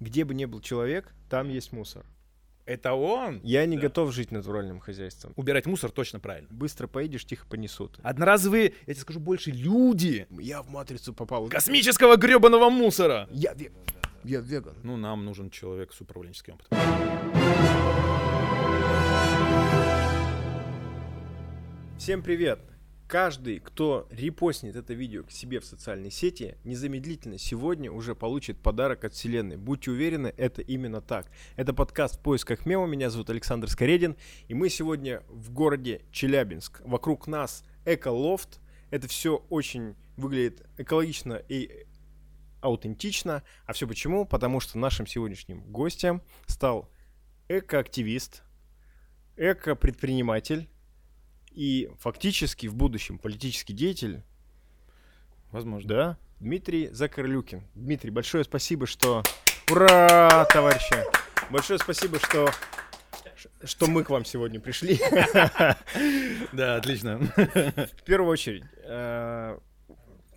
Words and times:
Где 0.00 0.24
бы 0.24 0.32
ни 0.34 0.46
был 0.46 0.60
человек, 0.60 1.12
там 1.28 1.50
есть 1.50 1.72
мусор. 1.72 2.06
Это 2.64 2.94
он? 2.94 3.40
Я 3.42 3.66
не 3.66 3.76
готов 3.76 4.12
жить 4.14 4.30
натуральным 4.30 4.80
хозяйством. 4.80 5.32
Убирать 5.36 5.66
мусор 5.66 5.90
точно 5.90 6.20
правильно. 6.20 6.48
Быстро 6.50 6.86
поедешь, 6.86 7.26
тихо 7.26 7.46
понесут. 7.46 7.98
Одноразовые, 8.02 8.72
я 8.86 8.94
тебе 8.94 9.02
скажу 9.02 9.20
больше, 9.20 9.50
люди 9.50 10.26
Я 10.30 10.62
в 10.62 10.70
матрицу 10.70 11.12
попал. 11.12 11.48
космического 11.48 12.16
гребаного 12.16 12.70
мусора. 12.70 13.28
Я 13.30 13.52
веган. 13.52 13.76
Я 14.24 14.40
веган. 14.40 14.74
Ну, 14.84 14.96
нам 14.96 15.24
нужен 15.24 15.50
человек 15.50 15.92
с 15.92 16.00
управленческим 16.00 16.54
опытом. 16.54 16.78
Всем 21.98 22.22
привет! 22.22 22.60
Каждый, 23.10 23.58
кто 23.58 24.06
репостнет 24.12 24.76
это 24.76 24.94
видео 24.94 25.24
к 25.24 25.32
себе 25.32 25.58
в 25.58 25.64
социальной 25.64 26.12
сети, 26.12 26.56
незамедлительно 26.62 27.38
сегодня 27.38 27.90
уже 27.90 28.14
получит 28.14 28.62
подарок 28.62 29.04
от 29.04 29.14
Вселенной. 29.14 29.56
Будьте 29.56 29.90
уверены, 29.90 30.32
это 30.36 30.62
именно 30.62 31.00
так. 31.00 31.26
Это 31.56 31.74
подкаст 31.74 32.18
«В 32.18 32.20
поисках 32.20 32.66
мема». 32.66 32.86
Меня 32.86 33.10
зовут 33.10 33.28
Александр 33.28 33.68
Скоредин. 33.68 34.16
И 34.46 34.54
мы 34.54 34.68
сегодня 34.68 35.24
в 35.28 35.50
городе 35.50 36.02
Челябинск. 36.12 36.82
Вокруг 36.84 37.26
нас 37.26 37.64
эко-лофт. 37.84 38.60
Это 38.90 39.08
все 39.08 39.44
очень 39.48 39.96
выглядит 40.16 40.64
экологично 40.78 41.42
и 41.48 41.88
аутентично. 42.60 43.42
А 43.66 43.72
все 43.72 43.88
почему? 43.88 44.24
Потому 44.24 44.60
что 44.60 44.78
нашим 44.78 45.08
сегодняшним 45.08 45.62
гостем 45.72 46.22
стал 46.46 46.88
эко-активист, 47.48 48.44
эко-предприниматель, 49.36 50.68
и 51.50 51.90
фактически 51.98 52.66
в 52.66 52.74
будущем 52.74 53.18
политический 53.18 53.72
деятель, 53.72 54.22
Возможно. 55.50 55.88
да, 55.88 56.18
Дмитрий 56.38 56.88
Закарлюкин. 56.88 57.62
Дмитрий, 57.74 58.10
большое 58.10 58.44
спасибо, 58.44 58.86
что... 58.86 59.22
Ура, 59.70 60.46
товарищи! 60.46 61.04
Большое 61.50 61.78
спасибо, 61.78 62.18
что 62.18 62.50
что 63.64 63.86
мы 63.86 64.04
к 64.04 64.10
вам 64.10 64.24
сегодня 64.24 64.60
пришли. 64.60 64.98
Да, 66.52 66.76
отлично. 66.76 67.18
В 67.18 68.02
первую 68.04 68.30
очередь, 68.30 68.64
э, 68.84 69.58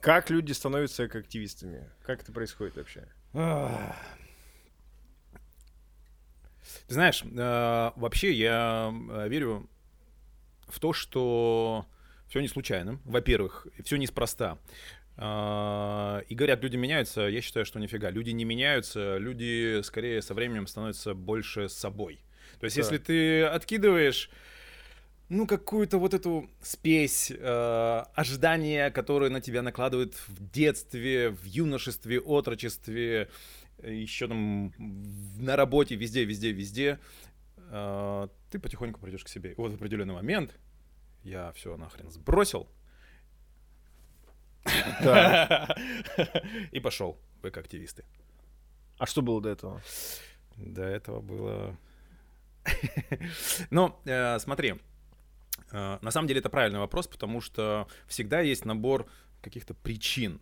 как 0.02 0.30
люди 0.30 0.52
становятся 0.52 1.04
активистами? 1.04 1.90
Как 2.06 2.22
это 2.22 2.32
происходит 2.32 2.76
вообще? 2.76 3.08
Ты 6.88 6.94
знаешь, 6.94 7.24
э, 7.24 7.92
вообще 7.96 8.32
я 8.34 8.94
э, 9.12 9.28
верю 9.30 9.70
в 10.74 10.80
то, 10.80 10.92
что 10.94 11.86
все 12.28 12.40
не 12.42 12.48
случайно. 12.48 13.00
Во-первых, 13.06 13.68
все 13.84 13.98
неспроста. 13.98 14.58
А, 15.16 16.24
И 16.28 16.36
говорят, 16.36 16.64
люди 16.64 16.76
меняются. 16.78 17.22
Я 17.22 17.42
считаю, 17.42 17.66
что 17.66 17.80
нифига. 17.80 18.10
Люди 18.10 18.32
не 18.32 18.46
меняются. 18.46 19.18
Люди 19.18 19.82
скорее 19.84 20.22
со 20.22 20.34
временем 20.34 20.66
становятся 20.66 21.14
больше 21.14 21.70
собой. 21.70 22.20
То 22.60 22.66
есть, 22.66 22.76
Да. 22.76 22.82
если 22.82 22.98
ты 22.98 23.44
откидываешь 23.44 24.30
ну, 25.30 25.48
какую-то 25.48 25.98
вот 25.98 26.14
эту 26.14 26.50
спесь, 26.62 27.32
э, 27.32 28.04
ожидания, 28.14 28.92
которые 28.92 29.30
на 29.32 29.42
тебя 29.42 29.62
накладывают 29.62 30.16
в 30.28 30.52
детстве, 30.52 31.30
в 31.30 31.46
юношестве, 31.46 32.20
отрочестве, 32.20 33.30
еще 33.84 34.28
там 34.28 34.74
на 35.40 35.56
работе, 35.56 35.96
везде, 35.96 36.24
везде, 36.24 36.52
везде, 36.52 36.88
э, 36.90 36.98
ты 37.74 38.60
потихоньку 38.60 39.00
придешь 39.00 39.24
к 39.24 39.28
себе. 39.28 39.54
И 39.54 39.56
вот 39.56 39.72
в 39.72 39.76
определенный 39.76 40.14
момент 40.14 40.60
я 41.24 41.52
все 41.54 41.76
нахрен 41.76 42.12
сбросил 42.12 42.68
и 46.72 46.80
пошел 46.80 47.20
в 47.42 47.46
активисты. 47.46 48.06
А 48.98 49.06
что 49.06 49.22
было 49.22 49.42
до 49.42 49.50
этого? 49.50 49.82
До 50.56 50.84
этого 50.84 51.22
было... 51.22 51.78
Ну, 53.70 54.00
э, 54.06 54.40
смотри, 54.40 54.76
э, 55.72 55.98
на 56.02 56.12
самом 56.12 56.28
деле 56.28 56.40
это 56.40 56.50
правильный 56.50 56.80
вопрос, 56.80 57.08
потому 57.08 57.42
что 57.42 57.88
всегда 58.08 58.40
есть 58.40 58.64
набор 58.64 59.08
каких-то 59.42 59.74
причин. 59.74 60.40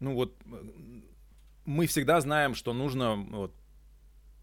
Ну 0.00 0.14
вот 0.14 0.36
э, 0.44 0.64
мы 1.64 1.86
всегда 1.86 2.20
знаем, 2.20 2.54
что 2.54 2.74
нужно 2.74 3.14
вот, 3.16 3.54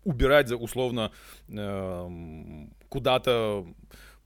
убирать 0.04 0.52
условно 0.52 1.12
эм, 1.48 2.74
куда-то 2.90 3.66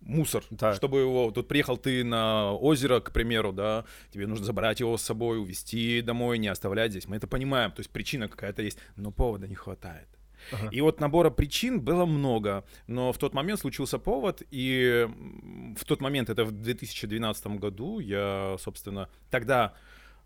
мусор, 0.01 0.43
Так. 0.57 0.75
чтобы 0.75 0.99
его 0.99 1.31
тут 1.31 1.47
приехал 1.47 1.77
ты 1.77 2.03
на 2.03 2.53
озеро, 2.53 2.99
к 2.99 3.11
примеру, 3.11 3.51
да, 3.51 3.85
тебе 4.11 4.27
нужно 4.27 4.45
забрать 4.45 4.79
его 4.79 4.97
с 4.97 5.01
собой, 5.01 5.39
увезти 5.39 6.01
домой, 6.01 6.37
не 6.37 6.47
оставлять 6.47 6.91
здесь. 6.91 7.07
Мы 7.07 7.17
это 7.17 7.27
понимаем, 7.27 7.71
то 7.71 7.79
есть 7.79 7.89
причина 7.89 8.27
какая-то 8.27 8.61
есть, 8.61 8.77
но 8.95 9.11
повода 9.11 9.47
не 9.47 9.55
хватает. 9.55 10.07
Ага. 10.51 10.69
И 10.71 10.81
вот 10.81 10.99
набора 10.99 11.31
причин 11.31 11.81
было 11.81 12.05
много, 12.05 12.65
но 12.87 13.11
в 13.11 13.17
тот 13.17 13.33
момент 13.33 13.59
случился 13.59 13.97
повод, 13.97 14.43
и 14.51 15.07
в 15.75 15.85
тот 15.85 16.01
момент, 16.01 16.29
это 16.29 16.45
в 16.45 16.51
2012 16.51 17.47
году, 17.47 17.99
я, 17.99 18.57
собственно, 18.59 19.09
тогда 19.31 19.73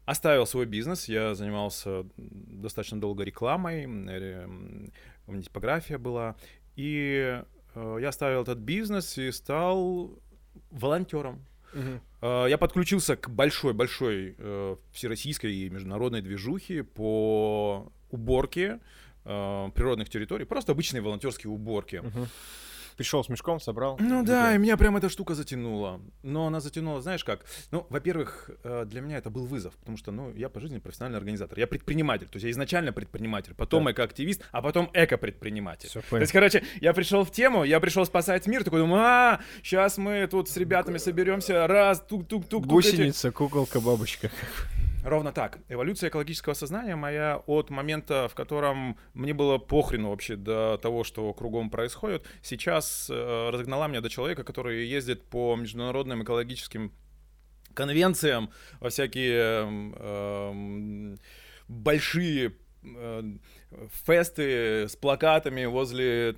оставил 0.06 0.46
свой 0.46 0.66
бизнес, 0.66 1.08
я 1.08 1.36
занимался 1.36 2.06
достаточно 2.18 3.00
долго 3.00 3.24
рекламой, 3.24 3.86
у 5.30 5.32
меня 5.34 5.44
типография 5.44 5.98
была, 5.98 6.36
и 6.76 7.42
э, 7.76 7.98
я 8.02 8.10
оставил 8.10 8.42
этот 8.42 8.58
бизнес 8.60 9.18
и 9.18 9.32
стал 9.32 10.20
волонтером. 10.72 11.46
Э, 12.22 12.48
Я 12.50 12.58
подключился 12.58 13.16
к 13.16 13.30
большой-большой 13.30 14.36
э, 14.38 14.76
всероссийской 14.92 15.54
и 15.54 15.70
международной 15.70 16.22
движухе 16.22 16.84
по 16.84 17.92
уборке 18.10 18.80
э, 19.26 19.70
природных 19.76 20.10
территорий, 20.10 20.46
просто 20.46 20.72
обычные 20.72 21.02
волонтерские 21.02 21.52
уборки. 21.52 21.98
Мгм. 21.98 22.28
Пришел 23.00 23.24
с 23.24 23.30
мешком, 23.30 23.62
собрал. 23.62 23.96
Ну 23.98 24.26
да, 24.26 24.54
и 24.54 24.58
меня 24.58 24.76
прям 24.76 24.98
эта 24.98 25.08
штука 25.08 25.34
затянула. 25.34 26.02
Но 26.22 26.48
она 26.48 26.60
затянула, 26.60 27.02
знаешь 27.02 27.24
как? 27.24 27.46
Ну, 27.72 27.88
во-первых, 27.90 28.50
э, 28.66 28.84
для 28.86 29.00
меня 29.00 29.16
это 29.20 29.30
был 29.30 29.46
вызов, 29.46 29.74
потому 29.78 29.96
что, 29.96 30.12
ну, 30.12 30.34
я 30.36 30.50
по 30.50 30.60
жизни 30.60 30.80
профессиональный 30.80 31.18
организатор. 31.18 31.58
Я 31.58 31.66
предприниматель, 31.66 32.26
то 32.28 32.36
есть 32.36 32.44
я 32.44 32.52
изначально 32.52 32.92
предприниматель, 32.92 33.54
потом 33.56 33.86
Да. 33.86 33.94
экоактивист, 33.94 34.42
а 34.52 34.62
потом 34.62 34.90
эко-предприниматель. 34.94 35.88
Всё, 35.88 36.02
То 36.10 36.18
есть, 36.18 36.34
короче, 36.34 36.62
я 36.82 36.92
пришел 36.92 37.24
в 37.24 37.32
тему, 37.32 37.64
я 37.64 37.80
пришел 37.80 38.06
спасать 38.06 38.46
мир, 38.48 38.66
такой 38.66 38.82
думаю, 38.82 39.02
а, 39.02 39.40
сейчас 39.64 39.98
мы 39.98 40.28
тут 40.28 40.50
с 40.50 40.58
ребятами 40.58 40.98
соберемся, 40.98 41.68
раз, 41.68 42.02
тук-тук-тук. 42.02 42.64
тук, 42.68 42.80
эти- 42.84 42.90
Гусеница, 42.98 43.32
куколка, 43.32 43.80
бабочка. 43.80 44.30
Ровно 45.04 45.32
так. 45.32 45.60
Эволюция 45.70 46.10
экологического 46.10 46.54
сознания 46.54 46.96
моя 46.96 47.42
от 47.48 47.70
момента, 47.70 48.28
в 48.28 48.36
котором 48.36 48.98
мне 49.14 49.34
было 49.34 49.58
похрену 49.58 50.10
вообще 50.10 50.36
до 50.36 50.78
того, 50.78 51.04
что 51.04 51.34
кругом 51.34 51.70
происходит, 51.70 52.26
сейчас 52.42 53.10
э, 53.10 53.50
разогнала 53.50 53.88
меня 53.88 54.02
до 54.02 54.10
человека, 54.10 54.44
который 54.44 54.86
ездит 54.88 55.24
по 55.24 55.56
международным 55.56 56.24
экологическим 56.24 56.92
конвенциям 57.74 58.52
во 58.82 58.90
всякие 58.90 59.40
эм, 59.40 59.96
эм, 59.98 61.20
большие 61.70 62.56
э, 62.84 63.24
фесты 64.06 64.90
с 64.90 64.98
плакатами 64.98 65.64
возле 65.64 66.36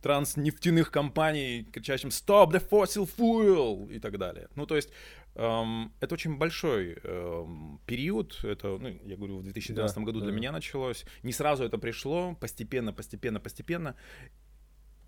транснефтяных 0.00 0.90
компаний, 0.90 1.68
кричащим 1.70 2.08
«Stop 2.08 2.52
the 2.52 2.66
fossil 2.66 3.08
fuel!» 3.18 3.92
и 3.92 3.98
так 3.98 4.16
далее. 4.18 4.48
Ну, 4.54 4.64
то 4.64 4.76
есть 4.76 4.90
это 5.34 6.14
очень 6.14 6.36
большой 6.36 6.98
эм, 7.02 7.80
период, 7.86 8.40
это, 8.42 8.76
ну, 8.78 8.88
я 8.88 9.16
говорю, 9.16 9.38
в 9.38 9.42
2012 9.44 9.96
Да, 9.96 10.02
году 10.02 10.20
да, 10.20 10.26
для 10.26 10.34
меня 10.34 10.52
началось. 10.52 11.04
Не 11.22 11.32
сразу 11.32 11.64
это 11.64 11.78
пришло, 11.78 12.34
постепенно, 12.34 12.92
постепенно, 12.92 13.40
постепенно. 13.40 13.94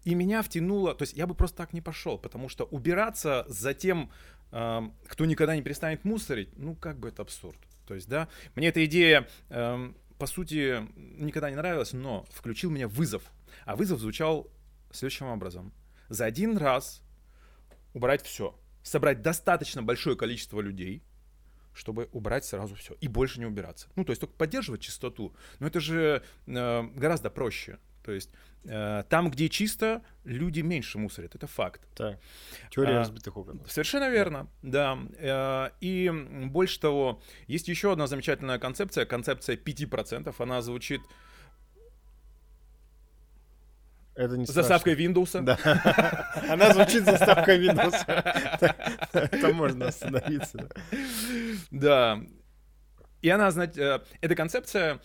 И 0.05 0.15
меня 0.15 0.43
втянуло, 0.43 0.95
то 0.95 1.03
есть 1.03 1.17
я 1.17 1.27
бы 1.27 1.35
просто 1.35 1.57
так 1.57 1.73
не 1.73 1.81
пошел, 1.81 2.19
потому 2.19 2.49
что 2.49 2.65
убираться 2.65 3.45
за 3.49 3.75
тем, 3.75 4.11
эм, 4.53 4.95
кто 5.07 5.25
никогда 5.27 5.55
не 5.57 5.63
перестанет 5.63 6.05
мусорить, 6.05 6.57
ну 6.57 6.75
как 6.75 6.99
бы 6.99 7.09
это 7.09 7.23
абсурд. 7.23 7.59
То 7.87 7.95
есть, 7.95 8.09
да, 8.09 8.29
мне 8.55 8.69
эта 8.69 8.85
идея, 8.85 9.29
эм, 9.51 9.97
по 10.19 10.27
сути, 10.27 10.87
никогда 11.21 11.51
не 11.51 11.57
нравилась, 11.57 11.93
но 11.93 12.25
включил 12.31 12.71
меня 12.71 12.89
вызов. 12.89 13.23
А 13.65 13.77
вызов 13.77 14.01
звучал 14.01 14.49
следующим 14.93 15.27
образом. 15.27 15.73
За 16.09 16.25
один 16.27 16.57
раз 16.57 17.03
убрать 17.93 18.23
все. 18.23 18.59
Собрать 18.83 19.23
достаточно 19.23 19.83
большое 19.83 20.17
количество 20.17 20.61
людей, 20.61 21.03
чтобы 21.75 22.09
убрать 22.13 22.45
сразу 22.45 22.75
все. 22.75 22.95
И 23.01 23.09
больше 23.09 23.41
не 23.41 23.47
убираться. 23.47 23.89
Ну, 23.97 24.05
то 24.05 24.11
есть 24.11 24.21
только 24.21 24.35
поддерживать 24.35 24.81
чистоту. 24.81 25.35
Но 25.59 25.67
это 25.67 25.81
же 25.81 26.23
э, 26.47 26.83
гораздо 26.95 27.31
проще. 27.31 27.79
То 28.05 28.13
есть 28.13 28.31
э, 28.65 29.05
там, 29.09 29.31
где 29.31 29.49
чисто, 29.49 30.03
люди 30.25 30.61
меньше 30.61 30.99
мусорят. 30.99 31.35
Это 31.35 31.47
факт. 31.47 31.81
Так. 31.95 32.19
Теория 32.71 32.97
А, 32.97 32.99
разбитых 32.99 33.37
окон. 33.37 33.63
Совершенно 33.69 34.11
верно, 34.11 34.49
да. 34.63 34.99
Э, 35.19 35.71
И 35.81 36.11
больше 36.47 36.81
того, 36.81 37.23
есть 37.47 37.69
еще 37.69 37.93
одна 37.93 38.07
замечательная 38.07 38.59
концепция, 38.59 39.07
концепция 39.07 39.57
5%. 39.57 40.35
Она 40.39 40.63
звучит 40.63 41.01
Это 44.15 44.37
не 44.37 44.47
с 44.47 44.51
заставкой 44.51 44.95
Windows. 44.95 45.41
Да. 45.41 45.59
Она 46.49 46.73
звучит 46.73 47.05
заставкой 47.05 47.67
Windows. 47.67 49.41
Там 49.41 49.55
можно 49.55 49.89
остановиться. 49.89 50.69
Да. 51.71 52.21
И 53.23 53.29
она, 53.29 53.51
знаете, 53.53 53.81
э, 53.81 53.99
эта 54.21 54.35
концепция 54.35 55.01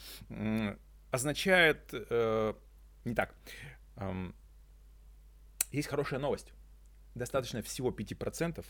означает 1.12 1.89
э, 1.94 2.54
не 3.06 3.13
так. 3.13 3.36
Эм, 3.95 4.36
есть 5.71 5.88
хорошая 5.88 6.19
новость. 6.19 6.51
Достаточно 7.15 7.62
всего 7.62 7.92
5% 7.92 8.65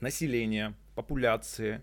населения, 0.00 0.74
популяции, 0.94 1.82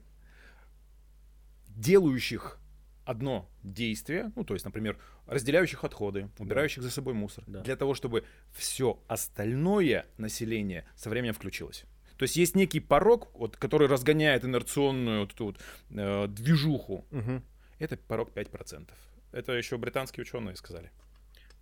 делающих 1.68 2.60
одно 3.06 3.50
действие, 3.64 4.31
ну, 4.36 4.44
то 4.44 4.54
есть, 4.54 4.66
например, 4.66 5.00
разделяющих 5.30 5.84
отходы, 5.84 6.30
убирающих 6.40 6.84
за 6.84 6.92
собой 6.92 7.14
мусор, 7.14 7.44
Да. 7.48 7.62
для 7.62 7.76
того, 7.76 7.94
чтобы 7.94 8.24
все 8.52 9.00
остальное 9.08 10.06
население 10.18 10.86
со 10.96 11.10
временем 11.10 11.34
включилось. 11.34 11.86
То 12.18 12.24
есть 12.24 12.36
есть 12.36 12.56
некий 12.56 12.80
порог, 12.81 13.30
вот, 13.34 13.56
который 13.56 13.88
разгоняет 13.88 14.44
инерционную 14.44 15.22
вот 15.22 15.34
эту 15.34 15.46
вот, 15.46 15.58
э, 15.92 16.28
движуху. 16.28 17.06
Мгм. 17.12 17.44
Это 17.80 17.96
порог 17.96 18.31
5%. 18.34 18.90
Это 19.31 19.54
еще 19.54 19.78
британские 19.78 20.24
ученые 20.24 20.56
сказали. 20.58 20.92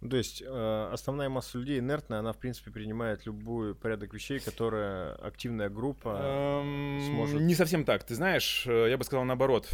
Ну, 0.02 0.10
То 0.10 0.18
есть 0.18 0.44
э, 0.46 0.90
основная 0.94 1.28
масса 1.30 1.58
людей 1.58 1.80
инертная, 1.80 2.20
она 2.20 2.32
в 2.32 2.38
принципе 2.38 2.72
принимает 2.72 3.26
любой 3.26 3.74
порядок 3.76 4.14
вещей, 4.14 4.40
которая 4.40 5.14
активная 5.16 5.70
группа. 5.70 6.20
Эм, 6.64 7.02
сможет- 7.08 7.42
Не 7.42 7.56
совсем 7.56 7.84
так. 7.84 8.04
Ты 8.04 8.14
знаешь, 8.16 8.66
э, 8.68 8.90
я 8.90 8.98
бы 8.98 9.04
сказал 9.04 9.26
наоборот. 9.26 9.68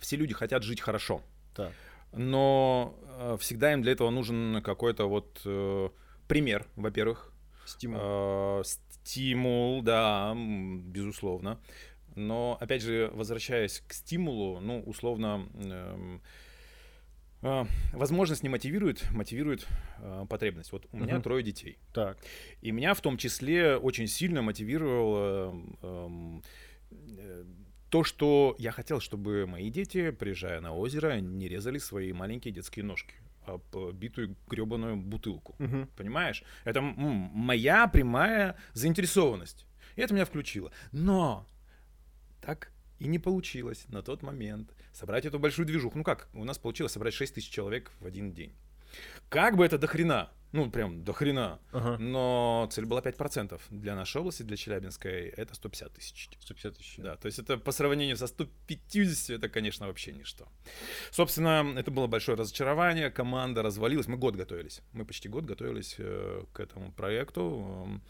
Все 0.00 0.16
люди 0.16 0.34
хотят 0.34 0.62
жить 0.62 0.80
хорошо. 0.80 1.22
Так. 1.54 1.72
Но 2.16 2.94
э, 3.18 3.36
всегда 3.40 3.72
им 3.72 3.82
для 3.82 3.92
этого 3.92 4.10
нужен 4.10 4.62
какой-то 4.62 5.06
вот 5.08 5.40
э, 5.44 5.88
пример, 6.28 6.66
во-первых, 6.76 7.32
Стимул. 7.66 7.98
Э, 8.02 8.62
стимул, 8.64 9.82
да, 9.82 10.34
безусловно. 10.36 11.58
Но 12.14 12.56
опять 12.60 12.82
же, 12.82 13.10
возвращаясь 13.14 13.80
к 13.86 13.92
стимулу, 13.92 14.60
ну 14.60 14.80
условно. 14.82 15.48
эм, 15.54 16.22
э, 17.42 17.64
Возможность 17.92 18.42
не 18.42 18.48
мотивирует, 18.48 19.10
мотивирует 19.10 19.66
э, 19.98 20.26
потребность. 20.28 20.72
Вот 20.72 20.86
у 20.92 20.96
меня 20.98 21.14
Мгм. 21.14 21.22
трое 21.22 21.42
детей. 21.42 21.78
Так. 21.92 22.18
И 22.60 22.70
меня 22.70 22.94
в 22.94 23.00
том 23.00 23.16
числе 23.16 23.76
очень 23.76 24.06
сильно 24.06 24.42
мотивировало 24.42 25.54
эм, 25.82 26.42
э, 26.92 27.44
то, 27.94 28.02
что 28.02 28.56
я 28.58 28.72
хотел, 28.72 28.98
чтобы 28.98 29.46
мои 29.46 29.70
дети, 29.70 30.10
приезжая 30.10 30.60
на 30.60 30.74
озеро, 30.74 31.20
не 31.20 31.46
резали 31.46 31.78
свои 31.78 32.12
маленькие 32.12 32.52
детские 32.52 32.84
ножки 32.84 33.14
об 33.46 33.62
битую 33.92 34.34
гребаную 34.48 34.96
бутылку. 34.96 35.54
Мгм. 35.60 35.88
Понимаешь? 35.96 36.42
Это 36.64 36.80
моя 36.80 37.86
прямая 37.86 38.56
заинтересованность. 38.72 39.64
И 39.94 40.00
это 40.00 40.12
меня 40.12 40.24
включило. 40.24 40.72
Но 40.90 41.46
так 42.42 42.72
и 42.98 43.06
не 43.06 43.20
получилось 43.20 43.84
на 43.86 44.02
тот 44.02 44.22
момент 44.22 44.74
собрать 44.92 45.24
эту 45.24 45.38
большую 45.38 45.64
движуху. 45.64 45.96
Ну 45.96 46.02
как, 46.02 46.28
у 46.34 46.42
нас 46.42 46.58
получилось 46.58 46.90
собрать 46.90 47.14
6 47.14 47.36
тысяч 47.36 47.48
человек 47.48 47.92
в 48.00 48.06
один 48.06 48.32
день. 48.32 48.56
Как 49.28 49.56
бы 49.56 49.64
это 49.64 49.78
до 49.78 49.86
хрена, 49.86 50.32
ну 50.54 50.70
прям 50.70 51.02
до 51.04 51.12
хрена, 51.12 51.58
Ага. 51.72 51.98
но 51.98 52.68
цель 52.72 52.84
была 52.86 53.00
5%. 53.00 53.60
Для 53.70 53.94
нашей 53.96 54.20
области, 54.20 54.42
для 54.44 54.56
Челябинской, 54.56 55.28
это 55.28 55.54
150 55.54 55.92
тысяч. 55.92 56.28
150 56.40 56.76
тысяч. 56.78 56.94
Да, 56.98 57.16
то 57.16 57.26
есть 57.26 57.38
это 57.40 57.58
по 57.58 57.72
сравнению 57.72 58.16
со 58.16 58.26
150, 58.26 59.30
это, 59.38 59.48
конечно, 59.48 59.86
вообще 59.86 60.12
ничто. 60.12 60.46
Собственно, 61.10 61.74
это 61.76 61.90
было 61.90 62.06
большое 62.06 62.38
разочарование, 62.38 63.10
команда 63.10 63.62
развалилась, 63.62 64.06
мы 64.06 64.16
год 64.16 64.36
готовились. 64.36 64.80
Мы 64.92 65.04
почти 65.04 65.28
год 65.28 65.44
готовились 65.44 65.96
э, 65.98 66.44
к 66.52 66.60
этому 66.60 66.92
проекту. 66.92 67.84
М, 67.86 68.02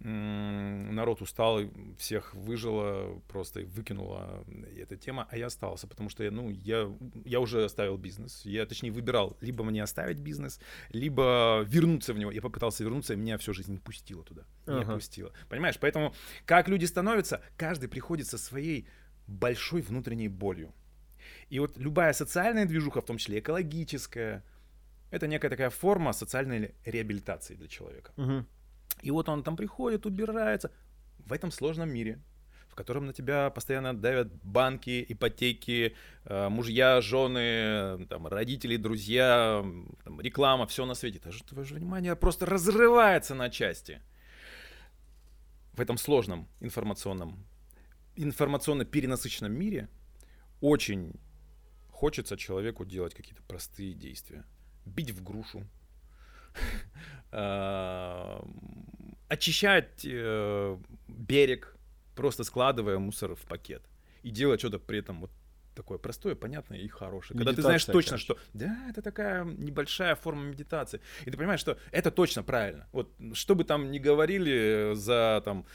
Народ 0.00 1.22
устал, 1.22 1.60
всех 1.98 2.32
выжило, 2.34 3.20
просто 3.26 3.60
выкинула 3.62 4.44
эта 4.76 4.96
тема, 4.96 5.26
а 5.30 5.36
я 5.36 5.46
остался, 5.46 5.88
потому 5.88 6.08
что 6.08 6.22
я, 6.22 6.30
ну, 6.30 6.50
я, 6.50 6.88
я 7.24 7.40
уже 7.40 7.64
оставил 7.64 7.96
бизнес. 7.96 8.42
Я, 8.44 8.64
точнее, 8.64 8.92
выбирал 8.92 9.36
либо 9.40 9.64
мне 9.64 9.82
оставить 9.82 10.18
бизнес, 10.20 10.60
либо 10.90 11.64
вернуться 11.66 12.14
в 12.14 12.18
него. 12.18 12.30
Я 12.30 12.40
попытался 12.40 12.84
вернуться, 12.84 13.14
и 13.14 13.16
меня 13.16 13.38
всю 13.38 13.52
жизнь 13.52 13.72
не 13.72 13.78
пустило 13.78 14.22
туда. 14.22 14.42
Не 14.66 14.82
Ага. 14.82 14.94
пустило. 14.94 15.32
Понимаешь? 15.48 15.78
Поэтому 15.80 16.14
как 16.46 16.68
люди 16.68 16.84
становятся, 16.84 17.42
каждый 17.56 17.88
приходит 17.88 18.28
со 18.28 18.38
своей 18.38 18.86
большой 19.26 19.82
внутренней 19.82 20.28
болью. 20.28 20.72
И 21.50 21.58
вот 21.58 21.76
любая 21.76 22.12
социальная 22.12 22.66
движуха, 22.66 23.00
в 23.00 23.04
том 23.04 23.18
числе 23.18 23.40
экологическая, 23.40 24.44
это 25.10 25.26
некая 25.26 25.48
такая 25.48 25.70
форма 25.70 26.12
социальной 26.12 26.74
реабилитации 26.84 27.54
для 27.54 27.66
человека. 27.68 28.12
Мгм. 28.16 28.46
И 29.02 29.10
вот 29.10 29.28
он 29.28 29.42
там 29.42 29.56
приходит, 29.56 30.06
убирается 30.06 30.70
в 31.18 31.32
этом 31.32 31.50
сложном 31.50 31.90
мире, 31.90 32.20
в 32.68 32.74
котором 32.74 33.06
на 33.06 33.12
тебя 33.12 33.50
постоянно 33.50 33.96
давят 33.96 34.32
банки, 34.44 35.04
ипотеки, 35.08 35.94
э, 36.24 36.48
мужья, 36.48 37.00
жены, 37.00 38.06
там, 38.06 38.26
родители, 38.26 38.76
друзья, 38.76 39.64
там, 40.04 40.20
реклама, 40.20 40.66
все 40.66 40.86
на 40.86 40.94
свете. 40.94 41.20
Даже 41.20 41.44
твое 41.44 41.66
же 41.66 41.74
внимание 41.74 42.16
просто 42.16 42.46
разрывается 42.46 43.34
на 43.34 43.50
части. 43.50 44.00
В 45.72 45.80
этом 45.80 45.96
сложном 45.96 46.48
информационном, 46.60 47.44
информационно 48.16 48.84
перенасыщенном 48.84 49.52
мире 49.52 49.88
очень 50.60 51.12
хочется 51.90 52.36
человеку 52.36 52.84
делать 52.84 53.14
какие-то 53.14 53.42
простые 53.42 53.92
действия. 53.92 54.44
Бить 54.84 55.10
в 55.10 55.22
грушу, 55.22 55.66
очищать 59.28 60.04
э, 60.04 60.78
берег, 61.06 61.76
просто 62.14 62.44
складывая 62.44 62.98
мусор 62.98 63.34
в 63.34 63.42
пакет. 63.42 63.82
И 64.22 64.30
делать 64.30 64.60
что-то 64.60 64.78
при 64.78 64.98
этом 64.98 65.20
вот 65.20 65.30
такое 65.74 65.98
простое, 65.98 66.34
понятное 66.34 66.78
и 66.78 66.88
хорошее. 66.88 67.38
Когда 67.38 67.52
ты 67.52 67.62
знаешь 67.62 67.84
точно, 67.84 68.18
что 68.18 68.36
да, 68.52 68.76
это 68.90 69.00
такая 69.00 69.44
небольшая 69.44 70.16
форма 70.16 70.42
медитации. 70.42 71.00
И 71.24 71.30
ты 71.30 71.36
понимаешь, 71.36 71.60
что 71.60 71.78
это 71.92 72.10
точно 72.10 72.42
правильно. 72.42 72.88
Вот 72.92 73.12
что 73.34 73.54
бы 73.54 73.64
там 73.64 73.90
ни 73.92 73.98
говорили 73.98 74.94
за 74.94 75.40
там 75.44 75.66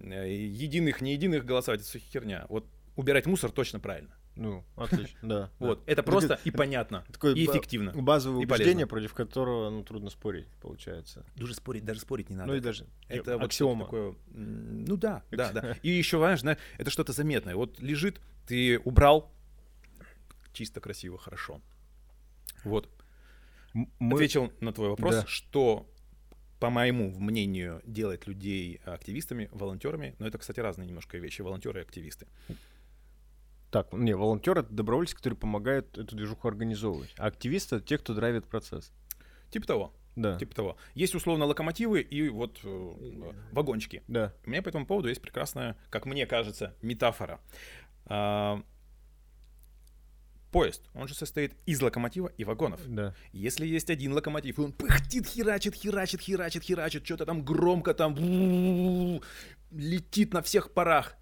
э, 0.00 0.32
единых, 0.32 1.00
не 1.00 1.12
единых 1.12 1.44
голосовать, 1.44 1.80
это 1.80 1.88
все 1.88 2.00
херня. 2.00 2.46
Вот 2.48 2.66
убирать 2.96 3.26
мусор 3.26 3.52
точно 3.52 3.78
правильно. 3.78 4.16
Ну, 4.34 4.64
отлично, 4.76 5.18
да. 5.22 5.50
Вот, 5.58 5.82
это 5.86 6.02
просто 6.02 6.40
и 6.44 6.50
понятно, 6.50 7.04
и 7.34 7.44
эффективно. 7.44 7.92
Базовое 7.92 8.44
убеждение, 8.44 8.86
против 8.86 9.12
которого 9.14 9.68
ну, 9.70 9.82
трудно 9.84 10.10
спорить, 10.10 10.46
получается. 10.60 11.24
Даже 11.36 11.54
спорить, 11.54 11.84
даже 11.84 12.00
спорить 12.00 12.30
не 12.30 12.36
надо. 12.36 12.50
Ну 12.50 12.56
и 12.56 12.60
даже 12.60 12.86
Это 13.08 13.32
э, 13.32 13.38
аксиома. 13.38 13.84
такое. 13.84 14.14
Ну 14.30 14.96
да, 14.96 15.22
да, 15.30 15.52
да. 15.52 15.76
И 15.82 15.90
еще, 15.90 16.18
зна- 16.36 16.56
это 16.78 16.90
что-то 16.90 17.12
заметное. 17.12 17.54
Вот 17.56 17.80
лежит, 17.80 18.20
ты 18.46 18.78
убрал, 18.78 19.30
чисто, 20.52 20.80
красиво, 20.80 21.18
хорошо. 21.18 21.60
Вот. 22.64 22.88
Мы- 23.74 24.14
Ответил 24.14 24.52
на 24.60 24.72
твой 24.72 24.90
вопрос, 24.90 25.14
Да. 25.14 25.26
что, 25.26 25.86
по 26.60 26.70
моему 26.70 27.10
мнению, 27.18 27.80
делает 27.84 28.26
людей 28.26 28.80
активистами, 28.84 29.48
волонтерами. 29.52 30.14
Но 30.18 30.26
это, 30.26 30.38
кстати, 30.38 30.60
разные 30.60 30.86
немножко 30.86 31.18
вещи, 31.18 31.42
волонтеры 31.42 31.80
и 31.80 31.82
активисты. 31.82 32.26
Так, 33.72 33.90
не, 33.94 34.14
волонтер 34.14 34.58
это 34.58 34.70
добровольцы, 34.70 35.16
которые 35.16 35.38
помогают 35.38 35.96
эту 35.96 36.14
движуху 36.14 36.46
организовывать. 36.46 37.14
А 37.16 37.26
активисты 37.26 37.76
это 37.76 37.84
те, 37.86 37.96
кто 37.96 38.12
драйвит 38.12 38.46
процесс. 38.46 38.92
Типа 39.50 39.66
того, 39.66 39.94
Да. 40.14 40.38
типа 40.38 40.54
того. 40.54 40.76
Есть 40.94 41.14
условно 41.14 41.46
локомотивы 41.46 42.02
и 42.02 42.28
вот 42.28 42.60
э, 42.64 43.32
вагончики. 43.50 44.02
Да. 44.08 44.34
У 44.44 44.50
меня 44.50 44.60
по 44.60 44.68
этому 44.68 44.84
поводу 44.84 45.08
есть 45.08 45.22
прекрасная, 45.22 45.78
как 45.88 46.04
мне 46.04 46.26
кажется, 46.26 46.74
метафора. 46.82 47.40
А, 48.04 48.62
Поезд, 50.50 50.82
он 50.92 51.08
же 51.08 51.14
состоит 51.14 51.54
из 51.64 51.80
локомотива 51.80 52.26
и 52.36 52.44
вагонов. 52.44 52.78
Да. 52.86 53.14
Если 53.32 53.66
есть 53.66 53.88
один 53.88 54.12
локомотив, 54.12 54.58
и 54.58 54.60
он 54.60 54.72
пыхтит, 54.74 55.26
херачит, 55.26 55.74
херачит, 55.74 56.20
херачит, 56.20 56.62
херачит, 56.62 57.06
что-то 57.06 57.24
там 57.24 57.42
громко 57.42 57.94
там 57.94 58.14
летит 59.70 60.34
на 60.34 60.42
всех 60.42 60.72
парах, 60.74 61.16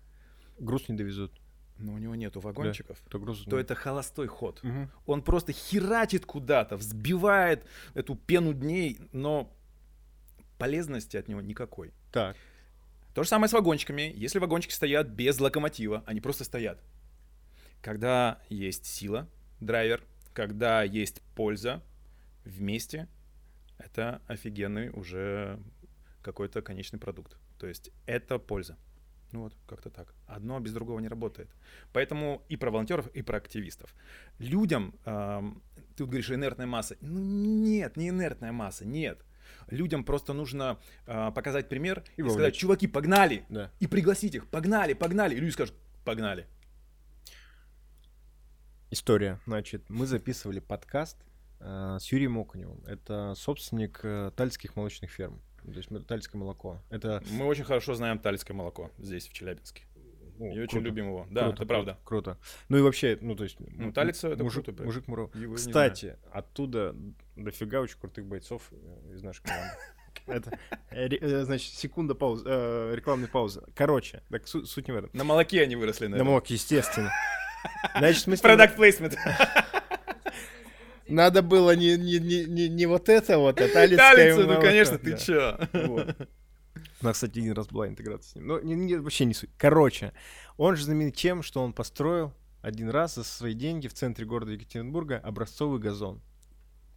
Груз 0.59 0.89
не 0.89 0.97
довезут. 0.97 1.33
Но 1.81 1.95
у 1.95 1.99
него 1.99 2.15
нету 2.15 2.41
вагончиков, 2.41 2.99
То 3.09 3.19
груз. 3.19 3.45
то 3.45 3.59
это 3.59 3.75
холостой 3.75 4.27
ход. 4.27 4.61
Мгм. 4.63 4.91
Он 5.07 5.23
просто 5.23 5.53
херачит 5.53 6.27
куда-то, 6.27 6.77
взбивает 6.77 7.67
эту 7.95 8.15
пену 8.15 8.53
дней, 8.53 8.99
но 9.13 9.53
полезности 10.59 11.17
от 11.17 11.29
него 11.29 11.41
никакой. 11.41 11.93
Так. 12.13 12.37
То 13.15 13.23
же 13.23 13.29
самое 13.29 13.49
с 13.49 13.53
вагончиками. 13.53 14.13
Если 14.15 14.39
вагончики 14.39 14.73
стоят 14.73 15.09
без 15.09 15.41
локомотива, 15.41 16.05
они 16.07 16.21
просто 16.21 16.45
стоят. 16.45 16.81
Когда 17.83 18.41
есть 18.49 18.87
сила, 18.87 19.27
драйвер, 19.61 20.03
когда 20.35 20.83
есть 20.83 21.23
польза 21.35 21.83
вместе, 22.45 23.09
это 23.79 24.21
офигенный 24.27 24.91
уже 24.91 25.59
какой-то 26.23 26.63
конечный 26.63 26.99
продукт. 26.99 27.37
То 27.59 27.67
есть 27.67 27.91
это 28.07 28.39
польза. 28.39 28.77
Ну 29.33 29.43
вот, 29.43 29.55
как-то 29.67 29.91
так. 29.91 30.15
Одно 30.27 30.59
без 30.61 30.73
другого 30.73 30.99
не 31.01 31.09
работает. 31.09 31.49
Поэтому 31.93 32.43
и 32.49 32.57
про 32.57 32.71
волонтеров, 32.71 33.07
и 33.09 33.23
про 33.23 33.39
активистов. 33.39 33.95
Людям, 34.39 34.95
ам, 35.05 35.63
ты 35.97 36.05
вот 36.05 36.11
говоришь, 36.11 36.31
инертная 36.31 36.67
масса. 36.67 36.97
Ну 37.01 37.21
нет, 37.21 37.97
не 37.97 38.09
инертная 38.09 38.53
масса, 38.53 38.85
нет. 38.85 39.25
Людям 39.69 40.05
просто 40.05 40.33
нужно 40.33 40.79
а, 41.07 41.31
показать 41.31 41.69
пример 41.69 42.05
И 42.17 42.23
и, 42.23 42.29
сказать, 42.29 42.55
чуваки, 42.55 42.87
погнали! 42.87 43.45
Да. 43.49 43.71
И 43.81 43.87
пригласить 43.87 44.35
их, 44.35 44.49
погнали, 44.49 44.95
погнали. 44.95 45.35
И 45.35 45.41
люди 45.41 45.53
скажут, 45.53 45.75
погнали. 46.05 46.47
История. 48.91 49.39
Значит, 49.47 49.89
мы 49.89 50.07
записывали 50.07 50.59
подкаст 50.59 51.17
э, 51.61 51.99
с 52.01 52.11
Юрием 52.11 52.39
Окуневым. 52.39 52.83
Это 52.87 53.35
собственник 53.37 54.01
э, 54.03 54.33
тальских 54.35 54.75
молочных 54.75 55.11
ферм. 55.11 55.41
То 55.65 55.73
есть 55.73 55.89
тальское 56.07 56.41
молоко. 56.41 56.81
Это 56.91 57.23
Мы 57.31 57.45
очень 57.47 57.65
хорошо 57.65 57.95
знаем 57.95 58.19
тальское 58.19 58.57
молоко 58.57 58.91
здесь, 58.99 59.29
в 59.29 59.33
Челябинске. 59.33 59.83
ну, 60.39 60.47
и 60.55 60.59
очень 60.59 60.69
круто. 60.69 60.85
любим 60.87 61.07
его. 61.09 61.27
Да, 61.31 61.43
Круто, 61.43 61.57
это 61.57 61.67
правда. 61.67 61.99
Круто. 62.05 62.39
Ну 62.69 62.79
и 62.79 62.81
вообще, 62.83 63.19
ну 63.21 63.35
то 63.37 63.45
есть... 63.45 63.57
Ну, 63.59 63.93
Талица 63.93 64.29
это 64.29 64.43
мужик, 64.43 64.65
круто, 64.65 64.83
мужик 64.85 65.07
Муро. 65.09 65.31
Его 65.35 65.55
Кстати, 65.55 66.17
оттуда 66.33 66.95
дофига 67.37 67.81
очень 67.81 67.99
крутых 67.99 68.25
бойцов 68.27 68.63
э, 68.73 69.15
из 69.15 69.23
нашей 69.23 69.43
команды. 69.43 69.75
Это, 70.27 70.59
э, 70.91 71.09
э, 71.09 71.45
значит, 71.45 71.73
секунда 71.75 72.15
паузы, 72.15 72.45
э, 72.47 72.93
рекламной 72.95 73.29
паузы. 73.29 73.63
Короче, 73.75 74.23
так 74.31 74.47
су- 74.49 74.65
суть 74.67 74.89
не 74.89 74.93
в 74.93 74.97
этом. 74.97 75.11
На 75.13 75.25
молоке 75.25 75.63
они 75.63 75.77
выросли, 75.77 76.05
На 76.07 76.11
наверное. 76.13 76.31
молоке, 76.31 76.55
естественно. 76.55 77.11
Значит, 77.99 78.27
мы 78.27 78.37
Продакт 78.39 78.77
плейсмент. 78.77 79.17
Надо 81.11 81.43
было 81.43 81.75
не, 81.77 81.97
не, 81.97 82.19
не, 82.19 82.45
не, 82.45 82.69
не 82.69 82.87
вот 82.87 83.09
это 83.09 83.39
вот, 83.39 83.61
а 83.61 83.69
талицкое 83.69 84.15
Талица, 84.15 84.47
ну 84.47 84.61
конечно, 84.61 84.99
ты 84.99 85.13
Да. 85.13 85.17
чё? 85.19 85.59
Вот. 85.73 86.17
У 87.03 87.05
нас, 87.05 87.15
кстати, 87.17 87.39
один 87.41 87.53
раз 87.53 87.67
была 87.69 87.89
интеграция 87.89 88.31
с 88.31 88.35
ним. 88.37 88.47
Но 88.47 88.61
не- 88.61 88.75
не- 88.75 88.97
вообще 88.97 89.25
не 89.25 89.35
суть. 89.35 89.51
Короче, 89.59 90.13
он 90.57 90.77
же 90.77 90.85
знаменит 90.85 91.17
тем, 91.17 91.43
что 91.43 91.63
он 91.63 91.73
построил 91.73 92.33
один 92.63 92.91
раз 92.91 93.15
за 93.17 93.25
свои 93.25 93.55
деньги 93.55 93.89
в 93.89 93.95
центре 93.95 94.25
города 94.27 94.53
Екатеринбурга 94.53 95.19
образцовый 95.19 95.81
газон. 95.81 96.21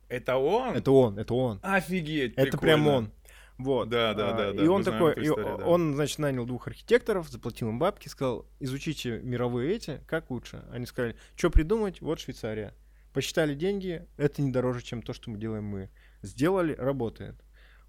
Это 0.09 0.35
он? 0.37 0.75
Это 0.75 0.91
он, 0.91 1.17
это 1.17 1.33
он. 1.33 1.59
Офигеть, 1.63 2.33
Это 2.35 2.57
прям 2.57 2.81
прикольно. 2.81 2.97
он. 2.97 3.11
Вот. 3.57 3.89
Да, 3.89 4.13
да, 4.13 4.29
А, 4.31 4.33
да, 4.33 4.51
да, 4.53 4.63
И 4.63 4.67
он 4.67 4.79
мы 4.79 4.83
знаем 4.83 4.99
такой, 5.13 5.23
и 5.23 5.27
да. 5.27 5.65
он, 5.65 5.93
значит, 5.95 6.19
нанял 6.19 6.45
двух 6.45 6.67
архитекторов, 6.67 7.29
заплатил 7.29 7.69
им 7.69 7.79
бабки, 7.79 8.07
сказал, 8.09 8.45
изучите 8.59 9.19
мировые 9.23 9.75
эти, 9.75 10.01
как 10.07 10.29
лучше. 10.31 10.63
Они 10.71 10.85
сказали, 10.85 11.15
что 11.35 11.49
придумать, 11.49 12.01
вот 12.01 12.19
Швейцария. 12.19 12.73
Посчитали 13.13 13.53
деньги, 13.53 14.07
это 14.17 14.41
не 14.41 14.51
дороже, 14.51 14.81
чем 14.81 15.03
то, 15.03 15.13
что 15.13 15.29
мы 15.29 15.37
делаем 15.37 15.65
мы. 15.65 15.89
Сделали, 16.23 16.73
работает. 16.73 17.35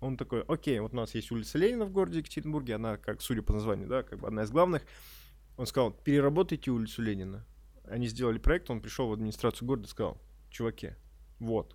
Он 0.01 0.19
такой, 0.19 0.43
окей, 0.43 0.79
вот 0.81 0.93
у 0.93 0.97
нас 0.97 1.15
есть 1.15 1.33
улица 1.33 1.57
Ленина 1.57 1.87
в 1.87 1.91
городе 1.91 2.19
Екатеринбурге, 2.19 2.75
она, 2.75 2.99
как 2.99 3.23
судя 3.23 3.41
по 3.41 3.55
названию, 3.55 3.89
да, 3.89 4.03
как 4.03 4.21
бы 4.21 4.27
одна 4.27 4.43
из 4.43 4.51
главных. 4.51 4.83
Он 5.57 5.67
сказал, 5.67 5.93
переработайте 5.93 6.71
улицу 6.71 7.01
Ленина. 7.01 7.47
Они 7.85 8.07
сделали 8.07 8.39
проект, 8.39 8.69
он 8.69 8.83
пришел 8.83 9.09
в 9.09 9.13
администрацию 9.15 9.67
города 9.67 9.87
и 9.87 9.91
сказал, 9.91 10.21
чуваки, 10.51 10.91
вот. 11.39 11.75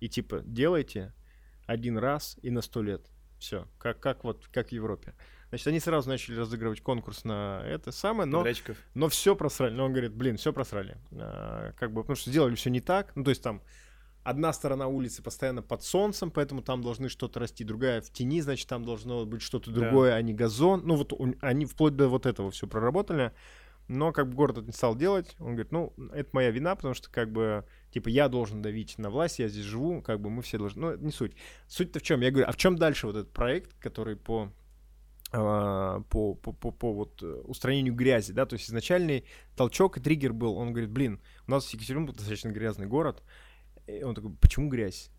И 0.00 0.08
типа, 0.08 0.42
делайте 0.44 1.14
один 1.66 1.96
раз 1.96 2.38
и 2.42 2.50
на 2.50 2.60
сто 2.60 2.82
лет. 2.82 3.10
Все, 3.38 3.66
как, 3.78 4.00
как 4.00 4.24
вот, 4.24 4.48
как 4.48 4.68
в 4.68 4.72
Европе. 4.72 5.14
Значит, 5.56 5.68
они 5.68 5.80
сразу 5.80 6.10
начали 6.10 6.36
разыгрывать 6.36 6.82
конкурс 6.82 7.24
на 7.24 7.62
это 7.64 7.90
самое, 7.90 8.28
но, 8.28 8.40
Подрядчиков. 8.40 8.76
но 8.92 9.08
все 9.08 9.34
просрали. 9.34 9.72
Но 9.72 9.86
он 9.86 9.92
говорит, 9.92 10.12
блин, 10.12 10.36
все 10.36 10.52
просрали. 10.52 10.98
А, 11.12 11.72
как 11.78 11.92
бы, 11.92 12.02
потому 12.02 12.14
что 12.16 12.28
сделали 12.28 12.54
все 12.56 12.68
не 12.68 12.82
так. 12.82 13.12
Ну, 13.14 13.24
то 13.24 13.30
есть 13.30 13.42
там 13.42 13.62
одна 14.22 14.52
сторона 14.52 14.86
улицы 14.86 15.22
постоянно 15.22 15.62
под 15.62 15.82
солнцем, 15.82 16.30
поэтому 16.30 16.60
там 16.60 16.82
должны 16.82 17.08
что-то 17.08 17.40
расти, 17.40 17.64
другая 17.64 18.02
в 18.02 18.10
тени, 18.10 18.42
значит, 18.42 18.68
там 18.68 18.84
должно 18.84 19.24
быть 19.24 19.40
что-то 19.40 19.70
Да. 19.70 19.80
другое, 19.80 20.12
а 20.12 20.20
не 20.20 20.34
газон. 20.34 20.82
Ну, 20.84 20.96
вот 20.96 21.14
они 21.40 21.64
вплоть 21.64 21.96
до 21.96 22.08
вот 22.08 22.26
этого 22.26 22.50
все 22.50 22.66
проработали. 22.66 23.32
Но 23.88 24.12
как 24.12 24.28
бы 24.28 24.34
город 24.34 24.58
это 24.58 24.66
не 24.66 24.72
стал 24.74 24.94
делать. 24.94 25.36
Он 25.38 25.52
говорит, 25.54 25.72
ну, 25.72 25.94
это 26.12 26.28
моя 26.32 26.50
вина, 26.50 26.74
потому 26.76 26.92
что 26.92 27.08
как 27.10 27.32
бы, 27.32 27.64
типа, 27.92 28.08
я 28.08 28.28
должен 28.28 28.60
давить 28.60 28.98
на 28.98 29.08
власть, 29.08 29.38
я 29.38 29.48
здесь 29.48 29.64
живу, 29.64 30.02
как 30.02 30.20
бы 30.20 30.28
мы 30.28 30.42
все 30.42 30.58
должны... 30.58 30.82
Ну, 30.82 30.88
это 30.90 31.02
не 31.02 31.12
суть. 31.12 31.32
Суть-то 31.66 32.00
в 32.00 32.02
чем? 32.02 32.20
Я 32.20 32.30
говорю, 32.30 32.46
а 32.46 32.52
в 32.52 32.56
чем 32.58 32.76
дальше 32.76 33.06
вот 33.06 33.16
этот 33.16 33.32
проект, 33.32 33.72
который 33.78 34.16
по 34.16 34.52
по, 35.30 36.04
по, 36.34 36.52
по, 36.52 36.70
по 36.70 36.92
вот 36.92 37.22
э, 37.22 37.26
устранению 37.44 37.94
грязи, 37.94 38.32
да, 38.32 38.46
то 38.46 38.54
есть 38.54 38.68
изначальный 38.68 39.24
толчок 39.56 39.98
и 39.98 40.00
триггер 40.00 40.32
был, 40.32 40.56
он 40.56 40.72
говорит, 40.72 40.90
блин, 40.90 41.20
у 41.46 41.50
нас 41.50 41.68
Екатеринбург 41.72 42.16
достаточно 42.16 42.50
грязный 42.50 42.86
город, 42.86 43.22
и 43.86 44.02
он 44.02 44.14
такой, 44.14 44.32
почему 44.34 44.68
грязь? 44.68 45.10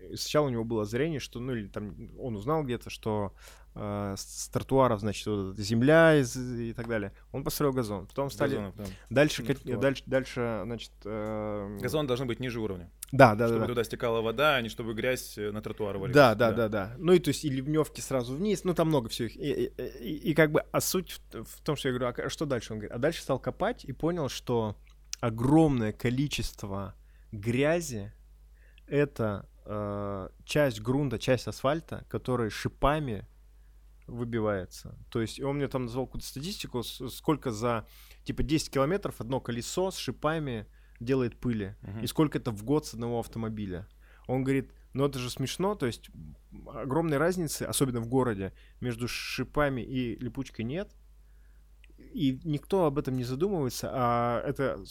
И 0.00 0.16
сначала 0.16 0.46
у 0.46 0.50
него 0.50 0.64
было 0.64 0.84
зрение, 0.84 1.20
что, 1.20 1.40
ну, 1.40 1.54
или 1.54 1.68
там 1.68 1.94
он 2.18 2.36
узнал 2.36 2.64
где-то, 2.64 2.90
что 2.90 3.34
э, 3.76 4.14
с 4.16 4.48
тротуаров, 4.48 5.00
значит, 5.00 5.26
вот 5.26 5.56
земля 5.58 6.16
из- 6.18 6.36
и 6.36 6.72
так 6.72 6.88
далее. 6.88 7.12
Он 7.32 7.44
построил 7.44 7.72
газон. 7.72 8.06
Потом 8.06 8.30
стали... 8.30 8.50
Газонов, 8.56 8.76
да. 8.76 8.84
Дальше, 9.10 9.42
тротуар. 9.42 9.78
дальше, 9.78 10.02
дальше, 10.06 10.60
значит... 10.64 10.90
э, 11.04 11.78
Газон 11.80 12.06
должны 12.06 12.26
быть 12.26 12.40
ниже 12.40 12.58
уровня, 12.60 12.90
Да, 13.12 13.34
да, 13.34 13.44
да. 13.44 13.46
чтобы 13.48 13.60
да. 13.60 13.66
туда 13.68 13.84
стекала 13.84 14.20
вода, 14.22 14.56
а 14.56 14.60
не 14.62 14.68
чтобы 14.68 14.94
грязь 14.94 15.36
э, 15.38 15.50
на 15.52 15.60
тротуар 15.62 15.98
валилась. 15.98 16.14
Да, 16.14 16.34
да, 16.34 16.52
да, 16.52 16.68
да. 16.68 16.94
Ну 16.98 17.12
и 17.12 17.18
то 17.18 17.28
есть 17.28 17.44
и 17.44 17.50
ливневки 17.50 18.00
сразу 18.00 18.34
вниз, 18.34 18.64
ну 18.64 18.74
там 18.74 18.88
много 18.88 19.08
всего. 19.08 19.26
их. 19.28 19.36
И, 19.36 19.64
и- 19.66 19.82
и- 20.00 20.30
и 20.30 20.34
как 20.34 20.50
бы, 20.52 20.64
а 20.72 20.80
суть 20.80 21.20
в, 21.32 21.44
в 21.44 21.60
том, 21.62 21.76
что 21.76 21.88
я 21.88 21.94
говорю, 21.98 22.14
а 22.26 22.28
что 22.30 22.46
дальше? 22.46 22.72
Он 22.72 22.78
говорит, 22.78 22.92
а 22.94 22.98
дальше 22.98 23.22
стал 23.22 23.38
копать 23.38 23.84
и 23.84 23.92
понял, 23.92 24.28
что 24.28 24.76
огромное 25.20 25.92
количество 25.92 26.94
грязи 27.32 28.12
это 28.86 29.48
э, 29.64 30.28
часть 30.44 30.80
грунта, 30.80 31.18
часть 31.18 31.48
асфальта, 31.48 32.04
которая 32.08 32.50
шипами 32.50 33.26
выбивается. 34.06 34.96
То 35.10 35.20
есть 35.20 35.40
он 35.40 35.56
мне 35.56 35.68
там 35.68 35.84
назвал 35.84 36.06
какую-то 36.06 36.26
статистику, 36.26 36.82
сколько 36.82 37.50
за 37.50 37.86
типа 38.24 38.42
10 38.42 38.70
километров 38.70 39.20
одно 39.20 39.40
колесо 39.40 39.90
с 39.90 39.96
шипами 39.96 40.66
делает 41.00 41.38
пыли. 41.38 41.76
Мгм. 41.82 42.00
И 42.00 42.06
сколько 42.06 42.38
это 42.38 42.50
в 42.50 42.62
год 42.64 42.86
с 42.86 42.94
одного 42.94 43.20
автомобиля. 43.20 43.86
Он 44.26 44.42
говорит, 44.42 44.72
ну 44.92 45.04
это 45.06 45.18
же 45.18 45.30
смешно, 45.30 45.74
то 45.74 45.86
есть 45.86 46.10
огромной 46.66 47.18
разницы, 47.18 47.62
особенно 47.62 48.00
в 48.00 48.08
городе, 48.08 48.52
между 48.80 49.08
шипами 49.08 49.82
и 49.82 50.16
липучкой 50.16 50.64
нет. 50.64 50.90
И 51.98 52.40
никто 52.44 52.86
об 52.86 52.98
этом 52.98 53.16
не 53.16 53.24
задумывается, 53.24 53.90
а 53.92 54.42
это 54.42 54.82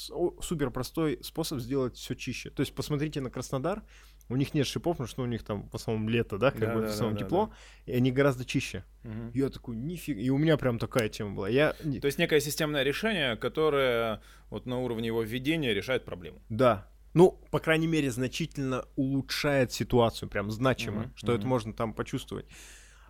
супер 0.41 0.71
простой 0.71 1.19
способ 1.23 1.59
сделать 1.59 1.95
все 1.97 2.15
чище. 2.15 2.49
То 2.49 2.61
есть 2.61 2.73
посмотрите 2.73 3.21
на 3.21 3.29
Краснодар, 3.29 3.83
у 4.29 4.35
них 4.35 4.53
нет 4.53 4.65
шипов, 4.67 4.97
потому 4.97 5.07
что 5.07 5.21
у 5.23 5.25
них 5.25 5.43
там 5.43 5.69
в 5.69 5.75
основном 5.75 6.09
лето, 6.09 6.37
да, 6.37 6.51
как 6.51 6.61
Да, 6.61 6.73
бы 6.73 6.73
да, 6.73 6.79
в 6.79 6.83
да, 6.85 6.93
основном 6.93 7.17
да, 7.17 7.25
тепло, 7.25 7.53
и 7.85 7.91
они 7.93 8.11
гораздо 8.11 8.45
чище. 8.45 8.83
Мгм. 9.03 9.31
Я 9.33 9.49
такой, 9.49 9.75
нифига, 9.75 10.19
и 10.19 10.29
у 10.29 10.37
меня 10.37 10.57
прям 10.57 10.79
такая 10.79 11.09
тема 11.09 11.35
была. 11.35 11.49
Я, 11.49 11.73
То 11.73 12.05
есть 12.07 12.17
некое 12.17 12.39
системное 12.39 12.83
решение, 12.83 13.35
которое 13.35 14.21
вот 14.49 14.65
на 14.65 14.79
уровне 14.79 15.07
его 15.07 15.21
введения 15.21 15.73
решает 15.73 16.05
проблему. 16.05 16.41
Да. 16.49 16.87
Ну, 17.13 17.39
по 17.51 17.59
крайней 17.59 17.87
мере, 17.87 18.11
значительно 18.11 18.85
улучшает 18.95 19.71
ситуацию, 19.71 20.27
прям 20.27 20.51
значимо, 20.51 21.01
Мгм, 21.01 21.13
что 21.15 21.31
это 21.31 21.41
мгм. 21.41 21.49
можно 21.49 21.73
там 21.73 21.93
почувствовать. 21.93 22.45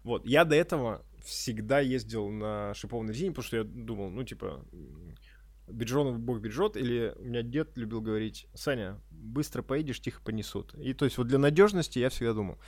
Вот, 0.03 0.25
я 0.27 0.45
до 0.45 0.55
этого 0.55 1.03
всегда 1.24 1.79
ездил 1.79 2.29
на 2.29 2.74
шипованной 2.75 3.13
резине, 3.13 3.31
потому 3.31 3.45
что 3.45 3.57
я 3.57 3.63
думал, 3.63 4.12
ну, 4.12 4.24
типа, 4.24 4.63
Биджонов 5.67 6.19
бог 6.19 6.39
бережет, 6.39 6.77
или 6.77 7.13
у 7.17 7.24
меня 7.24 7.41
дед 7.41 7.77
любил 7.77 8.01
говорить, 8.01 8.48
Саня, 8.53 9.01
быстро 9.10 9.62
поедешь, 9.62 10.00
тихо 10.00 10.22
понесут. 10.22 10.74
И 10.75 10.93
то 10.93 11.05
есть 11.05 11.17
вот 11.17 11.27
для 11.27 11.39
надежности 11.39 12.00
я 12.00 12.10
всегда 12.10 12.34
думал. 12.34 12.60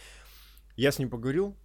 Я 0.76 0.92
с 0.92 1.00
ним 1.00 1.10
поговорил, 1.10 1.56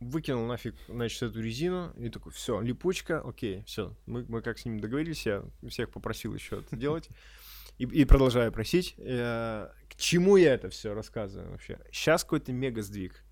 выкинул 0.00 0.46
нафиг, 0.46 0.74
значит, 0.88 1.22
эту 1.22 1.40
резину, 1.40 1.92
и 1.98 2.08
такой, 2.08 2.32
все, 2.32 2.60
липучка, 2.60 3.20
окей, 3.20 3.62
все. 3.64 3.94
Мы, 4.06 4.24
мы 4.28 4.42
как 4.42 4.58
с 4.58 4.64
ним 4.64 4.80
договорились, 4.80 5.26
я 5.26 5.44
всех 5.68 5.90
попросил 5.90 6.34
еще 6.34 6.60
это 6.60 6.76
делать. 6.76 7.08
И, 7.78 7.84
и 7.84 8.04
продолжаю 8.04 8.52
просить. 8.52 8.94
Э, 8.98 9.68
К 9.88 9.96
чему 9.96 10.36
я 10.36 10.54
это 10.54 10.68
все 10.68 10.92
рассказываю 10.92 11.52
вообще? 11.52 11.78
Сейчас 11.90 12.24
какой-то 12.24 12.52
мега 12.52 12.82
сдвиг. 12.82 13.24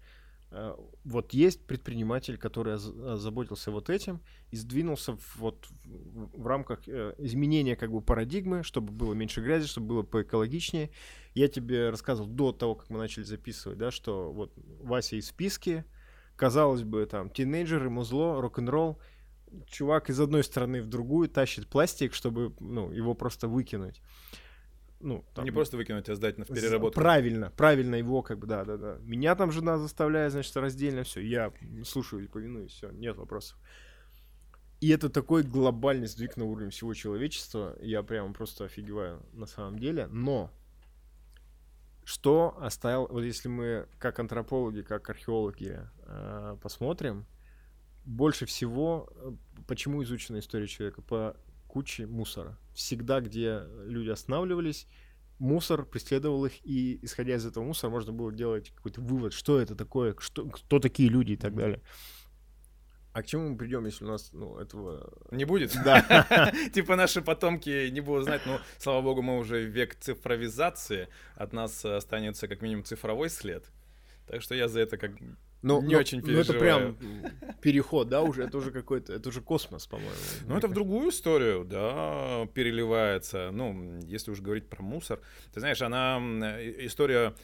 Э, 0.51 0.75
Вот 1.05 1.33
есть 1.33 1.67
предприниматель, 1.67 2.39
который 2.39 2.75
озаботился 2.75 3.71
вот 3.71 3.91
этим 3.91 4.21
и 4.51 4.57
сдвинулся 4.57 5.17
в, 5.17 5.37
вот 5.37 5.67
в, 5.85 6.47
рамках 6.47 6.89
э, 6.89 7.15
изменения 7.19 7.77
как 7.77 7.91
бы 7.91 8.01
парадигмы, 8.01 8.63
чтобы 8.63 8.93
было 8.93 9.15
меньше 9.15 9.41
грязи, 9.41 9.67
чтобы 9.67 9.89
было 9.89 10.03
поэкологичнее. 10.03 10.91
Я 11.35 11.49
тебе 11.49 11.91
рассказывал 11.91 12.29
до 12.29 12.53
того, 12.53 12.75
как 12.75 12.91
мы 12.91 12.99
начали 12.99 13.25
записывать, 13.25 13.79
да, 13.79 13.91
что 13.91 14.33
вот 14.33 14.53
Вася 14.81 15.17
из 15.17 15.29
списки, 15.29 15.85
казалось 16.37 16.83
бы, 16.83 17.05
там, 17.07 17.31
тинейджеры, 17.31 17.91
музло, 17.91 18.41
рок-н-ролл, 18.41 18.99
чувак 19.67 20.11
из 20.11 20.21
одной 20.21 20.45
стороны 20.45 20.83
в 20.83 20.89
другую 20.89 21.29
тащит 21.29 21.69
пластик, 21.69 22.15
чтобы, 22.15 22.55
ну, 22.61 22.91
его 22.91 23.15
просто 23.15 23.49
выкинуть. 23.49 24.01
Ну, 25.01 25.25
там, 25.35 25.45
Не 25.45 25.53
просто 25.53 25.77
выкинуть, 25.77 26.09
а 26.09 26.17
сдать 26.17 26.39
на 26.39 26.45
переработку. 26.45 27.01
Правильно, 27.01 27.53
правильно 27.57 27.95
его, 27.95 28.23
как 28.23 28.39
бы, 28.39 28.47
да, 28.47 28.65
да, 28.65 28.77
да. 28.77 28.99
Меня 29.03 29.37
там 29.37 29.53
жена 29.53 29.79
заставляет, 29.79 30.33
значит, 30.33 30.57
раздельно 30.57 31.05
все. 31.05 31.21
Я 31.21 31.53
слушаю 31.85 32.25
и 32.25 32.27
повинуюсь, 32.27 32.73
все, 32.73 32.91
нет 32.91 33.17
вопросов. 33.17 33.59
И 34.81 34.91
это 34.91 35.09
такой 35.09 35.43
глобальный 35.43 36.07
сдвиг 36.07 36.37
на 36.37 36.45
уровень 36.45 36.71
всего 36.71 36.95
человечества. 36.95 37.77
Я 37.81 38.03
прям 38.03 38.33
просто 38.33 38.65
офигеваю 38.65 39.23
на 39.33 39.47
самом 39.47 39.79
деле. 39.79 40.07
Но 40.09 40.53
что 42.05 42.57
оставил, 42.61 43.07
вот 43.09 43.23
если 43.23 43.49
мы 43.49 43.87
как 43.99 44.19
антропологи, 44.19 44.83
как 44.83 45.11
археологи 45.11 45.81
э, 46.07 46.57
посмотрим, 46.63 47.27
больше 48.05 48.47
всего, 48.47 49.13
э, 49.17 49.33
почему 49.67 50.03
изучена 50.05 50.39
история 50.39 50.67
человека? 50.69 51.03
По 51.03 51.37
куче 51.69 52.07
мусора. 52.07 52.59
Всегда, 52.75 53.21
где 53.21 53.63
люди 53.85 54.11
останавливались, 54.11 54.89
мусор 55.39 55.85
преследовал 55.85 56.47
их, 56.47 56.55
и 56.65 56.99
исходя 57.03 57.37
из 57.37 57.47
этого 57.47 57.65
мусора 57.65 57.91
можно 57.91 58.13
было 58.13 58.33
делать 58.33 58.71
какой-то 58.75 59.01
вывод, 59.01 59.33
что 59.33 59.61
это 59.61 59.77
такое, 59.77 60.17
что, 60.19 60.47
кто 60.49 60.81
такие 60.81 61.09
люди 61.09 61.33
и 61.33 61.37
так 61.37 61.55
далее. 61.55 61.81
А 63.13 63.23
к 63.23 63.27
чему 63.27 63.49
мы 63.49 63.57
придем, 63.57 63.85
если 63.85 64.05
у 64.05 64.09
нас, 64.09 64.31
ну, 64.33 64.59
этого... 64.59 65.13
Не 65.33 65.45
будет? 65.45 65.77
Да. 65.85 66.53
Типа 66.73 66.95
наши 66.95 67.21
потомки 67.21 67.89
не 67.89 68.01
будут 68.01 68.25
знать, 68.25 68.43
ну, 68.47 68.59
слава 68.79 69.03
богу, 69.03 69.23
мы 69.23 69.39
уже 69.39 69.65
век 69.65 69.97
цифровизации, 69.97 71.09
от 71.35 71.53
нас 71.53 71.85
останется 71.85 72.47
как 72.49 72.63
минимум 72.63 72.85
цифровой 72.85 73.29
след. 73.29 73.65
Так 74.27 74.43
что 74.43 74.55
я 74.55 74.69
за 74.69 74.81
это 74.81 74.99
как 74.99 75.13
Ну, 75.63 75.83
Не 75.83 75.95
ну, 75.95 75.99
очень 76.01 76.21
ну, 76.21 76.39
это 76.39 76.53
переживаю. 76.53 76.95
прям 76.95 77.57
переход, 77.61 78.09
да, 78.09 78.23
уже, 78.23 78.45
это 78.45 78.59
уже 78.59 78.71
какой-то, 78.71 79.13
это 79.13 79.29
уже 79.29 79.41
космос, 79.41 79.87
по-моему. 79.87 80.13
Ну, 80.47 80.57
это 80.57 80.69
в 80.69 80.73
другую 80.73 81.11
историю, 81.11 81.65
да, 81.65 82.47
переливается. 82.55 83.51
Ну, 83.53 83.99
если 84.07 84.31
уж 84.31 84.41
говорить 84.41 84.69
про 84.69 84.83
мусор. 84.83 85.21
Ты 85.53 85.61
знаешь, 85.61 85.83
она, 85.83 86.21
история 86.79 87.35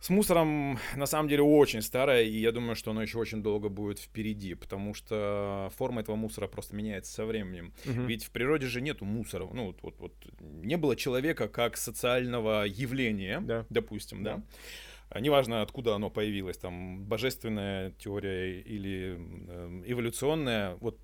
с 0.00 0.10
мусором, 0.10 0.78
на 0.96 1.06
самом 1.06 1.28
деле, 1.30 1.42
очень 1.42 1.80
старая, 1.80 2.24
и 2.24 2.38
я 2.38 2.52
думаю, 2.52 2.76
что 2.76 2.90
она 2.90 3.02
еще 3.04 3.16
очень 3.16 3.42
долго 3.42 3.70
будет 3.70 3.98
впереди, 3.98 4.52
потому 4.52 4.92
что 4.92 5.72
форма 5.78 6.02
этого 6.02 6.14
мусора 6.16 6.46
просто 6.46 6.76
меняется 6.76 7.10
со 7.10 7.24
временем. 7.24 7.72
Мгм. 7.86 8.06
Ведь 8.06 8.22
в 8.24 8.30
природе 8.30 8.66
же 8.66 8.82
нету 8.82 9.06
мусора. 9.06 9.48
Ну, 9.50 9.68
вот, 9.68 9.78
вот, 9.80 9.94
вот 9.98 10.12
не 10.40 10.76
было 10.76 10.94
человека 10.94 11.48
как 11.48 11.78
социального 11.78 12.64
явления, 12.66 13.40
Да. 13.40 13.64
допустим, 13.70 14.22
да. 14.22 14.36
Да. 14.36 14.42
А 15.14 15.20
Неважно, 15.20 15.62
откуда 15.62 15.94
оно 15.94 16.10
появилось, 16.10 16.58
там, 16.58 17.04
божественная 17.04 17.92
теория 17.92 18.60
или 18.60 19.14
м, 19.14 19.84
эволюционная, 19.86 20.74
вот 20.80 20.98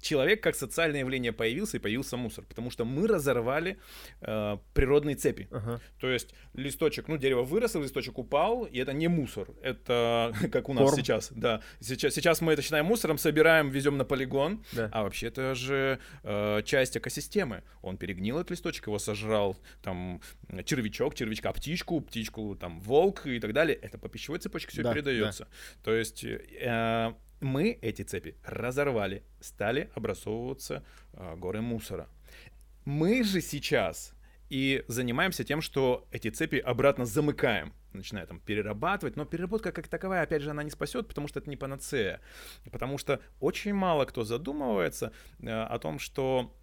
человек 0.00 0.42
как 0.42 0.54
социальное 0.54 1.00
явление 1.00 1.32
появился, 1.32 1.76
и 1.76 1.80
появился 1.80 2.16
мусор, 2.16 2.44
потому 2.44 2.70
что 2.70 2.84
мы 2.84 3.06
разорвали 3.06 3.78
э, 4.20 4.58
природные 4.74 5.16
цепи. 5.16 5.48
Ага. 5.50 5.80
То 6.00 6.08
есть 6.08 6.34
листочек, 6.54 7.08
ну, 7.08 7.16
дерево 7.16 7.42
выросло, 7.42 7.82
листочек 7.82 8.18
упал, 8.18 8.64
и 8.64 8.78
это 8.78 8.92
не 8.92 9.08
мусор. 9.08 9.48
Это 9.62 10.34
как 10.52 10.68
у 10.68 10.74
нас 10.74 10.84
Корм. 10.84 11.00
сейчас. 11.00 11.30
Да. 11.32 11.60
Сейчас, 11.80 12.14
сейчас 12.14 12.40
мы 12.40 12.52
это 12.52 12.62
считаем 12.62 12.86
мусором, 12.86 13.18
собираем, 13.18 13.70
везем 13.70 13.96
на 13.96 14.04
полигон. 14.04 14.64
Да. 14.72 14.90
А 14.92 15.02
вообще 15.02 15.28
это 15.28 15.54
же 15.54 15.98
э, 16.22 16.62
часть 16.64 16.96
экосистемы. 16.96 17.62
Он 17.82 17.96
перегнил 17.96 18.38
этот 18.38 18.50
листочек, 18.50 18.86
его 18.86 18.98
сожрал 18.98 19.56
там 19.82 20.20
червячок, 20.64 21.14
червячка 21.14 21.52
птичку, 21.52 22.00
птичку 22.00 22.56
там 22.56 22.80
волк 22.80 23.26
и 23.26 23.40
так 23.40 23.52
далее. 23.52 23.76
Это 23.76 23.98
по 23.98 24.08
пищевой 24.08 24.38
цепочке 24.38 24.70
все 24.70 24.82
Да, 24.82 24.92
передается. 24.92 25.48
То 25.82 25.92
есть 25.92 26.24
э, 26.24 27.12
мы 27.40 27.78
эти 27.82 28.02
цепи 28.02 28.36
разорвали, 28.44 29.22
стали 29.40 29.90
образовываться 29.94 30.82
э, 31.12 31.36
горы 31.36 31.60
мусора. 31.60 32.08
Мы 32.84 33.22
же 33.22 33.40
сейчас 33.40 34.14
и 34.48 34.84
занимаемся 34.88 35.44
тем, 35.44 35.60
что 35.60 36.06
эти 36.10 36.30
цепи 36.30 36.56
обратно 36.56 37.04
замыкаем, 37.04 37.72
начиная 37.92 38.26
там 38.26 38.40
перерабатывать, 38.40 39.16
но 39.16 39.24
переработка 39.26 39.72
как 39.72 39.88
таковая, 39.88 40.22
опять 40.22 40.42
же, 40.42 40.50
она 40.50 40.62
не 40.62 40.70
спасет, 40.70 41.06
потому 41.06 41.28
что 41.28 41.38
это 41.40 41.50
не 41.50 41.56
панацея, 41.56 42.20
потому 42.72 42.96
что 42.98 43.20
очень 43.40 43.74
мало 43.74 44.04
кто 44.06 44.24
задумывается 44.24 45.12
э, 45.40 45.50
о 45.50 45.78
том, 45.78 45.98
что 45.98 46.54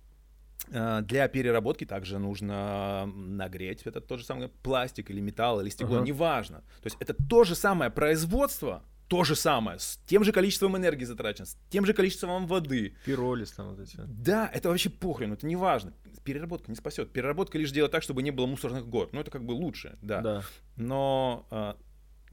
э, 0.72 1.01
для 1.03 1.27
переработки 1.27 1.86
также 1.86 2.17
нужно 2.17 3.05
нагреть 3.15 3.84
этот 3.84 4.08
тот 4.08 4.20
же 4.20 4.25
самый 4.25 4.48
пластик 4.50 5.12
или 5.12 5.22
металл 5.22 5.62
или 5.62 5.70
стекло, 5.70 5.98
Ага. 5.98 6.05
неважно. 6.05 6.58
То 6.82 6.86
есть 6.88 6.98
это 7.00 7.13
то 7.13 7.44
же 7.44 7.53
самое 7.55 7.91
производство, 7.91 8.84
то 9.07 9.24
же 9.24 9.35
самое, 9.35 9.79
с 9.79 10.00
тем 10.07 10.24
же 10.24 10.31
количеством 10.31 10.75
энергии 10.77 11.05
затрачено, 11.05 11.45
с 11.45 11.57
тем 11.69 11.85
же 11.85 11.93
количеством 11.93 12.47
воды, 12.47 12.95
Пиролиз 13.05 13.51
там 13.51 13.69
вот 13.69 13.79
эти. 13.79 13.97
да, 13.97 14.50
это 14.53 14.69
вообще 14.69 14.89
похрен, 14.89 15.33
это 15.33 15.45
не 15.45 15.55
важно. 15.55 15.93
Переработка 16.24 16.71
не 16.71 16.75
спасет. 16.75 17.12
Переработка 17.12 17.57
лишь 17.59 17.71
делает 17.71 17.91
так, 17.91 18.01
чтобы 18.01 18.24
не 18.24 18.31
было 18.31 18.47
мусорных 18.47 18.88
гор. 18.88 19.09
Ну, 19.12 19.19
это 19.21 19.29
как 19.29 19.45
бы 19.45 19.51
лучше, 19.51 20.00
да. 20.01 20.21
Да. 20.21 20.43
Но 20.75 21.45
а, 21.51 21.77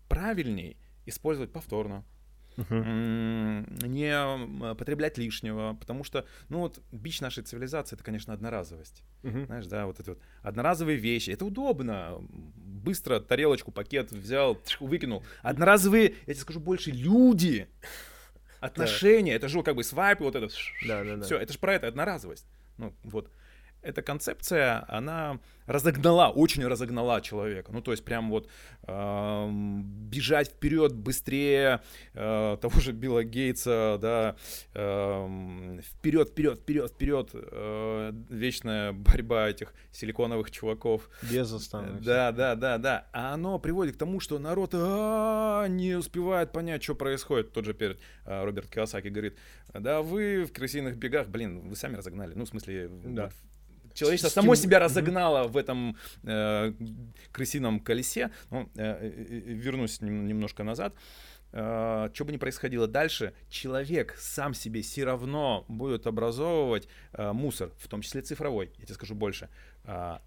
правильней 0.09 0.79
использовать 1.05 1.52
повторно. 1.52 2.05
М, 2.57 3.65
Не 3.83 4.11
м, 4.11 4.77
потреблять 4.77 5.19
лишнего, 5.19 5.77
потому 5.79 6.05
что, 6.05 6.27
ну 6.49 6.61
вот, 6.61 6.81
бич 6.93 7.21
нашей 7.21 7.43
цивилизации 7.43 7.97
это, 7.97 8.05
конечно, 8.05 8.33
одноразовость. 8.33 9.03
Мгм. 9.23 9.47
Знаешь, 9.47 9.67
да, 9.67 9.87
вот 9.87 10.01
это 10.01 10.11
вот 10.13 10.21
одноразовые 10.43 10.99
вещи. 10.99 11.31
Это 11.31 11.45
удобно. 11.45 12.19
Быстро 12.31 13.21
тарелочку, 13.21 13.71
пакет 13.71 14.11
взял, 14.13 14.59
выкинул. 14.81 15.23
Одноразовые, 15.43 16.15
я 16.27 16.35
тебе 16.35 16.43
скажу 16.43 16.61
больше, 16.61 16.91
люди. 16.91 17.69
Отношения. 18.61 19.35
Это 19.35 19.49
же 19.49 19.62
как 19.62 19.75
бы 19.75 19.83
свайп, 19.85 20.21
вот 20.21 20.37
это. 20.37 20.49
Да, 20.87 21.03
да, 21.05 21.17
да. 21.17 21.23
Все, 21.25 21.37
это 21.37 21.53
же 21.53 21.59
про 21.59 21.75
это 21.75 21.88
одноразовость. 21.88 22.47
Ну, 22.79 22.95
вот. 23.03 23.31
Эта 23.83 24.01
концепция, 24.03 24.85
она 24.88 25.40
разогнала, 25.66 26.29
очень 26.29 26.64
разогнала 26.66 27.21
человека. 27.21 27.73
Ну, 27.73 27.81
то 27.83 27.90
есть 27.92 28.05
прям 28.05 28.31
вот 28.31 28.49
эм, 28.87 29.83
бежать 30.09 30.49
вперед 30.49 30.95
быстрее 30.95 31.81
э, 32.14 32.57
того 32.61 32.81
же 32.81 32.92
Билла 32.92 33.25
Гейтса, 33.25 33.99
да, 34.01 34.37
эм, 34.75 35.81
вперед, 35.83 36.31
вперед, 36.31 36.61
вперед, 36.61 36.90
вперед. 36.92 37.31
э, 37.33 38.12
вечная 38.29 38.92
борьба 38.92 39.49
этих 39.49 39.75
силиконовых 39.92 40.51
чуваков. 40.51 41.09
Безос 41.31 41.68
там. 41.68 41.85
и 41.85 42.01
всё. 42.01 42.05
Да, 42.05 42.33
да, 42.33 42.55
да, 42.55 42.79
да. 42.79 43.07
А 43.12 43.35
оно 43.35 43.59
приводит 43.59 43.97
к 43.97 43.99
тому, 43.99 44.21
что 44.21 44.38
народ 44.38 44.71
а, 44.75 45.66
не 45.66 45.95
успевает 45.95 46.53
понять, 46.53 46.83
что 46.83 46.95
происходит. 46.95 47.53
Тот 47.53 47.64
же 47.64 47.75
перед 47.75 47.99
а, 48.25 48.45
Роберт 48.45 48.68
Киосаки 48.68 49.09
говорит, 49.09 49.37
да 49.75 50.03
вы 50.03 50.45
в 50.45 50.53
крысиных 50.53 50.97
бегах, 50.97 51.29
блин, 51.29 51.68
вы 51.68 51.77
сами 51.77 51.97
разогнали. 51.97 52.33
Ну, 52.35 52.45
в 52.45 52.49
смысле, 52.49 52.88
Да. 53.05 53.25
вот 53.25 53.33
Человечество 53.94 54.28
само 54.31 54.55
себя 54.55 54.78
разогнало 54.78 55.48
в 55.48 55.57
этом 55.57 55.96
э, 56.22 56.72
крысином 57.33 57.81
колесе. 57.81 58.31
Ну, 58.50 58.68
э, 58.74 58.83
э, 58.83 59.12
э, 59.28 59.52
вернусь 59.52 60.00
нем- 60.00 60.26
немножко 60.26 60.64
назад. 60.64 60.94
что 61.52 62.24
бы 62.24 62.33
ни 62.33 62.38
происходило 62.38 62.87
дальше, 62.87 63.35
человек 63.50 64.14
сам 64.18 64.55
себе 64.55 64.81
все 64.81 65.05
равно 65.05 65.66
будет 65.68 66.07
образовывать 66.07 66.88
э, 67.12 67.33
мусор, 67.33 67.70
в 67.78 67.88
том 67.88 68.00
числе 68.00 68.22
цифровой. 68.22 68.70
Я 68.78 68.85
тебе 68.87 68.94
скажу 68.94 69.14
больше. 69.14 69.48
А, 69.85 70.22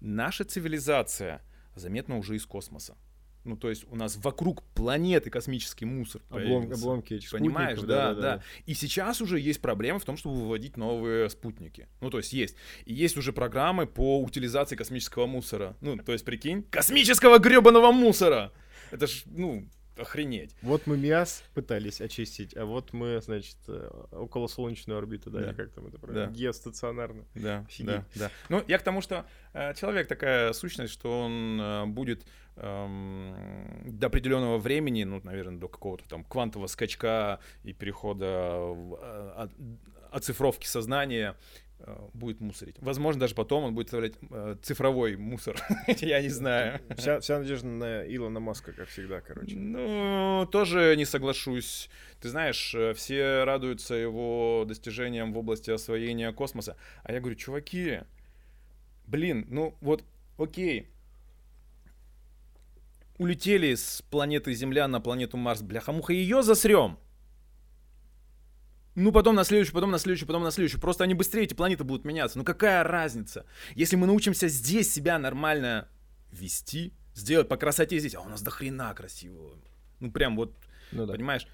наша 0.00 0.44
цивилизация 0.44 1.42
заметна 1.74 2.16
уже 2.16 2.34
из 2.34 2.46
космоса. 2.46 2.96
Ну, 3.44 3.56
то 3.56 3.70
есть 3.70 3.86
у 3.90 3.96
нас 3.96 4.16
вокруг 4.16 4.62
планеты 4.74 5.30
космический 5.30 5.86
мусор 5.86 6.22
Облом- 6.30 6.72
обломки 6.72 7.14
этих 7.14 7.30
Понимаешь, 7.30 7.78
спутников, 7.78 7.88
да, 7.88 8.14
да, 8.14 8.42
И 8.66 8.74
сейчас 8.74 9.20
уже 9.20 9.40
есть 9.40 9.60
проблема 9.60 9.98
в 9.98 10.04
том, 10.04 10.16
чтобы 10.16 10.36
выводить 10.36 10.76
новые 10.76 11.30
спутники. 11.30 11.88
Ну, 12.00 12.10
то 12.10 12.18
есть 12.18 12.32
есть. 12.32 12.56
И 12.84 12.92
есть 12.92 13.16
уже 13.16 13.32
программы 13.32 13.86
по 13.86 14.20
утилизации 14.20 14.76
космического 14.76 15.26
мусора. 15.26 15.76
Ну, 15.80 15.96
то 15.96 16.12
есть, 16.12 16.24
прикинь, 16.24 16.64
космического 16.64 17.38
гребаного 17.38 17.92
мусора! 17.92 18.52
Это 18.90 19.06
ж, 19.06 19.22
ну, 19.26 19.68
охренеть. 20.00 20.54
Вот 20.62 20.86
мы 20.86 20.96
МИАС 20.96 21.44
пытались 21.54 22.00
очистить, 22.00 22.56
а 22.56 22.64
вот 22.64 22.92
мы, 22.92 23.20
значит, 23.22 23.56
э, 23.68 23.90
около 24.12 24.46
солнечной 24.48 24.98
орбиты, 24.98 25.30
да, 25.30 25.40
Да. 25.40 25.46
или 25.48 25.54
как 25.54 25.70
там 25.72 25.86
это 25.86 25.98
правильно? 25.98 26.26
Да. 26.26 26.32
Геостационарно. 26.32 27.24
Да, 27.34 27.60
Офигеть. 27.68 27.86
да, 27.86 28.04
да. 28.14 28.30
Ну, 28.48 28.64
я 28.66 28.78
к 28.78 28.82
тому, 28.82 29.00
что 29.00 29.26
э, 29.52 29.74
человек 29.74 30.08
такая 30.08 30.52
сущность, 30.52 30.92
что 30.92 31.20
он 31.22 31.60
э, 31.60 31.86
будет 31.86 32.24
эм, 32.56 33.82
до 33.98 34.06
определенного 34.08 34.58
времени, 34.58 35.04
ну, 35.04 35.20
наверное, 35.24 35.58
до 35.58 35.68
какого-то 35.68 36.08
там 36.08 36.24
квантового 36.24 36.66
скачка 36.66 37.40
и 37.64 37.72
перехода 37.72 38.58
в, 38.58 38.94
э, 39.00 39.32
от- 39.36 39.52
оцифровки 40.12 40.66
сознания 40.66 41.36
э, 41.36 41.69
будет 42.12 42.40
мусорить. 42.40 42.76
Возможно, 42.80 43.20
даже 43.20 43.34
потом 43.34 43.64
он 43.64 43.74
будет 43.74 43.86
оставлять 43.86 44.14
э, 44.30 44.56
цифровой 44.62 45.16
мусор. 45.16 45.60
Я 46.00 46.20
не 46.22 46.28
знаю. 46.28 46.80
Вся, 46.96 47.20
вся 47.20 47.38
надежда 47.38 47.66
на 47.68 48.02
Илона 48.14 48.40
Маска, 48.40 48.72
как 48.72 48.88
всегда, 48.88 49.20
короче. 49.20 49.56
Ну, 49.56 50.48
тоже 50.50 50.94
не 50.96 51.04
соглашусь. 51.04 51.90
Ты 52.20 52.28
знаешь, 52.28 52.74
э, 52.74 52.94
все 52.94 53.44
радуются 53.44 53.94
его 53.94 54.64
достижениям 54.66 55.32
в 55.32 55.38
области 55.38 55.70
освоения 55.70 56.32
космоса. 56.32 56.76
А 57.02 57.12
я 57.12 57.20
говорю, 57.20 57.36
чуваки, 57.36 58.00
блин, 59.06 59.46
ну 59.48 59.76
вот, 59.80 60.04
окей. 60.38 60.88
Улетели 63.18 63.74
с 63.74 64.02
планеты 64.10 64.54
Земля 64.54 64.88
на 64.88 65.00
планету 65.00 65.36
Марс, 65.36 65.60
бляха-муха, 65.62 66.12
ее 66.12 66.42
засрем. 66.42 66.98
Ну, 69.00 69.12
потом 69.12 69.34
на 69.34 69.44
следующую, 69.44 69.74
потом 69.74 69.90
на 69.90 69.98
следующую, 69.98 70.26
потом 70.26 70.42
на 70.42 70.50
следующую. 70.50 70.80
Просто 70.80 71.04
они 71.04 71.14
быстрее, 71.14 71.44
эти 71.44 71.54
планеты 71.54 71.84
будут 71.84 72.04
меняться. 72.04 72.36
Ну, 72.38 72.44
какая 72.44 72.82
разница? 72.84 73.46
Если 73.74 73.96
мы 73.96 74.06
научимся 74.06 74.48
здесь 74.48 74.92
себя 74.92 75.18
нормально 75.18 75.88
вести, 76.32 76.92
сделать 77.14 77.48
по 77.48 77.56
красоте 77.56 77.98
здесь, 77.98 78.14
а 78.14 78.20
у 78.20 78.28
нас 78.28 78.42
до 78.42 78.50
хрена 78.50 78.92
красиво. 78.94 79.52
Ну, 80.00 80.10
прям 80.10 80.36
вот, 80.36 80.54
Ну 80.92 81.06
да. 81.06 81.14
понимаешь? 81.14 81.46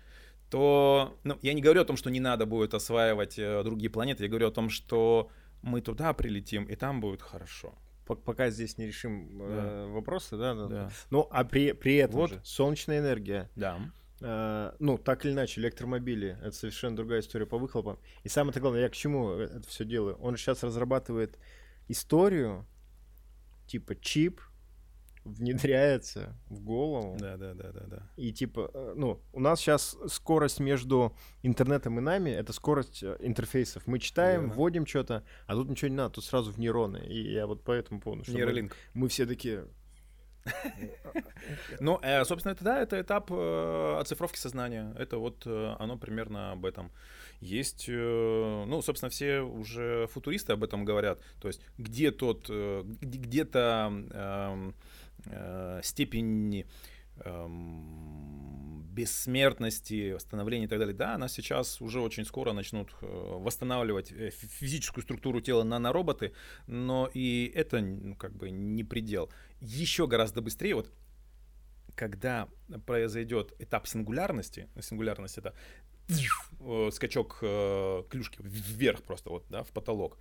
То, 0.51 1.19
ну, 1.25 1.39
я 1.43 1.53
не 1.55 1.63
говорю 1.63 1.83
о 1.83 1.85
том, 1.85 1.97
что 1.97 2.11
не 2.11 2.21
надо 2.21 2.47
будет 2.47 2.75
осваивать 2.75 3.39
э, 3.39 3.63
другие 3.65 3.91
планеты, 3.91 4.25
я 4.25 4.29
говорю 4.29 4.49
о 4.49 4.53
том, 4.53 4.69
что 4.71 5.31
мы 5.63 5.81
туда 5.81 6.13
прилетим, 6.13 6.65
и 6.65 6.77
там 6.77 7.01
будет 7.01 7.23
хорошо. 7.23 7.75
Пок- 8.07 8.23
Пока 8.25 8.51
здесь 8.51 8.79
не 8.79 8.87
решим 8.87 9.41
э, 9.43 9.87
вопросы, 9.91 10.37
да, 10.37 10.55
да. 10.55 10.67
Да. 10.67 10.91
Ну, 11.11 11.27
а 11.31 11.45
при, 11.45 11.73
при 11.73 11.97
этом 11.97 12.21
Вот. 12.21 12.31
же 12.31 12.41
солнечная 12.45 13.01
энергия, 13.01 13.51
Да. 13.57 13.81
Э, 14.21 14.73
ну, 14.79 14.99
так 14.99 15.25
или 15.25 15.33
иначе, 15.33 15.61
электромобили, 15.61 16.39
это 16.41 16.53
совершенно 16.53 16.97
другая 16.97 17.21
история 17.21 17.47
по 17.47 17.59
выхлопам. 17.59 17.99
И 18.25 18.29
самое 18.29 18.59
главное, 18.59 18.83
я 18.83 18.89
к 18.89 18.95
чему 18.95 19.31
это 19.31 19.69
все 19.69 19.85
делаю? 19.85 20.17
Он 20.17 20.37
сейчас 20.37 20.63
разрабатывает 20.63 21.39
историю, 21.89 22.67
типа 23.67 23.97
чип, 23.97 24.41
внедряется 25.27 26.37
в 26.49 26.61
голову. 26.61 27.17
Да, 27.19 27.37
да, 27.37 27.55
да, 27.55 27.73
да, 27.73 27.85
да. 27.87 28.11
И 28.17 28.33
типа, 28.33 28.71
э, 28.73 28.95
ну, 28.97 29.21
у 29.33 29.41
нас 29.41 29.61
сейчас 29.61 29.97
скорость 30.07 30.61
между 30.61 31.17
интернетом 31.43 31.99
и 31.99 32.03
нами— 32.03 32.31
это 32.33 32.53
скорость 32.53 33.03
э, 33.03 33.17
интерфейсов. 33.21 33.87
Мы 33.87 33.99
читаем, 33.99 34.43
Верно. 34.43 34.55
вводим 34.55 34.87
что-то, 34.87 35.25
а 35.47 35.55
тут 35.55 35.69
ничего 35.69 35.89
не 35.89 35.97
надо, 35.97 36.15
тут 36.15 36.25
сразу 36.25 36.53
в 36.53 36.59
нейроны. 36.59 37.05
И 37.07 37.33
я 37.33 37.47
вот 37.47 37.65
поэтому 37.65 38.01
помню, 38.01 38.23
что 38.23 38.33
мы, 38.33 38.39
Нейролинк. 38.39 38.77
мы 38.95 39.09
все 39.09 39.27
такие... 39.27 39.67
Ну, 41.81 41.99
э, 42.03 42.25
собственно, 42.25 42.53
это 42.53 42.65
да, 42.65 42.81
это 42.81 43.01
этап 43.01 43.31
э, 43.31 43.97
оцифровки 44.01 44.39
сознания. 44.39 44.95
Это 44.99 45.19
вот 45.19 45.43
э, 45.47 45.77
оно 45.79 45.97
примерно 45.97 46.53
об 46.53 46.65
этом. 46.65 46.91
Есть, 47.41 47.85
ну, 47.89 48.81
собственно, 48.83 49.11
все 49.11 49.41
уже 49.41 50.07
футуристы 50.07 50.55
об 50.55 50.65
этом 50.65 50.87
говорят. 50.87 51.21
То 51.39 51.49
есть, 51.49 51.61
где 51.77 52.11
тот, 52.11 52.49
где- 52.49 53.19
где-то 53.19 53.93
эм, 54.11 54.75
степень 55.83 56.65
эм, 57.25 58.07
бессмертности, 58.97 60.13
восстановления 60.13 60.65
и 60.65 60.69
так 60.69 60.79
далее, 60.79 60.95
да, 60.97 61.15
она 61.15 61.29
сейчас 61.29 61.83
уже 61.83 62.01
очень 62.01 62.25
скоро 62.25 62.53
начнут 62.53 62.89
э, 63.03 63.07
восстанавливать 63.07 64.11
э, 64.11 64.31
фи- 64.31 64.47
физическую 64.47 65.05
структуру 65.05 65.41
тела 65.43 65.65
нанороботы, 65.65 66.33
но 66.67 67.11
и 67.13 67.53
это 67.55 67.81
ну, 67.81 68.15
как 68.17 68.35
бы 68.35 68.51
не 68.51 68.85
предел. 68.85 69.31
Еще 69.61 70.07
гораздо 70.07 70.41
быстрее, 70.41 70.75
вот 70.75 70.91
когда 71.95 72.49
произойдет 72.87 73.55
этап 73.59 73.87
сингулярности, 73.87 74.69
сингулярность 74.81 75.37
это 75.37 75.55
э, 76.09 76.91
скачок 76.91 77.39
клюшки 77.39 78.39
вверх 78.41 79.03
просто 79.03 79.29
вот, 79.29 79.45
да, 79.51 79.63
в 79.63 79.69
потолок, 79.69 80.17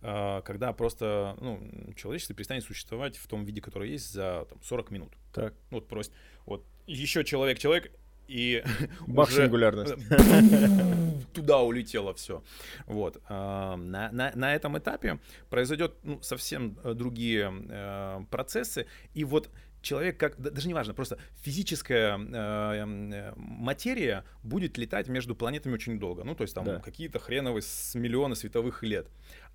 когда 0.00 0.72
просто, 0.72 1.36
ну, 1.40 1.60
человечество 1.96 2.34
перестанет 2.34 2.64
существовать 2.64 3.16
в 3.16 3.26
том 3.26 3.44
виде, 3.44 3.60
который 3.60 3.90
есть 3.90 4.12
за 4.12 4.46
там, 4.48 4.58
40 4.62 4.90
минут. 4.90 5.12
Так, 5.32 5.54
Ну, 5.70 5.78
Вот 5.78 5.88
просто, 5.88 6.14
вот 6.46 6.64
еще 6.86 7.24
человек-человек, 7.24 7.90
и 8.28 8.62
бах, 9.06 9.28
уже 9.28 9.44
сингулярность. 9.44 9.94
туда 11.32 11.60
улетело 11.60 12.14
все. 12.14 12.42
Вот. 12.86 13.20
а, 13.28 13.76
На, 13.76 14.10
на, 14.12 14.32
на 14.34 14.54
этом 14.54 14.76
этапе 14.78 15.18
произойдет 15.50 15.94
ну, 16.02 16.20
совсем 16.22 16.78
э, 16.84 16.94
другие 16.94 17.50
э, 17.68 18.20
процессы. 18.30 18.86
И 19.14 19.24
вот 19.24 19.50
человек, 19.80 20.18
как 20.18 20.38
да- 20.40 20.50
даже 20.50 20.68
не 20.68 20.74
важно, 20.74 20.92
просто 20.94 21.18
физическая 21.42 22.18
э, 22.18 23.32
материя 23.36 24.24
будет 24.42 24.76
летать 24.78 25.08
между 25.08 25.34
планетами 25.34 25.74
очень 25.74 25.98
долго. 25.98 26.24
Ну, 26.24 26.34
то 26.34 26.42
есть 26.42 26.54
там 26.54 26.64
Да. 26.64 26.80
какие-то 26.80 27.18
хреновые 27.18 27.62
с 27.62 27.94
миллионы 27.94 28.34
световых 28.36 28.82
лет. 28.82 29.06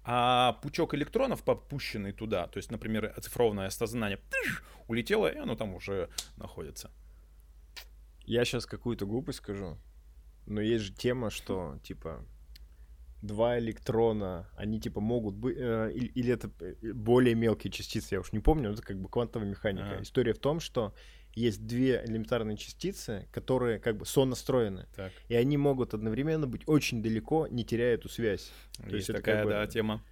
А 0.06 0.54
пучок 0.62 0.94
электронов, 0.96 1.44
попущенный 1.44 2.12
туда, 2.12 2.48
то 2.48 2.58
есть, 2.58 2.72
например, 2.72 3.14
оцифрованное 3.16 3.70
сознание, 3.70 4.20
тыш, 4.30 4.64
улетело, 4.88 5.28
и 5.28 5.38
оно 5.38 5.56
там 5.56 5.74
уже 5.74 6.10
находится. 6.36 6.92
Я 8.26 8.44
сейчас 8.44 8.66
какую-то 8.66 9.06
глупость 9.06 9.40
скажу, 9.40 9.78
но 10.46 10.60
есть 10.62 10.84
же 10.86 10.94
тема, 10.94 11.30
что, 11.30 11.80
типа, 11.84 12.26
два 13.22 13.58
электрона, 13.58 14.50
они, 14.58 14.80
типа, 14.82 15.00
могут 15.00 15.36
быть, 15.36 15.56
э, 15.58 15.92
или, 15.94 16.08
или 16.08 16.34
это 16.34 16.52
э, 16.60 16.92
более 16.94 17.36
мелкие 17.36 17.72
частицы, 17.72 18.16
я 18.16 18.20
уж 18.20 18.34
не 18.34 18.40
помню, 18.40 18.70
но 18.70 18.74
это 18.74 18.84
как 18.84 19.00
бы 19.00 19.08
квантовая 19.08 19.48
механика. 19.48 19.92
Ага. 19.94 20.02
История 20.04 20.34
в 20.34 20.40
том, 20.40 20.60
что 20.60 20.94
есть 21.36 21.66
две 21.66 22.04
элементарные 22.06 22.58
частицы, 22.58 23.28
которые 23.32 23.80
как 23.80 23.98
бы 23.98 24.06
сонастроены, 24.06 24.86
Так. 24.96 25.12
и 25.30 25.36
они 25.36 25.58
могут 25.58 25.94
одновременно 25.94 26.46
быть 26.48 26.62
очень 26.68 27.02
далеко, 27.02 27.48
не 27.50 27.64
теряя 27.66 27.96
эту 27.96 28.08
связь. 28.10 28.52
То 28.78 28.84
есть 28.84 28.94
есть 28.94 29.10
это 29.10 29.20
такая, 29.20 29.36
как 29.38 29.46
бы- 29.46 29.50
да, 29.52 29.68
тема. 29.68 30.04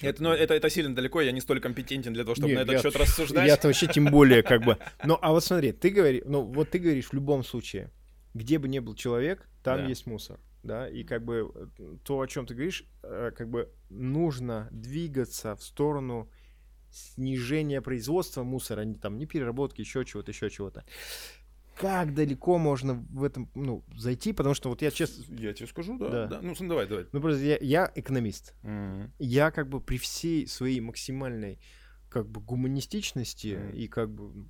Это, 0.00 0.22
ну, 0.22 0.30
это, 0.32 0.54
это 0.54 0.70
сильно 0.70 0.94
далеко, 0.94 1.20
я 1.20 1.30
не 1.30 1.40
столь 1.42 1.60
компетентен 1.60 2.14
для 2.14 2.24
того, 2.24 2.34
чтобы 2.34 2.48
Не, 2.48 2.54
на 2.54 2.60
этот 2.60 2.72
я- 2.72 2.80
счет 2.82 2.96
рассуждать. 2.96 3.46
Я-то 3.46 3.68
вообще 3.68 3.86
тем 3.86 4.06
более 4.06 4.42
как 4.42 4.64
бы. 4.64 4.78
Ну, 5.04 5.18
а 5.20 5.30
вот 5.32 5.44
смотри, 5.44 5.72
ты 5.72 5.90
говоришь, 5.90 6.22
ну, 6.24 6.42
вот 6.42 6.70
ты 6.70 6.78
говоришь 6.78 7.08
в 7.08 7.12
любом 7.12 7.44
случае, 7.44 7.90
где 8.32 8.58
бы 8.58 8.66
ни 8.68 8.78
был 8.78 8.94
человек, 8.94 9.46
там 9.62 9.78
Да. 9.82 9.86
есть 9.88 10.06
мусор, 10.06 10.40
да, 10.62 10.88
и 10.88 11.04
как 11.04 11.22
бы 11.24 11.52
э, 11.78 11.96
то, 12.02 12.18
о 12.20 12.26
чем 12.26 12.46
ты 12.46 12.54
говоришь, 12.54 12.84
э, 13.02 13.30
как 13.36 13.50
бы 13.50 13.68
нужно 13.90 14.68
двигаться 14.70 15.54
в 15.54 15.62
сторону 15.62 16.30
снижения 16.90 17.80
производства 17.80 18.42
мусора, 18.42 18.82
не 18.82 18.94
там, 18.94 19.18
не 19.18 19.26
переработки, 19.26 19.80
еще 19.80 20.04
чего-то, 20.04 20.30
еще 20.32 20.50
чего-то. 20.50 20.84
Как 21.76 22.14
далеко 22.14 22.58
можно 22.58 22.94
в 22.94 23.24
этом, 23.24 23.50
ну, 23.54 23.84
зайти, 23.96 24.32
потому 24.32 24.54
что 24.54 24.68
вот 24.68 24.82
я 24.82 24.90
честно, 24.90 25.24
Я 25.34 25.54
тебе 25.54 25.66
скажу, 25.66 25.96
да. 25.98 26.10
Да. 26.10 26.26
да. 26.26 26.40
Ну, 26.42 26.54
давай, 26.68 26.86
давай. 26.86 27.06
ну, 27.12 27.20
просто 27.20 27.42
я, 27.42 27.56
я 27.60 27.90
экономист, 27.94 28.54
Мгм. 28.62 29.12
я 29.18 29.50
как 29.50 29.68
бы 29.68 29.80
при 29.80 29.96
всей 29.96 30.46
своей 30.46 30.80
максимальной 30.80 31.58
как 32.10 32.28
бы 32.28 32.40
гуманистичности 32.40 33.54
Мгм. 33.54 33.70
и 33.70 33.86
как 33.88 34.10
бы 34.12 34.46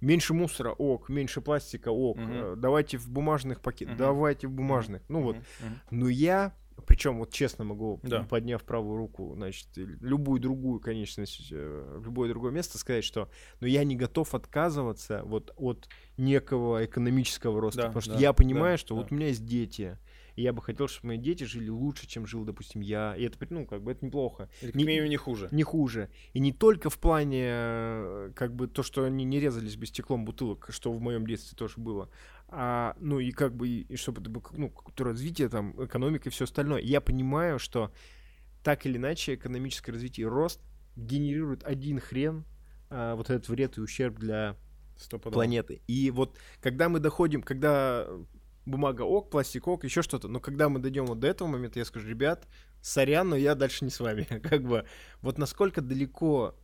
меньше 0.00 0.34
мусора, 0.34 0.72
ок, 0.72 1.08
меньше 1.08 1.40
пластика, 1.40 1.90
ок, 1.90 2.18
э, 2.20 2.54
давайте 2.58 2.98
в 2.98 3.08
бумажных 3.08 3.60
пакетах, 3.62 3.94
Мгм. 3.94 3.98
давайте 3.98 4.46
в 4.46 4.50
бумажных, 4.50 5.02
ну 5.08 5.22
вот, 5.22 5.36
мгм. 5.36 5.80
но 5.90 6.08
я, 6.08 6.54
причем 6.80 7.18
вот 7.18 7.32
честно 7.32 7.64
могу, 7.64 8.00
Да. 8.02 8.24
подняв 8.24 8.62
правую 8.64 8.96
руку, 8.96 9.32
значит, 9.36 9.68
любую 9.76 10.40
другую 10.40 10.80
конечность, 10.80 11.48
э, 11.50 12.00
любое 12.04 12.28
другое 12.28 12.52
место 12.52 12.78
сказать, 12.78 13.04
что, 13.04 13.28
но 13.60 13.66
я 13.66 13.84
не 13.84 13.96
готов 13.96 14.34
отказываться 14.34 15.22
вот 15.24 15.52
от 15.56 15.88
некого 16.16 16.84
экономического 16.84 17.60
роста, 17.60 17.82
Да, 17.82 17.86
потому 17.88 18.02
что 18.02 18.12
да, 18.14 18.18
я 18.20 18.32
понимаю, 18.32 18.74
да, 18.74 18.78
что 18.78 18.94
да. 18.94 19.02
вот 19.02 19.12
у 19.12 19.14
меня 19.14 19.28
есть 19.28 19.44
дети, 19.44 19.98
и 20.36 20.42
я 20.42 20.52
бы 20.52 20.62
хотел, 20.62 20.86
чтобы 20.88 21.08
мои 21.08 21.18
дети 21.18 21.44
жили 21.44 21.68
лучше, 21.68 22.06
чем 22.06 22.26
жил, 22.26 22.44
допустим, 22.44 22.80
я, 22.82 23.14
и 23.16 23.24
это, 23.24 23.36
ну, 23.50 23.66
как 23.66 23.82
бы 23.82 23.92
это 23.92 24.04
неплохо 24.06 24.48
Или, 24.62 24.72
Не- 24.74 24.84
минимуму, 24.84 25.08
не 25.10 25.16
хуже. 25.16 25.48
не 25.50 25.62
хуже. 25.62 26.08
И 26.34 26.40
не 26.40 26.52
только 26.52 26.88
в 26.90 26.98
плане, 26.98 27.44
э, 27.46 28.32
как 28.34 28.54
бы, 28.54 28.68
то, 28.68 28.82
что 28.82 29.04
они 29.04 29.24
не 29.24 29.40
резались 29.40 29.76
бы 29.76 29.86
стеклом 29.86 30.24
бутылок, 30.24 30.66
что 30.70 30.92
в 30.92 31.00
моем 31.00 31.26
детстве 31.26 31.56
тоже 31.56 31.74
было, 31.78 32.08
а, 32.52 32.96
ну, 32.98 33.20
и 33.20 33.30
как 33.30 33.54
бы, 33.54 33.68
и, 33.68 33.96
чтобы 33.96 34.20
это 34.20 34.30
было, 34.30 34.42
ну, 34.52 34.72
развитие, 34.98 35.48
там, 35.48 35.72
экономика 35.84 36.28
и 36.28 36.32
все 36.32 36.44
остальное. 36.44 36.80
Я 36.80 37.00
понимаю, 37.00 37.58
что 37.58 37.92
так 38.62 38.86
или 38.86 38.96
иначе 38.96 39.34
экономическое 39.34 39.92
развитие 39.92 40.26
и 40.26 40.28
рост 40.28 40.60
генерирует 40.96 41.64
один 41.64 42.00
хрен, 42.00 42.44
а, 42.90 43.14
вот 43.14 43.30
этот 43.30 43.48
вред 43.48 43.78
и 43.78 43.80
ущерб 43.80 44.18
для 44.18 44.56
Стопудово. 44.96 45.34
планеты. 45.34 45.80
И 45.86 46.10
вот 46.10 46.36
когда 46.60 46.88
мы 46.88 46.98
доходим, 46.98 47.42
когда 47.42 48.06
бумага 48.66 49.02
ок, 49.02 49.30
пластик 49.30 49.68
ок, 49.68 49.84
еще 49.84 50.02
что-то, 50.02 50.28
но 50.28 50.40
когда 50.40 50.68
мы 50.68 50.80
дойдем 50.80 51.06
вот 51.06 51.20
до 51.20 51.28
этого 51.28 51.48
момента, 51.48 51.78
я 51.78 51.84
скажу, 51.84 52.08
ребят, 52.08 52.46
сорян, 52.80 53.28
но 53.28 53.36
я 53.36 53.54
дальше 53.54 53.84
не 53.84 53.90
с 53.90 54.00
вами. 54.00 54.22
Как 54.42 54.62
бы, 54.62 54.86
вот 55.22 55.38
насколько 55.38 55.80
далеко 55.80 56.56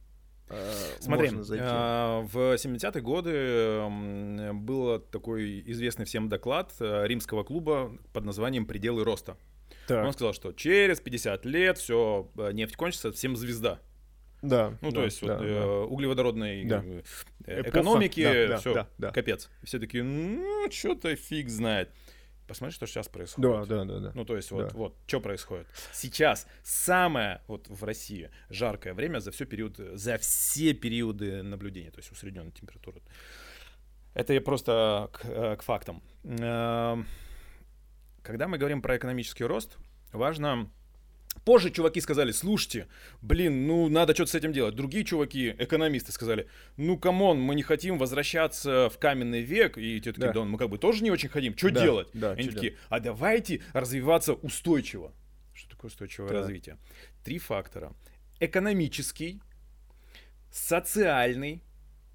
Смотри, 1.00 1.26
можно 1.28 1.44
зайти? 1.44 1.64
а, 1.66 2.20
в 2.32 2.54
70-е 2.54 3.02
годы 3.02 3.30
м, 3.32 4.64
был 4.64 5.00
такой 5.00 5.62
известный 5.72 6.04
всем 6.04 6.28
доклад 6.28 6.72
э, 6.80 7.06
римского 7.06 7.42
клуба 7.42 7.92
под 8.12 8.24
названием 8.24 8.66
«Пределы 8.66 9.02
роста». 9.04 9.36
Так, 9.88 10.04
Он 10.06 10.12
сказал, 10.12 10.32
что 10.34 10.52
через 10.52 11.00
50 11.00 11.44
лет 11.44 11.78
все, 11.78 12.30
нефть 12.52 12.76
кончится, 12.76 13.10
всем 13.12 13.36
звезда. 13.36 13.80
да. 14.42 14.76
Ну, 14.80 14.90
да, 14.90 14.96
то 14.96 15.04
есть 15.04 15.20
да, 15.26 15.36
вот, 15.38 15.42
да. 15.42 15.48
э, 15.48 15.80
углеводородной 15.84 16.64
Да. 16.64 16.82
э, 16.84 17.02
э, 17.46 17.60
Эпоха, 17.60 17.68
экономики, 17.70 18.22
да, 18.22 18.46
да, 18.48 18.56
все, 18.58 18.74
да, 18.74 18.88
да. 18.98 19.10
капец. 19.10 19.50
Все 19.64 19.78
такие, 19.80 20.04
ну, 20.04 20.68
что-то 20.70 21.14
фиг 21.16 21.48
знает. 21.48 21.90
Посмотри, 22.46 22.74
что 22.74 22.86
сейчас 22.86 23.06
Да, 23.06 23.12
происходит. 23.12 23.68
да, 23.68 23.84
да, 23.84 23.98
да. 24.00 24.12
Ну, 24.14 24.24
то 24.24 24.36
есть, 24.36 24.50
вот, 24.50 24.68
Да. 24.68 24.74
вот, 24.74 24.96
что 25.06 25.20
происходит. 25.20 25.66
Сейчас 25.92 26.46
самое, 26.62 27.40
вот 27.48 27.68
в 27.68 27.82
России, 27.84 28.30
жаркое 28.50 28.94
время 28.94 29.18
за 29.18 29.30
все 29.32 29.44
период, 29.46 29.76
за 29.76 30.18
все 30.18 30.72
периоды 30.74 31.42
наблюдения, 31.42 31.90
то 31.90 31.98
есть 31.98 32.12
усредненной 32.12 32.52
температуры. 32.52 33.00
Это 34.14 34.32
я 34.32 34.40
просто 34.40 35.10
к, 35.12 35.24
э, 35.24 35.56
к 35.56 35.62
фактам. 35.62 36.02
Эм, 36.24 37.06
Когда 38.22 38.48
мы 38.48 38.58
говорим 38.58 38.82
про 38.82 38.96
экономический 38.96 39.44
рост, 39.44 39.76
важно... 40.12 40.70
Позже 41.44 41.70
чуваки 41.70 42.00
сказали, 42.00 42.32
слушайте, 42.32 42.88
блин, 43.22 43.66
ну 43.66 43.88
надо 43.88 44.14
что-то 44.14 44.32
с 44.32 44.34
этим 44.34 44.52
делать. 44.52 44.74
Другие 44.74 45.04
чуваки, 45.04 45.54
экономисты, 45.58 46.10
сказали, 46.12 46.48
ну 46.76 46.98
come 46.98 47.22
on, 47.22 47.40
мы 47.40 47.54
не 47.54 47.62
хотим 47.62 47.98
возвращаться 47.98 48.88
в 48.90 48.98
каменный 48.98 49.42
век. 49.42 49.78
И 49.78 50.00
те 50.00 50.12
такие, 50.12 50.28
Да. 50.28 50.40
да, 50.40 50.44
мы 50.44 50.58
как 50.58 50.68
бы 50.70 50.78
тоже 50.78 51.04
не 51.04 51.10
очень 51.10 51.28
хотим. 51.28 51.56
Что 51.56 51.70
Да, 51.70 51.80
делать? 51.82 52.08
да, 52.14 52.32
Они 52.32 52.48
такие, 52.48 52.76
а 52.88 52.98
давайте 53.00 53.62
развиваться 53.72 54.32
устойчиво. 54.34 55.12
Что 55.54 55.70
такое 55.70 55.88
устойчивое 55.90 56.28
Да. 56.30 56.34
развитие? 56.40 56.78
Три 57.24 57.38
фактора. 57.38 57.92
Экономический, 58.40 59.40
социальный 60.50 61.62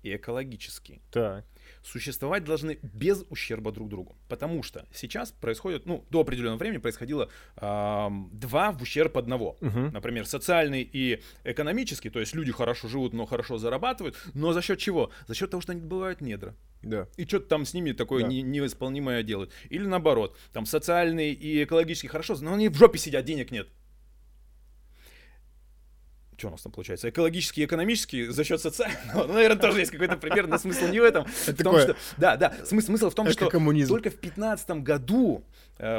и 0.04 0.16
экологический. 0.16 1.02
Так, 1.12 1.46
Существовать 1.84 2.44
должны 2.44 2.80
без 2.82 3.26
ущерба 3.30 3.72
друг 3.72 3.89
другу. 3.89 4.15
Потому 4.30 4.62
что 4.63 4.86
сейчас 4.94 5.32
происходит, 5.32 5.86
ну, 5.86 6.06
до 6.10 6.22
определенного 6.22 6.58
времени 6.60 6.78
происходило 6.80 7.30
ам, 7.56 8.30
два 8.34 8.72
в 8.72 8.82
ущерб 8.82 9.17
одного. 9.17 9.58
Мгм. 9.62 9.91
Например, 9.91 10.26
социальный 10.26 10.82
и 10.82 11.22
экономический, 11.44 12.10
то 12.10 12.20
есть 12.20 12.36
люди 12.36 12.52
хорошо 12.52 12.88
живут, 12.88 13.13
но 13.13 13.26
хорошо 13.26 13.58
зарабатывают. 13.58 14.15
Но 14.34 14.54
за 14.54 14.62
счет 14.62 14.80
чего? 14.80 15.12
За 15.28 15.34
счет 15.34 15.50
того, 15.50 15.62
что 15.62 15.72
они 15.72 15.82
добывают 15.82 16.22
недра 16.22 16.56
да. 16.84 17.08
и 17.17 17.26
что-то 17.26 17.48
там 17.48 17.65
с 17.65 17.74
ними 17.74 17.91
такое 17.94 18.24
Да. 18.24 18.28
не- 18.30 18.41
невосполнимое 18.41 19.24
делают. 19.24 19.52
Или 19.70 19.86
наоборот, 19.86 20.38
там 20.54 20.65
социальный 20.65 21.32
и 21.34 21.63
экологический 21.63 22.08
хорошо, 22.08 22.36
но 22.41 22.54
они 22.54 22.70
в 22.70 22.76
жопе 22.76 22.98
сидят, 23.00 23.26
денег 23.26 23.52
нет. 23.52 23.67
Что 26.42 26.48
у 26.48 26.52
нас 26.52 26.62
там 26.62 26.72
получается, 26.72 27.10
экологический 27.10 27.62
и 27.62 27.66
экономический 27.66 28.26
за 28.28 28.44
счет 28.44 28.60
социального, 28.62 29.00
ну, 29.28 29.34
наверное, 29.34 29.62
тоже 29.62 29.80
есть 29.80 29.92
какой-то 29.92 30.18
пример, 30.18 30.48
но 30.48 30.58
смысл 30.58 30.88
не 30.88 31.00
в 31.00 31.04
этом. 31.04 31.26
Это 31.46 31.54
в 31.54 31.64
том, 31.64 31.76
такое 31.76 31.82
что, 31.84 31.96
да, 32.18 32.36
да, 32.36 32.54
смысл, 32.66 32.88
смысл 32.88 33.10
в 33.10 33.16
том, 33.16 33.30
что 33.30 33.40
только 33.40 34.10
в 34.10 34.20
2015 34.20 34.70
году, 34.82 35.44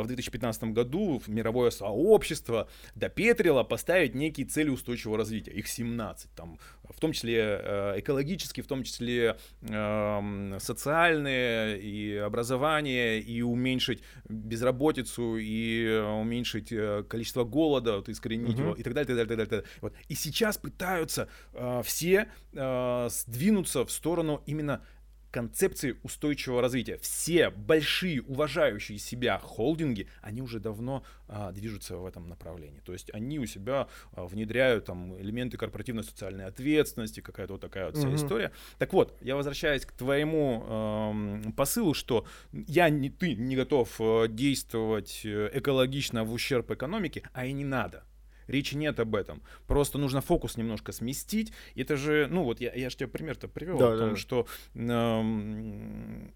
в 0.02 0.06
2015 0.06 0.64
году 0.64 1.20
мировое 1.26 1.70
сообщество 1.70 2.68
допетрило 2.94 3.64
поставить 3.64 4.14
некие 4.14 4.46
цели 4.46 4.68
устойчивого 4.70 5.18
развития. 5.18 5.50
Их 5.52 5.66
17, 5.66 6.30
там, 6.34 6.58
в 6.88 7.00
том 7.00 7.12
числе 7.12 7.60
э, 7.62 7.94
экологические, 7.98 8.62
в 8.62 8.66
том 8.66 8.84
числе 8.84 9.36
эм, 9.62 10.56
социальные 10.60 11.80
и 11.80 12.16
образование, 12.16 13.20
и 13.20 13.42
уменьшить 13.42 14.02
безработицу, 14.28 15.36
и 15.38 15.84
э, 15.86 16.02
уменьшить 16.02 16.72
э, 16.72 17.04
количество 17.08 17.44
голода, 17.44 17.96
вот, 17.96 18.08
искоренить 18.08 18.54
Мгм. 18.56 18.62
его, 18.62 18.74
и 18.74 18.82
так 18.82 18.94
далее, 18.94 19.06
так 19.06 19.16
далее, 19.16 19.26
так 19.26 19.36
далее. 19.36 19.46
так 19.46 19.50
далее. 19.50 19.66
Вот. 19.80 19.94
И 20.08 20.14
сейчас 20.14 20.58
пытаются 20.58 21.28
э, 21.54 21.82
все 21.84 22.28
э, 22.52 23.08
сдвинуться 23.10 23.84
в 23.84 23.90
сторону 23.90 24.42
именно 24.46 24.84
концепции 25.32 25.96
устойчивого 26.02 26.62
развития. 26.62 26.98
Все 26.98 27.50
большие, 27.50 28.22
уважающие 28.22 28.98
себя 28.98 29.38
холдинги, 29.38 30.06
они 30.20 30.42
уже 30.42 30.60
давно 30.60 31.02
а, 31.26 31.50
движутся 31.50 31.96
в 31.96 32.06
этом 32.06 32.28
направлении. 32.28 32.80
То 32.84 32.92
есть 32.92 33.10
они 33.12 33.38
у 33.40 33.46
себя 33.46 33.88
а, 34.12 34.26
внедряют 34.26 34.84
там 34.84 35.18
элементы 35.20 35.56
корпоративной 35.56 36.04
социальной 36.04 36.44
ответственности, 36.44 37.20
какая-то 37.20 37.54
вот 37.54 37.62
такая 37.62 37.86
вот 37.86 37.96
вся 37.96 38.06
Мгм. 38.08 38.16
история. 38.16 38.52
Так 38.78 38.92
вот, 38.92 39.16
я 39.22 39.34
возвращаюсь 39.34 39.86
к 39.86 39.92
твоему 39.92 40.64
эм, 40.68 41.52
посылу, 41.54 41.94
что 41.94 42.26
я 42.52 42.90
не 42.90 43.08
ты 43.10 43.34
не 43.34 43.56
готов 43.56 44.00
э, 44.00 44.26
действовать 44.28 45.22
э, 45.24 45.50
экологично 45.54 46.24
в 46.24 46.32
ущерб 46.32 46.70
экономике, 46.70 47.22
а 47.32 47.46
и 47.46 47.52
не 47.52 47.64
надо. 47.64 48.04
Речи 48.46 48.74
нет 48.74 48.98
об 49.00 49.14
этом. 49.14 49.42
Просто 49.66 49.98
нужно 49.98 50.20
фокус 50.20 50.56
немножко 50.56 50.92
сместить. 50.92 51.52
Это 51.74 51.96
же, 51.96 52.26
ну 52.30 52.44
вот 52.44 52.60
я, 52.60 52.72
я 52.74 52.90
же 52.90 52.96
тебе 52.96 53.08
пример-то 53.08 53.48
привел 53.48 53.78
Да, 53.78 53.92
о 53.92 53.98
том, 53.98 54.10
да. 54.10 54.16
что 54.16 54.46
эм, 54.74 56.32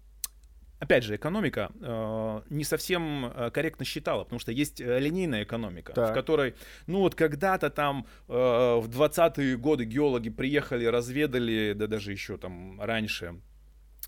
опять 0.79 1.03
же, 1.03 1.15
экономика 1.15 1.71
э, 1.81 2.41
не 2.49 2.63
совсем 2.63 3.25
э, 3.25 3.51
корректно 3.51 3.85
считала, 3.85 4.23
потому 4.23 4.39
что 4.39 4.51
есть 4.51 4.79
э, 4.79 4.99
линейная 4.99 5.43
экономика, 5.43 5.93
Так. 5.93 6.11
в 6.11 6.13
которой, 6.13 6.55
ну 6.85 6.99
вот 6.99 7.15
когда-то 7.15 7.69
там 7.69 8.05
э, 8.27 8.31
в 8.33 8.87
20-е 8.87 9.57
годы 9.57 9.85
геологи 9.85 10.29
приехали, 10.29 10.85
разведали, 10.85 11.73
да 11.75 11.87
даже 11.87 12.11
еще 12.11 12.37
там 12.37 12.79
раньше, 12.81 13.41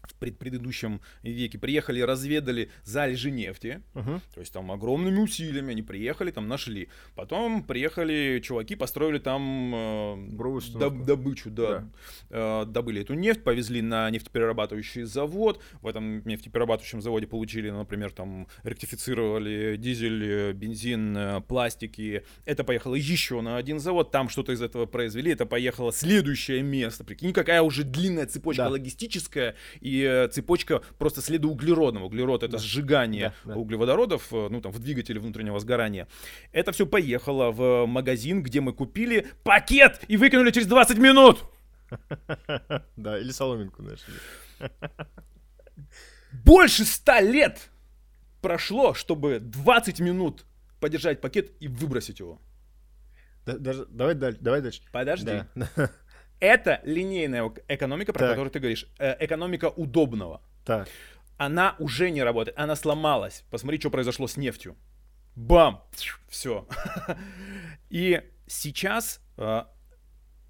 в 0.03 0.15
пред- 0.15 0.37
предыдущем 0.39 1.01
веке, 1.23 1.59
приехали, 1.59 2.01
разведали 2.01 2.69
залежи 2.83 3.31
нефти, 3.31 3.81
Мгм. 3.93 4.21
то 4.33 4.39
есть 4.39 4.51
там 4.53 4.71
огромными 4.71 5.17
усилиями 5.19 5.71
они 5.71 5.83
приехали, 5.83 6.31
там 6.31 6.47
нашли. 6.47 6.89
Потом 7.15 7.63
приехали 7.63 8.41
чуваки, 8.43 8.75
построили 8.75 9.19
там 9.19 9.73
э, 9.75 10.15
доб- 10.79 11.05
добычу, 11.05 11.49
да. 11.51 11.87
Э, 12.29 12.65
добыли 12.65 13.01
эту 13.01 13.13
нефть, 13.13 13.43
повезли 13.43 13.81
на 13.81 14.09
нефтеперерабатывающий 14.09 15.03
завод. 15.03 15.61
В 15.81 15.87
этом 15.87 16.25
нефтеперерабатывающем 16.27 17.01
заводе 17.01 17.27
получили, 17.27 17.69
например, 17.69 18.11
там 18.11 18.47
ректифицировали 18.63 19.75
дизель, 19.77 20.23
э, 20.23 20.53
бензин, 20.53 21.15
э, 21.17 21.41
пластики. 21.41 22.23
Это 22.45 22.63
поехало 22.63 22.95
еще 22.95 23.41
на 23.41 23.57
один 23.57 23.79
завод, 23.79 24.11
там 24.11 24.29
что-то 24.29 24.51
из 24.53 24.61
этого 24.61 24.85
произвели. 24.85 25.31
Это 25.31 25.45
поехало 25.45 25.91
следующее 25.91 26.63
место. 26.63 27.03
Прикинь, 27.03 27.33
какая 27.33 27.61
уже 27.61 27.83
длинная 27.83 28.25
цепочка 28.25 28.63
Да. 28.63 28.69
логистическая 28.69 29.55
и 29.81 29.88
э, 29.97 30.27
цепочка 30.29 30.81
просто 30.97 31.21
следа 31.21 31.47
углеродного. 31.47 32.05
Углерод 32.05 32.43
это 32.43 32.53
Да. 32.53 32.57
сжигание 32.59 33.33
Да, 33.45 33.53
да. 33.53 33.59
углеводородов, 33.59 34.31
э, 34.33 34.47
ну 34.49 34.61
там 34.61 34.71
в 34.71 34.79
двигателе 34.79 35.19
внутреннего 35.19 35.59
сгорания. 35.59 36.07
Это 36.51 36.71
все 36.71 36.85
поехало 36.85 37.51
в 37.51 37.85
магазин, 37.85 38.43
где 38.43 38.61
мы 38.61 38.73
купили 38.73 39.27
пакет 39.43 40.01
и 40.07 40.17
выкинули 40.17 40.51
через 40.51 40.67
20 40.67 40.97
минут. 40.97 41.43
Да, 42.95 43.17
или 43.17 43.31
соломинку 43.31 43.81
нашли. 43.81 44.13
Больше 46.31 46.85
100 46.85 47.19
лет 47.21 47.69
прошло, 48.41 48.93
чтобы 48.93 49.39
20 49.39 49.99
минут 49.99 50.45
подержать 50.79 51.21
пакет 51.21 51.51
и 51.59 51.67
выбросить 51.67 52.19
его. 52.19 52.39
Да- 53.45 53.57
Даже, 53.57 53.85
давай 53.87 54.13
дальше. 54.15 54.39
Давай 54.41 54.61
дальше. 54.61 54.81
Подожди. 54.91 55.43
Да. 55.55 55.69
Это 56.39 56.81
линейная 56.83 57.43
эк- 57.43 57.63
экономика, 57.67 58.13
про 58.13 58.19
Так. 58.19 58.29
которую 58.31 58.51
ты 58.51 58.59
говоришь. 58.59 58.87
Э, 58.97 59.15
экономика 59.19 59.69
удобного. 59.69 60.41
Так. 60.65 60.87
Она 61.37 61.75
уже 61.79 62.09
не 62.11 62.23
работает, 62.23 62.57
она 62.57 62.75
сломалась. 62.75 63.43
Посмотри, 63.49 63.79
что 63.79 63.89
произошло 63.89 64.27
с 64.27 64.37
нефтью. 64.37 64.75
Бам! 65.35 65.83
Все. 66.27 66.67
И 67.89 68.21
сейчас 68.47 69.21
э, 69.37 69.63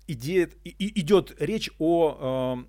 идея, 0.08 0.50
и- 0.64 0.70
и- 0.70 1.00
идет 1.02 1.36
речь 1.40 1.70
о 1.80 2.58
э, 2.58 2.66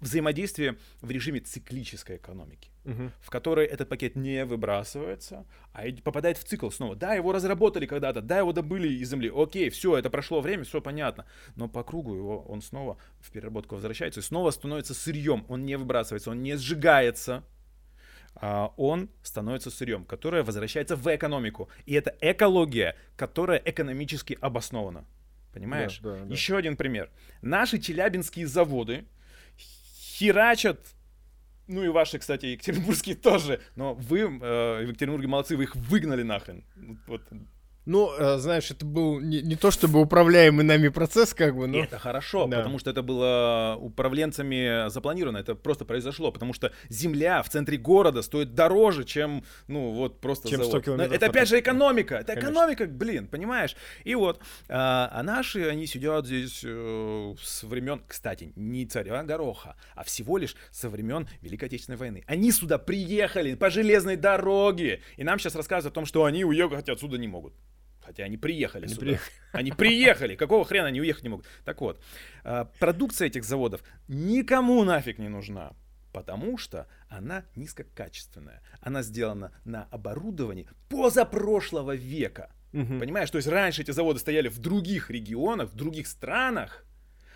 взаимодействии 0.00 0.76
в 1.00 1.10
режиме 1.10 1.40
циклической 1.40 2.16
экономики 2.16 2.70
Мгм. 2.84 3.12
в 3.20 3.30
которой 3.30 3.66
этот 3.66 3.88
пакет 3.88 4.14
не 4.14 4.44
выбрасывается, 4.44 5.46
а 5.72 5.84
попадает 6.02 6.36
в 6.36 6.44
цикл 6.44 6.68
снова. 6.70 6.94
Да, 6.94 7.14
его 7.14 7.32
разработали 7.32 7.86
когда-то, 7.86 8.20
да, 8.20 8.38
его 8.38 8.52
добыли 8.52 8.88
из 8.88 9.08
земли. 9.10 9.32
Окей, 9.34 9.70
все, 9.70 9.96
это 9.96 10.10
прошло 10.10 10.40
время, 10.40 10.64
все 10.64 10.80
понятно. 10.82 11.24
Но 11.56 11.68
по 11.68 11.82
кругу 11.82 12.14
его 12.14 12.42
он 12.42 12.60
снова 12.60 12.98
в 13.20 13.30
переработку 13.30 13.74
возвращается 13.76 14.20
и 14.20 14.22
снова 14.22 14.50
становится 14.50 14.92
сырьем. 14.94 15.46
Он 15.48 15.64
не 15.64 15.76
выбрасывается, 15.76 16.30
он 16.30 16.42
не 16.42 16.56
сжигается. 16.56 17.42
а 18.36 18.72
он 18.76 19.08
становится 19.22 19.70
сырьем, 19.70 20.04
которое 20.04 20.42
возвращается 20.42 20.96
в 20.96 21.06
экономику. 21.14 21.68
И 21.86 21.94
это 21.94 22.14
экология, 22.20 22.96
которая 23.16 23.62
экономически 23.64 24.36
обоснована. 24.40 25.04
Понимаешь? 25.52 26.00
Да, 26.00 26.16
да, 26.16 26.24
да. 26.24 26.32
Еще 26.34 26.56
один 26.56 26.76
пример. 26.76 27.10
Наши 27.42 27.78
челябинские 27.78 28.48
заводы 28.48 29.04
херачат 29.56 30.80
ну 31.66 31.82
и 31.82 31.88
ваши, 31.88 32.18
кстати, 32.18 32.46
екатеринбургские 32.46 33.16
тоже. 33.16 33.60
Но 33.76 33.94
вы, 33.94 34.20
э, 34.20 34.84
в 34.84 34.88
Екатеринбурге 34.88 35.28
молодцы, 35.28 35.56
вы 35.56 35.64
их 35.64 35.76
выгнали 35.76 36.22
нахрен. 36.22 36.64
Вот. 37.06 37.22
Ну, 37.86 38.12
э, 38.16 38.38
знаешь, 38.38 38.70
это 38.70 38.86
был 38.86 39.20
не, 39.20 39.42
не 39.42 39.56
то 39.56 39.70
чтобы 39.70 40.00
управляемый 40.00 40.64
нами 40.64 40.88
процесс, 40.88 41.34
как 41.34 41.56
бы, 41.56 41.66
но... 41.66 41.78
это 41.78 41.98
хорошо, 41.98 42.46
Да. 42.46 42.58
потому 42.58 42.78
что 42.78 42.90
это 42.90 43.02
было 43.02 43.76
управленцами 43.78 44.88
запланировано. 44.88 45.38
Это 45.38 45.54
просто 45.54 45.84
произошло, 45.84 46.32
потому 46.32 46.54
что 46.54 46.72
земля 46.88 47.42
в 47.42 47.48
центре 47.48 47.76
города 47.76 48.22
стоит 48.22 48.54
дороже, 48.54 49.04
чем, 49.04 49.44
ну, 49.68 49.90
вот 49.90 50.20
просто 50.20 50.48
Чем 50.48 50.60
100 50.60 50.70
завод. 50.70 50.84
километров 50.84 51.16
Это 51.16 51.26
опять 51.26 51.48
же 51.48 51.60
экономика. 51.60 52.16
Это 52.16 52.34
Конечно. 52.34 52.50
экономика, 52.50 52.86
блин, 52.86 53.26
понимаешь? 53.26 53.76
И 54.04 54.14
вот, 54.14 54.40
а, 54.68 55.10
а 55.12 55.22
наши, 55.22 55.68
они 55.68 55.86
сидят 55.86 56.26
здесь 56.26 56.62
э, 56.64 57.34
с 57.40 57.64
времен, 57.64 58.02
кстати, 58.06 58.52
не 58.56 58.86
царя 58.86 59.22
Гороха, 59.24 59.76
а 59.94 60.04
всего 60.04 60.38
лишь 60.38 60.56
со 60.70 60.88
времен 60.88 61.28
Великой 61.40 61.66
Отечественной 61.66 61.98
войны. 61.98 62.24
Они 62.26 62.50
сюда 62.50 62.78
приехали 62.78 63.54
по 63.54 63.70
железной 63.70 64.16
дороге, 64.16 65.00
и 65.16 65.24
нам 65.24 65.38
сейчас 65.38 65.54
рассказывают 65.54 65.92
о 65.92 65.94
том, 65.94 66.06
что 66.06 66.24
они 66.24 66.44
уехать 66.44 66.88
отсюда 66.88 67.18
не 67.18 67.28
могут. 67.28 67.54
Хотя 68.04 68.24
они 68.24 68.36
приехали 68.36 68.84
Они 68.84 68.94
сюда. 68.94 69.06
приехали. 69.06 69.32
Они 69.52 69.72
приехали. 69.72 70.36
Какого 70.36 70.64
хрена 70.64 70.88
они 70.88 71.00
уехать 71.00 71.22
не 71.22 71.28
могут? 71.30 71.46
Так 71.64 71.80
вот, 71.80 72.00
а, 72.42 72.66
продукция 72.78 73.28
этих 73.28 73.44
заводов 73.44 73.82
никому 74.08 74.84
нафиг 74.84 75.18
не 75.18 75.28
нужна. 75.28 75.72
Потому 76.12 76.58
что 76.58 76.86
она 77.08 77.44
низкокачественная. 77.56 78.62
Она 78.80 79.02
сделана 79.02 79.52
на 79.64 79.84
оборудовании 79.90 80.68
позапрошлого 80.88 81.96
века. 81.96 82.52
Мгм. 82.72 83.00
Понимаешь? 83.00 83.30
То 83.30 83.36
есть 83.38 83.48
раньше 83.48 83.82
эти 83.82 83.90
заводы 83.90 84.18
стояли 84.20 84.48
в 84.48 84.58
других 84.58 85.10
регионах, 85.10 85.70
в 85.70 85.74
других 85.74 86.06
странах. 86.06 86.84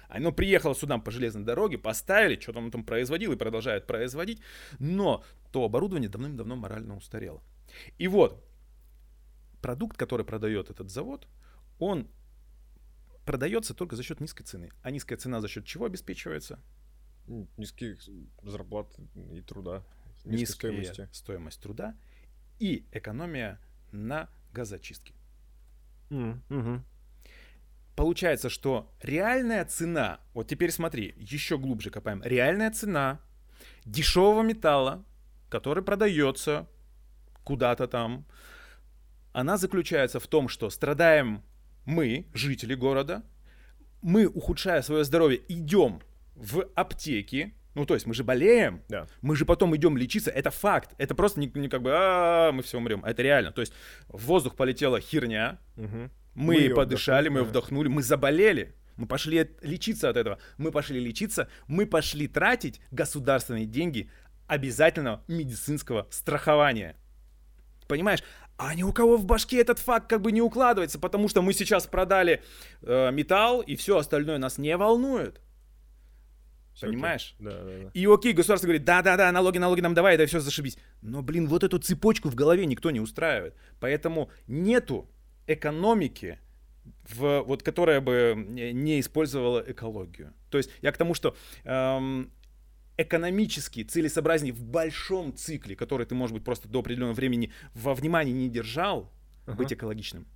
Оно 0.09 0.33
приехало 0.33 0.75
сюда 0.75 0.99
по 0.99 1.11
железной 1.11 1.45
дороге, 1.45 1.77
поставили, 1.79 2.41
что 2.41 2.53
там 2.53 2.71
там 2.71 2.85
производил 2.85 3.33
и 3.33 3.37
продолжает 3.37 3.87
производить. 3.87 4.41
Но 4.79 5.25
то 5.53 5.65
оборудование 5.65 6.09
давным-давно 6.09 6.57
морально 6.57 6.97
устарело. 6.97 7.43
И 7.99 8.09
вот, 8.09 8.45
продукт, 9.61 9.97
который 9.97 10.25
продает 10.25 10.71
этот 10.71 10.90
завод, 10.90 11.27
он 11.79 12.09
продается 13.25 13.75
только 13.75 13.97
за 13.97 14.03
счет 14.03 14.21
низкой 14.21 14.44
цены. 14.44 14.71
А 14.83 14.90
низкая 14.90 15.18
цена 15.18 15.40
за 15.40 15.49
счет 15.49 15.64
чего 15.64 15.85
обеспечивается? 15.85 16.59
Низких 17.57 17.99
зарплат 18.42 18.94
и 19.33 19.40
труда. 19.42 19.85
Низкая 20.25 20.73
стоимости. 20.73 21.09
стоимость 21.12 21.61
труда 21.62 21.97
и 22.59 22.87
экономия 22.92 23.61
на 23.92 24.29
газочистке. 24.53 25.14
М, 26.11 26.42
мгм. 26.49 26.85
Получается, 27.94 28.49
что 28.49 28.94
реальная 29.03 29.64
цена, 29.64 30.21
вот 30.33 30.49
теперь 30.49 30.71
смотри, 30.71 31.14
еще 31.18 31.59
глубже 31.59 31.90
копаем, 31.90 32.23
реальная 32.23 32.71
цена 32.71 33.21
дешевого 33.85 34.42
металла, 34.42 35.05
который 35.49 35.83
продается 35.83 36.68
куда-то 37.44 37.88
там, 37.88 38.25
она 39.40 39.57
заключается 39.57 40.18
в 40.18 40.27
том, 40.27 40.48
что 40.48 40.68
страдаем 40.70 41.42
мы, 41.85 42.27
жители 42.35 42.74
города, 42.74 43.22
мы, 44.03 44.27
ухудшая 44.27 44.83
свое 44.83 45.05
здоровье, 45.05 45.40
идем 45.48 46.01
в 46.35 46.68
аптеки, 46.74 47.55
ну 47.74 47.87
то 47.87 47.94
есть 47.94 48.07
мы 48.07 48.14
же 48.14 48.24
болеем, 48.24 48.83
Да. 48.88 49.07
мы 49.22 49.37
же 49.37 49.44
потом 49.44 49.77
идем 49.77 49.96
лечиться, 49.96 50.31
это 50.31 50.51
факт, 50.51 50.94
это 50.98 51.14
просто 51.14 51.38
не, 51.40 51.46
не 51.55 51.68
как 51.68 51.83
бы, 51.83 51.90
а 51.94 52.51
мы 52.53 52.62
все 52.62 52.79
умрем, 52.79 53.05
это 53.05 53.22
реально, 53.22 53.53
то 53.53 53.61
есть 53.61 53.72
в 54.09 54.24
воздух 54.27 54.57
полетела 54.57 55.01
херня, 55.01 55.59
Мгм. 55.77 56.11
Мы, 56.35 56.68
Мы 56.68 56.74
подышали, 56.74 57.29
мы 57.29 57.42
вдохнули, 57.42 57.88
мы 57.88 58.01
заболели. 58.03 58.72
Мы 58.96 59.07
пошли 59.09 59.48
лечиться 59.61 60.09
от 60.09 60.16
этого. 60.16 60.38
Мы 60.57 60.70
пошли 60.70 61.01
лечиться, 61.01 61.48
мы 61.66 61.85
пошли 61.85 62.29
тратить 62.29 62.81
государственные 62.92 63.66
деньги 63.66 64.09
обязательного 64.46 65.24
медицинского 65.27 66.07
страхования. 66.11 66.94
Понимаешь? 67.88 68.22
А 68.59 68.75
ни 68.75 68.83
у 68.83 68.92
кого 68.92 69.16
в 69.16 69.25
башке 69.25 69.61
этот 69.61 69.79
факт 69.79 70.11
как 70.11 70.21
бы 70.21 70.33
не 70.33 70.42
укладывается, 70.42 70.99
потому 70.99 71.29
что 71.29 71.42
мы 71.42 71.53
сейчас 71.53 71.87
продали 71.87 72.42
э, 72.83 73.12
металл, 73.12 73.61
и 73.61 73.77
все 73.77 73.97
остальное 73.97 74.38
нас 74.38 74.59
не 74.59 74.77
волнует. 74.77 75.40
Окей. 76.77 76.90
Понимаешь? 76.90 77.37
Да, 77.38 77.51
да, 77.51 77.79
да. 77.85 77.90
И 77.94 78.05
окей, 78.07 78.33
государство 78.33 78.66
говорит, 78.66 78.85
да-да-да, 78.85 79.31
налоги, 79.31 79.59
налоги 79.59 79.81
нам 79.81 79.94
давай, 79.94 80.16
это 80.16 80.27
все 80.27 80.40
зашибись. 80.40 80.77
Но, 81.03 81.23
блин, 81.23 81.47
вот 81.47 81.62
эту 81.62 81.79
цепочку 81.79 82.29
в 82.31 82.35
голове 82.35 82.66
никто 82.66 82.90
не 82.90 83.01
устраивает. 83.01 83.55
Поэтому 83.79 84.29
нету 84.49 85.09
экономики, 85.47 86.40
в, 87.09 87.42
вот, 87.42 87.62
которая 87.62 88.01
бы 88.01 88.35
не 88.37 88.73
не 88.73 89.01
использовала 89.01 89.62
экологию. 89.66 90.33
То 90.51 90.59
есть 90.59 90.71
я 90.83 90.90
к 90.90 90.99
тому, 90.99 91.14
что 91.14 91.37
эм, 91.64 92.33
экономически 92.99 93.85
целесообразнее 93.85 94.53
в 94.53 94.63
большом 94.63 95.35
цикле, 95.35 95.77
который 95.77 96.05
ты, 96.05 96.15
может 96.15 96.35
быть, 96.35 96.45
просто 96.45 96.69
до 96.69 96.81
определенного 96.81 97.15
времени 97.15 97.53
во 97.75 97.95
внимании 97.95 98.33
не 98.33 98.49
держал, 98.51 99.11
Ага. 99.47 99.57
быть 99.57 99.73
экологичным. 99.73 100.27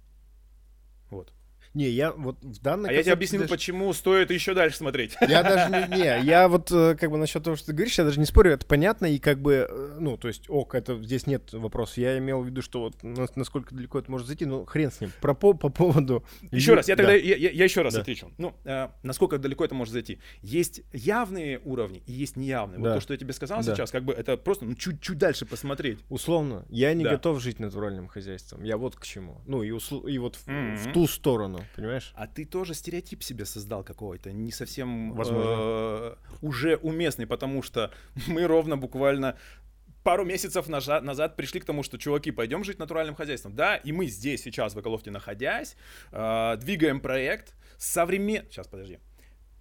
Вот. 1.10 1.32
Не, 1.74 1.88
я 1.88 2.12
вот 2.12 2.36
в 2.42 2.60
данной 2.60 2.90
А 2.90 2.92
я 2.92 3.02
тебе 3.02 3.12
концепции 3.12 3.12
объяснил, 3.12 3.40
даже- 3.42 3.50
почему 3.54 3.92
стоит 3.94 4.30
еще 4.30 4.52
дальше 4.54 4.76
смотреть. 4.76 5.16
Я 5.26 5.42
даже 5.42 5.70
не, 5.90 5.96
не, 6.02 6.24
я 6.24 6.48
вот 6.48 6.70
э, 6.70 6.94
как 7.00 7.10
бы 7.10 7.16
насчет 7.16 7.42
того, 7.42 7.56
что 7.56 7.66
ты 7.66 7.72
говоришь, 7.72 7.96
я 7.98 8.04
даже 8.04 8.20
не 8.20 8.26
спорю, 8.26 8.52
это 8.52 8.66
понятно, 8.66 9.06
и 9.06 9.18
как 9.18 9.40
бы, 9.40 9.66
э, 9.70 9.96
ну, 9.98 10.16
то 10.18 10.28
есть, 10.28 10.50
ок, 10.50 10.74
это 10.74 11.02
здесь 11.02 11.26
нет 11.26 11.52
вопросов. 11.52 11.96
Я 11.96 12.18
имел 12.18 12.42
в 12.42 12.46
виду, 12.46 12.60
что 12.60 12.80
вот 12.82 13.02
нас- 13.02 13.34
насколько 13.36 13.74
далеко 13.74 13.98
это 13.98 14.10
может 14.10 14.26
зайти, 14.26 14.44
ну, 14.44 14.64
хрен 14.66 14.90
с 14.92 15.00
ним. 15.00 15.12
Про 15.22 15.34
по, 15.34 15.54
по 15.54 15.70
поводу... 15.70 16.24
Еще 16.50 16.74
раз, 16.74 16.88
я 16.88 16.96
Да. 16.96 17.04
тогда 17.04 17.14
я, 17.16 17.36
я- 17.36 17.50
я 17.50 17.64
еще 17.64 17.80
раз 17.82 17.94
Да. 17.94 18.00
отвечу. 18.02 18.30
Ну, 18.36 18.54
э, 18.64 18.88
насколько 19.02 19.38
далеко 19.38 19.64
это 19.64 19.74
может 19.74 19.92
зайти? 19.94 20.18
Есть 20.42 20.82
явные 20.92 21.58
уровни 21.64 22.02
и 22.06 22.12
есть 22.12 22.36
неявные. 22.36 22.78
Вот 22.80 22.84
Да. 22.84 22.94
то, 22.96 23.00
что 23.00 23.14
я 23.14 23.18
тебе 23.18 23.32
сказал 23.32 23.62
Да. 23.62 23.74
сейчас, 23.74 23.90
как 23.90 24.04
бы 24.04 24.12
это 24.12 24.36
просто 24.36 24.66
ну, 24.66 24.74
чуть-чуть 24.74 25.16
дальше 25.18 25.46
посмотреть. 25.46 26.00
Условно, 26.10 26.66
я 26.68 26.92
не 26.92 27.04
Да. 27.04 27.12
готов 27.12 27.40
жить 27.40 27.58
натуральным 27.60 28.08
хозяйством. 28.08 28.62
Я 28.62 28.76
вот 28.76 28.96
к 28.96 29.04
чему. 29.04 29.40
Ну, 29.46 29.62
и, 29.62 29.70
усл- 29.70 30.08
и 30.08 30.18
вот 30.18 30.36
в, 30.36 30.46
Мгм. 30.48 30.76
в 30.76 30.92
ту 30.92 31.06
сторону, 31.06 31.60
понимаешь? 31.76 32.12
А 32.14 32.26
ты 32.26 32.44
тоже 32.44 32.74
стереотип 32.74 33.22
себе 33.22 33.44
создал 33.44 33.84
какой-то, 33.84 34.32
не 34.32 34.52
совсем 34.52 35.12
Возможно. 35.12 35.50
э, 35.54 36.14
уже 36.40 36.76
уместный, 36.76 37.26
потому 37.26 37.62
что 37.62 37.92
мы 38.26 38.46
ровно 38.46 38.76
буквально 38.76 39.36
пару 40.04 40.24
месяцев 40.24 40.66
назад 40.68 41.36
пришли 41.36 41.60
к 41.60 41.64
тому, 41.64 41.82
что, 41.82 41.96
чуваки, 41.98 42.32
пойдем 42.32 42.64
жить 42.64 42.78
натуральным 42.78 43.14
хозяйством. 43.14 43.54
Да, 43.54 43.76
и 43.76 43.92
мы 43.92 44.06
здесь 44.06 44.42
сейчас, 44.42 44.74
в 44.74 44.80
Эколофте 44.80 45.10
находясь, 45.10 45.76
э, 46.10 46.56
двигаем 46.58 47.00
проект 47.00 47.54
современ... 47.78 48.44
Сейчас, 48.50 48.66
подожди. 48.66 48.98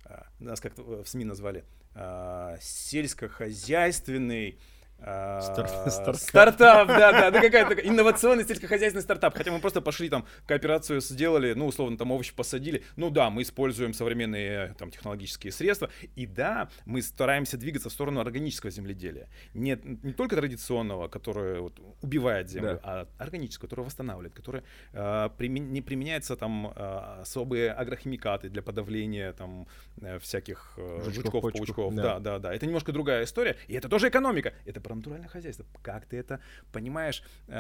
Э, 0.05 0.23
Нас 0.39 0.59
как-то 0.59 0.81
в 0.83 1.05
СМИ 1.07 1.25
назвали. 1.25 1.63
э, 1.95 2.57
Сельскохозяйственный... 2.61 4.57
э, 5.01 5.39
Стар- 5.41 5.67
стартап. 5.89 6.15
Стартап, 6.15 6.87
да, 6.87 7.11
да, 7.11 7.31
да, 7.31 7.41
какая-то 7.41 7.73
инновационный 7.75 8.45
сельскохозяйственный 8.45 9.03
стартап. 9.03 9.35
Хотя 9.35 9.51
мы 9.51 9.59
просто 9.59 9.81
пошли 9.81 10.09
там, 10.09 10.25
кооперацию 10.45 11.01
сделали, 11.01 11.53
ну, 11.53 11.67
условно, 11.67 11.97
там 11.97 12.11
овощи 12.11 12.33
посадили. 12.33 12.83
Ну 12.95 13.09
да, 13.09 13.29
мы 13.29 13.41
используем 13.41 13.93
современные 13.93 14.73
там 14.77 14.91
технологические 14.91 15.51
средства. 15.51 15.89
И 16.15 16.25
да, 16.25 16.69
мы 16.85 17.01
стараемся 17.01 17.57
двигаться 17.57 17.89
в 17.89 17.93
сторону 17.93 18.21
органического 18.21 18.71
земледелия. 18.71 19.27
Не, 19.53 19.77
не 20.03 20.13
только 20.13 20.35
традиционного, 20.35 21.07
которое 21.07 21.59
вот, 21.61 21.79
убивает 22.01 22.49
землю, 22.49 22.79
Да. 22.83 23.07
а 23.17 23.23
органического, 23.23 23.67
которое 23.67 23.83
восстанавливает, 23.83 24.33
которое 24.33 24.63
э, 24.93 25.29
примен- 25.37 25.69
не 25.71 25.81
применяется 25.81 26.35
там 26.35 26.71
э, 26.75 27.21
особые 27.21 27.71
агрохимикаты 27.71 28.49
для 28.49 28.61
подавления 28.61 29.33
там 29.33 29.67
э, 30.01 30.19
всяких 30.19 30.73
э, 30.77 31.01
Жучков, 31.05 31.43
жучков, 31.43 31.53
паучков. 31.53 31.95
да. 31.95 32.01
Да, 32.01 32.19
да, 32.19 32.39
да. 32.39 32.53
Это 32.53 32.65
немножко 32.65 32.91
другая 32.91 33.23
история. 33.23 33.55
И 33.67 33.73
это 33.73 33.89
тоже 33.89 34.09
экономика. 34.09 34.53
Это 34.65 34.81
про 34.91 34.95
натуральное 34.97 35.29
хозяйство. 35.29 35.65
Как 35.81 36.05
ты 36.05 36.17
это 36.17 36.39
понимаешь, 36.71 37.23
э, 37.47 37.53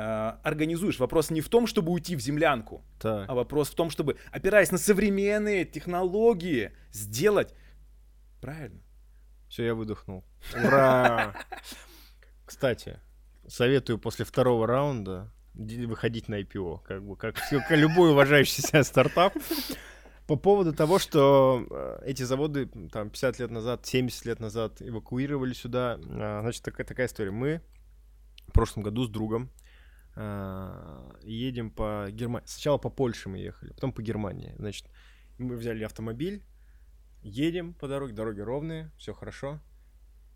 организуешь? 0.43 0.99
Вопрос 0.99 1.29
не 1.31 1.41
в 1.41 1.47
том, 1.49 1.65
чтобы 1.67 1.91
уйти 1.91 2.15
в 2.15 2.19
землянку, 2.19 2.83
Так. 2.99 3.29
а 3.29 3.33
вопрос 3.33 3.69
в 3.69 3.75
том, 3.75 3.89
чтобы, 3.89 4.17
опираясь 4.31 4.71
на 4.71 4.77
современные 4.77 5.65
технологии, 5.65 6.71
сделать 6.91 7.53
правильно. 8.41 8.81
Все, 9.49 9.65
я 9.65 9.75
выдохнул. 9.75 10.23
Ура! 10.63 11.33
Кстати, 12.45 12.99
советую 13.47 13.97
после 13.99 14.25
второго 14.25 14.67
раунда 14.67 15.31
ди- 15.53 15.85
выходить 15.85 16.27
на 16.29 16.41
IPO, 16.41 16.81
как 16.85 17.03
бы, 17.03 17.15
как, 17.15 17.35
всё- 17.37 17.59
как 17.61 17.77
любой 17.77 18.11
уважающий 18.11 18.61
себя 18.63 18.83
стартап. 18.83 19.33
По 20.31 20.37
поводу 20.37 20.71
того, 20.71 20.97
что 20.97 21.67
э, 21.69 22.03
эти 22.05 22.23
заводы 22.23 22.67
там 22.93 23.09
50 23.09 23.39
лет 23.39 23.51
назад, 23.51 23.85
70 23.85 24.25
лет 24.27 24.39
назад 24.39 24.81
эвакуировали 24.81 25.51
сюда, 25.51 25.99
а, 26.05 26.39
значит, 26.41 26.63
такая, 26.63 26.87
такая 26.87 27.07
история. 27.07 27.31
Мы 27.31 27.61
в 28.47 28.53
прошлом 28.53 28.81
году 28.81 29.03
с 29.03 29.09
другом 29.09 29.49
а, 30.15 31.19
едем 31.23 31.69
по 31.69 32.07
Германии. 32.11 32.47
Сначала 32.47 32.77
по 32.77 32.89
Польше 32.89 33.27
мы 33.27 33.39
ехали, 33.39 33.73
потом 33.73 33.91
по 33.91 34.01
Германии. 34.01 34.55
Значит, 34.57 34.87
мы 35.37 35.57
взяли 35.57 35.83
автомобиль, 35.83 36.45
едем 37.23 37.73
по 37.73 37.89
дороге, 37.89 38.13
дороги 38.13 38.39
ровные, 38.39 38.89
все 38.97 39.13
хорошо. 39.13 39.59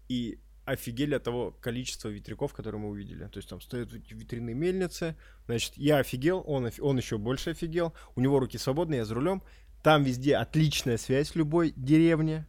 И 0.09 0.41
офигели 0.65 1.15
от 1.15 1.23
того 1.23 1.51
количества 1.61 2.09
ветряков, 2.09 2.53
которые 2.53 2.81
мы 2.81 2.89
увидели. 2.89 3.25
То 3.27 3.37
есть 3.37 3.47
там 3.47 3.61
стоят 3.61 3.93
ветряные 3.93 4.55
мельницы. 4.55 5.15
Значит, 5.45 5.77
я 5.77 5.99
офигел, 5.99 6.43
он, 6.45 6.65
офи- 6.65 6.81
он 6.81 6.97
еще 6.97 7.17
больше 7.17 7.51
офигел. 7.51 7.93
У 8.15 8.19
него 8.19 8.39
руки 8.39 8.57
свободные, 8.57 8.97
я 8.97 9.05
за 9.05 9.15
рулем. 9.15 9.41
Там 9.85 10.01
везде 10.01 10.35
отличная 10.37 10.97
связь 10.97 11.29
в 11.29 11.35
любой 11.35 11.71
деревне. 11.75 12.47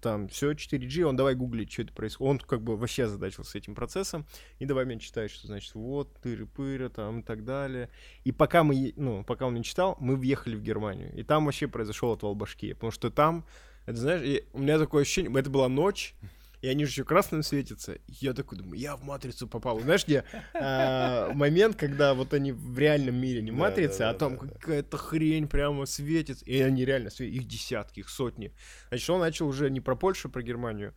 Там 0.00 0.28
все 0.28 0.52
4G, 0.52 1.02
он 1.02 1.16
давай 1.16 1.34
гуглить, 1.34 1.70
что 1.70 1.82
это 1.82 1.92
происходит. 1.92 2.30
Он 2.30 2.38
как 2.38 2.62
бы 2.62 2.78
вообще 2.78 3.04
озадачился 3.04 3.58
этим 3.58 3.74
процессом. 3.74 4.24
И 4.58 4.64
давай 4.64 4.86
мне 4.86 4.98
читать, 4.98 5.30
что 5.30 5.46
значит 5.46 5.74
вот, 5.74 6.16
тыры-пыры, 6.22 6.88
там 6.88 7.20
и 7.20 7.22
так 7.22 7.44
далее. 7.44 7.90
И 8.24 8.32
пока 8.32 8.64
мы, 8.64 8.94
ну, 8.96 9.22
пока 9.22 9.48
он 9.48 9.52
не 9.52 9.64
читал, 9.64 9.98
мы 10.00 10.16
въехали 10.16 10.56
в 10.56 10.62
Германию. 10.62 11.14
И 11.14 11.22
там 11.24 11.44
вообще 11.44 11.68
произошел 11.68 12.10
отвал 12.10 12.34
башки. 12.34 12.72
Потому 12.72 12.90
что 12.90 13.10
там, 13.10 13.44
это 13.84 13.98
знаешь, 13.98 14.22
и 14.24 14.46
у 14.54 14.60
меня 14.60 14.78
такое 14.78 15.02
ощущение, 15.02 15.30
это 15.38 15.50
была 15.50 15.68
ночь, 15.68 16.14
и 16.62 16.68
они 16.68 16.84
же 16.84 16.92
еще 16.92 17.04
красным 17.04 17.42
светятся. 17.42 17.94
И 17.94 18.12
я 18.20 18.32
такой 18.34 18.56
думаю, 18.56 18.78
я 18.78 18.96
в 18.96 19.02
матрицу 19.02 19.48
попал. 19.48 19.80
Знаешь, 19.80 20.04
где 20.04 20.24
а, 20.54 21.32
момент, 21.34 21.76
когда 21.76 22.14
вот 22.14 22.32
они 22.32 22.52
в 22.52 22.78
реальном 22.78 23.16
мире 23.16 23.42
не 23.42 23.50
Да, 23.98 24.04
да, 24.04 24.10
а 24.10 24.14
там 24.14 24.38
да, 24.38 24.54
какая-то 24.54 24.96
хрень 24.96 25.48
прямо 25.48 25.86
светится. 25.86 26.44
И 26.44 26.60
они 26.60 26.84
реально 26.84 27.10
светят. 27.10 27.34
Их 27.34 27.48
десятки, 27.48 28.00
их 28.00 28.08
сотни. 28.08 28.54
Значит, 28.88 29.10
он 29.10 29.20
начал 29.20 29.48
уже 29.48 29.70
не 29.70 29.80
про 29.80 29.96
Польшу, 29.96 30.28
а 30.28 30.30
про 30.30 30.42
Германию 30.42 30.94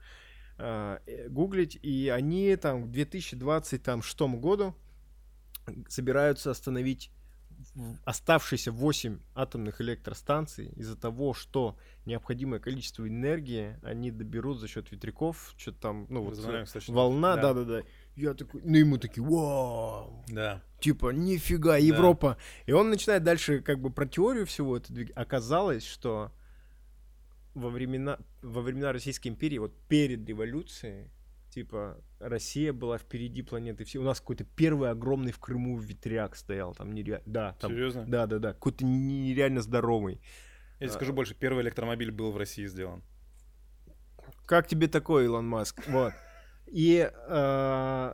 а, 0.60 1.02
э, 1.08 1.30
гуглить, 1.30 1.80
и 1.82 2.10
они 2.10 2.56
там 2.58 2.86
к 2.86 2.92
2020 2.92 3.82
там 3.82 4.02
году 4.40 4.76
собираются 5.90 6.52
остановить 6.52 7.10
оставшиеся 8.06 8.72
8 8.72 9.20
атомных 9.36 9.82
электростанций 9.82 10.68
из-за 10.76 10.96
того, 10.96 11.34
что 11.34 11.78
необходимое 12.06 12.60
количество 12.60 13.08
энергии 13.08 13.78
они 13.84 14.12
доберут 14.12 14.60
за 14.60 14.68
счет 14.68 14.92
ветряков, 14.92 15.54
что-то 15.58 15.80
там, 15.80 16.08
ну 16.10 16.22
вот 16.22 16.28
э, 16.28 16.30
Возобновляемых 16.32 16.70
источников. 16.70 16.96
волна, 16.96 17.36
Да. 17.36 17.54
да-да-да. 17.54 17.84
Я 18.16 18.34
такой, 18.34 18.62
ну 18.64 18.78
ему 18.78 18.98
такие, 18.98 19.24
вау, 19.26 20.24
Да. 20.28 20.62
типа, 20.80 21.10
нифига, 21.10 21.78
Европа. 21.78 22.38
И 22.66 22.72
он 22.72 22.90
начинает 22.90 23.24
дальше 23.24 23.60
как 23.62 23.80
бы 23.82 23.90
про 23.92 24.06
теорию 24.06 24.46
всего 24.46 24.78
это 24.78 24.94
двиг- 24.94 25.12
Оказалось, 25.16 25.86
что 25.86 26.32
во 27.54 27.70
времена, 27.70 28.20
во 28.42 28.62
времена 28.62 28.92
Российской 28.94 29.30
империи, 29.30 29.58
вот 29.58 29.74
перед 29.88 30.28
революцией, 30.28 31.10
типа, 31.56 31.98
Россия 32.20 32.74
была 32.74 32.98
впереди 32.98 33.42
планеты 33.42 33.86
все. 33.86 34.00
У 34.00 34.04
нас 34.04 34.20
какой-то 34.20 34.44
первый 34.44 34.90
огромный 34.90 35.32
в 35.32 35.40
Крыму 35.40 35.80
ветряк 35.80 36.36
стоял, 36.36 36.76
там 36.76 36.94
нереально. 36.94 37.24
Да, 37.26 37.56
там, 37.60 37.72
Серьезно? 37.72 38.06
да, 38.06 38.28
да, 38.28 38.40
да, 38.40 38.54
какой-то 38.54 38.86
нереально 38.86 39.62
здоровый. 39.62 40.22
Я 40.80 40.88
тебе 40.88 40.96
скажу 40.96 41.14
больше, 41.14 41.34
первый 41.34 41.64
электромобиль 41.64 42.12
был 42.12 42.32
в 42.32 42.38
России 42.38 42.66
сделан. 42.66 43.02
Как 44.46 44.68
тебе 44.68 44.88
такой, 44.88 45.26
Илон 45.26 45.48
Маск? 45.48 45.82
Вот. 45.88 46.14
И 46.68 47.10
э, 47.14 48.14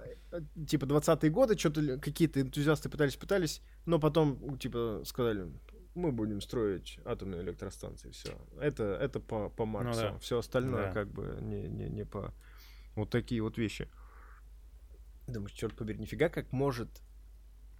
типа 0.67 0.85
20-е 0.85 1.31
годы 1.31 1.57
что-то 1.57 1.97
какие-то 1.97 2.41
энтузиасты 2.41 2.89
пытались-пытались, 2.89 3.63
но 3.85 3.97
потом 3.97 4.57
типа 4.59 5.01
сказали, 5.05 5.51
мы 5.95 6.11
будем 6.11 6.41
строить 6.41 6.99
атомные 7.05 7.41
электростанции, 7.41 8.11
все. 8.11 8.37
Это, 8.59 8.83
это 8.83 9.19
по, 9.19 9.49
по 9.49 9.65
Марксу. 9.65 10.01
да. 10.01 10.17
Все 10.19 10.37
остальное 10.37 10.87
Да. 10.87 10.91
как 10.91 11.07
бы 11.07 11.39
не, 11.41 11.63
не, 11.67 11.89
не 11.89 12.05
по... 12.05 12.33
Вот 12.95 13.09
такие 13.09 13.41
вот 13.41 13.57
вещи. 13.57 13.89
Думаешь, 15.27 15.53
черт 15.53 15.75
побери, 15.75 15.99
нифига 15.99 16.29
как 16.29 16.51
может 16.51 17.01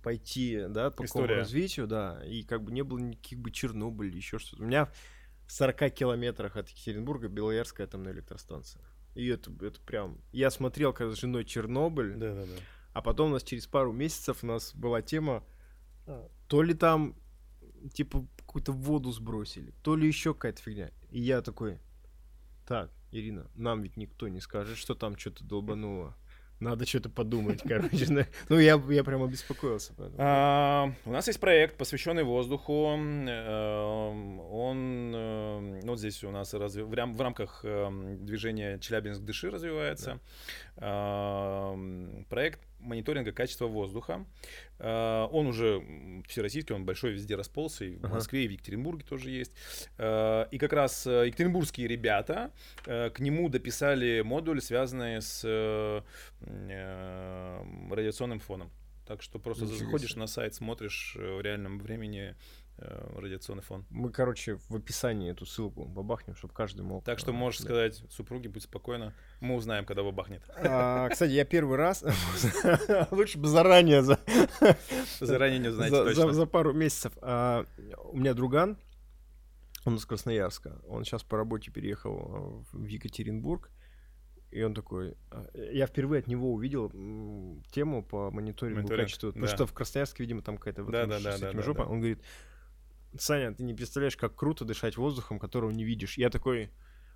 пойти, 0.04 0.66
да, 0.70 0.90
по 0.90 1.04
такому 1.04 1.26
История. 1.26 1.36
развитию, 1.36 1.88
да, 1.88 2.24
и 2.26 2.44
как 2.44 2.64
бы 2.64 2.72
не 2.72 2.82
было 2.84 2.98
никаких 3.00 3.40
бы 3.40 3.52
Чернобыль 3.52 4.08
или 4.08 4.18
еще 4.18 4.40
что-то. 4.40 4.64
У 4.64 4.66
меня 4.66 4.90
в 5.48 5.52
40 5.52 5.92
километрах 5.94 6.56
от 6.58 6.70
Екатеринбурга 6.70 7.28
Белоярская 7.28 7.86
атомная 7.86 8.14
электростанция. 8.14 8.82
И 9.16 9.28
это, 9.28 9.52
это 9.64 9.80
прям... 9.82 10.18
Я 10.32 10.50
смотрел, 10.50 10.94
когда 10.94 11.14
с 11.14 11.20
женой 11.20 11.44
Чернобыль, 11.46 12.16
Да, 12.16 12.34
да, 12.34 12.46
да. 12.46 12.54
а 12.94 13.02
потом 13.02 13.30
у 13.30 13.34
нас 13.34 13.44
через 13.44 13.68
пару 13.68 13.92
месяцев 13.92 14.44
у 14.44 14.48
нас 14.48 14.74
была 14.74 15.02
тема, 15.02 15.44
а, 16.08 16.30
то 16.48 16.64
ли 16.64 16.74
там 16.74 17.16
типа 17.94 18.26
какую-то 18.38 18.72
воду 18.72 19.12
сбросили, 19.12 19.74
то 19.84 19.96
ли 19.96 20.08
еще 20.08 20.34
какая-то 20.34 20.62
фигня. 20.62 20.92
И 21.10 21.20
я 21.20 21.42
такой, 21.42 21.80
так, 22.66 22.92
Ирина, 23.12 23.48
нам 23.56 23.82
ведь 23.82 23.98
никто 23.98 24.28
не 24.28 24.40
скажет, 24.40 24.78
что 24.78 24.96
там 24.96 25.18
что-то 25.18 25.44
долбануло. 25.44 26.16
Надо 26.62 26.86
что-то 26.86 27.10
подумать, 27.10 27.62
короче. 27.68 28.28
Ну, 28.50 28.60
я, 28.60 28.80
я 28.90 29.04
прям 29.04 29.24
обеспокоился. 29.24 29.94
А, 30.20 30.94
у 31.06 31.12
нас 31.12 31.26
есть 31.26 31.40
проект, 31.40 31.76
посвященный 31.76 32.24
воздуху. 32.24 32.84
Он, 32.84 33.28
эм, 33.28 34.38
ну, 35.80 35.88
вот 35.88 35.98
здесь 35.98 36.24
у 36.24 36.30
нас 36.30 36.54
разви... 36.54 36.84
в, 36.84 36.94
рам... 36.94 37.16
в 37.16 37.22
рамках 37.22 37.62
эм, 37.66 38.24
движения 38.24 38.78
Челябинск 38.78 39.22
Дыши 39.22 39.50
развивается. 39.50 40.20
Да. 40.78 41.76
Проект 42.30 42.60
мониторинга 42.82 43.32
качества 43.32 43.68
воздуха. 43.68 44.26
Uh, 44.80 45.28
он 45.28 45.48
уже 45.48 45.84
всероссийский, 46.28 46.74
он 46.74 46.86
большой, 46.86 47.12
везде 47.12 47.36
расползся, 47.36 47.86
и 47.86 47.98
в. 47.98 48.10
Москве, 48.10 48.46
и 48.46 48.48
в 48.48 48.52
Екатеринбурге 48.52 49.06
тоже 49.08 49.30
есть. 49.30 49.54
Uh, 49.98 50.48
и 50.50 50.58
как 50.58 50.74
раз 50.74 51.06
uh, 51.06 51.28
екатеринбургские 51.28 51.88
ребята 51.88 52.52
к 52.86 53.14
нему 53.20 53.50
дописали 53.50 54.22
модуль, 54.22 54.62
связанный 54.62 55.22
с 55.22 55.44
радиационным 57.90 58.40
фоном. 58.40 58.72
Так 59.06 59.22
что 59.22 59.40
просто 59.40 59.66
Ничего 59.66 59.80
заходишь 59.80 60.12
себе. 60.12 60.22
на 60.22 60.28
сайт, 60.28 60.56
смотришь 60.56 61.18
э, 61.20 61.36
в 61.36 61.42
реальном 61.42 61.80
времени 61.80 62.34
Э, 62.34 62.34
радиационный 63.16 63.64
фон. 63.64 63.86
Мы, 63.90 64.12
короче, 64.12 64.58
в 64.70 64.76
описании 64.76 65.32
эту 65.32 65.46
ссылку 65.46 65.86
бабахнем, 65.86 66.36
чтобы 66.36 66.54
каждый 66.54 66.82
мог... 66.82 67.04
Так 67.04 67.20
что 67.20 67.32
можешь 67.32 67.60
да. 67.62 67.66
сказать 67.66 68.04
супруге, 68.10 68.50
будь 68.50 68.64
спокойна, 68.64 69.14
мы 69.40 69.56
узнаем, 69.56 69.86
когда 69.86 70.04
бабахнет. 70.04 70.44
А, 70.58 71.10
кстати, 71.10 71.32
я 71.32 71.46
первый 71.46 71.78
раз, 71.78 72.04
лучше 73.12 73.38
бы 73.38 73.48
заранее... 73.48 74.02
За... 74.02 74.20
Заранее 75.20 75.60
не 75.60 75.68
узнаете 75.70 75.96
за, 75.96 76.04
точно. 76.04 76.34
За, 76.34 76.46
пару 76.46 76.74
месяцев. 76.74 77.14
А, 77.22 77.66
у 78.12 78.18
меня 78.18 78.34
друган, 78.34 78.78
он 79.86 79.96
из 79.96 80.06
Красноярска, 80.06 80.82
он 80.88 81.04
сейчас 81.04 81.24
по 81.24 81.38
работе 81.38 81.72
переехал 81.72 82.66
в 82.72 82.86
Екатеринбург, 82.86 83.70
и 84.52 84.62
он 84.64 84.74
такой, 84.74 85.16
а, 85.32 85.48
я 85.56 85.88
впервые 85.88 86.20
от 86.20 86.28
него 86.28 86.54
увидел 86.54 86.90
тему 87.72 88.04
по 88.04 88.32
мониторингу 88.32 88.82
Мониторинг, 88.82 89.06
качества, 89.06 89.28
потому 89.28 89.46
да. 89.46 89.56
что 89.56 89.66
в 89.66 89.74
Красноярске, 89.74 90.24
видимо, 90.24 90.42
там 90.42 90.58
какая-то 90.58 90.84
да, 90.84 91.06
да, 91.06 91.20
да, 91.20 91.38
да, 91.38 91.62
жопа. 91.62 91.80
Да, 91.80 91.86
да. 91.86 91.92
Он 91.92 92.00
говорит, 92.00 92.20
Саня, 93.18 93.54
ты 93.54 93.64
не 93.64 93.74
представляешь, 93.74 94.18
как 94.18 94.36
круто 94.36 94.66
дышать 94.66 94.98
воздухом, 94.98 95.40
которого 95.40 95.72
не 95.72 95.84
видишь. 95.84 96.18
Я 96.18 96.30
такой, 96.30 96.70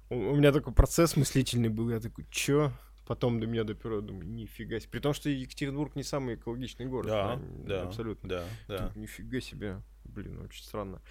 у, 0.10 0.36
меня 0.36 0.52
такой 0.52 0.74
процесс 0.74 1.16
мыслительный 1.16 1.70
был, 1.70 1.89
я 1.89 2.00
такой, 2.00 2.26
чё? 2.30 2.72
Потом 3.08 3.39
до 3.39 3.46
меня 3.46 3.64
доперло, 3.64 4.02
думаю, 4.02 4.28
нифига 4.28 4.80
себе. 4.80 4.89
При 4.89 5.00
том, 5.00 5.14
что 5.14 5.30
Екатеринбург 5.30 5.96
не 5.96 6.04
самый 6.04 6.36
экологичный 6.36 6.88
город. 6.88 7.08
Да, 7.08 7.39
да, 7.66 7.84
абсолютно. 7.84 8.28
Да, 8.28 8.43
да. 8.68 8.88
Тут, 8.88 8.96
нифига 8.96 9.39
себе. 9.39 9.82
Блин, 10.06 10.41
очень 10.41 10.64
странно. 10.64 11.02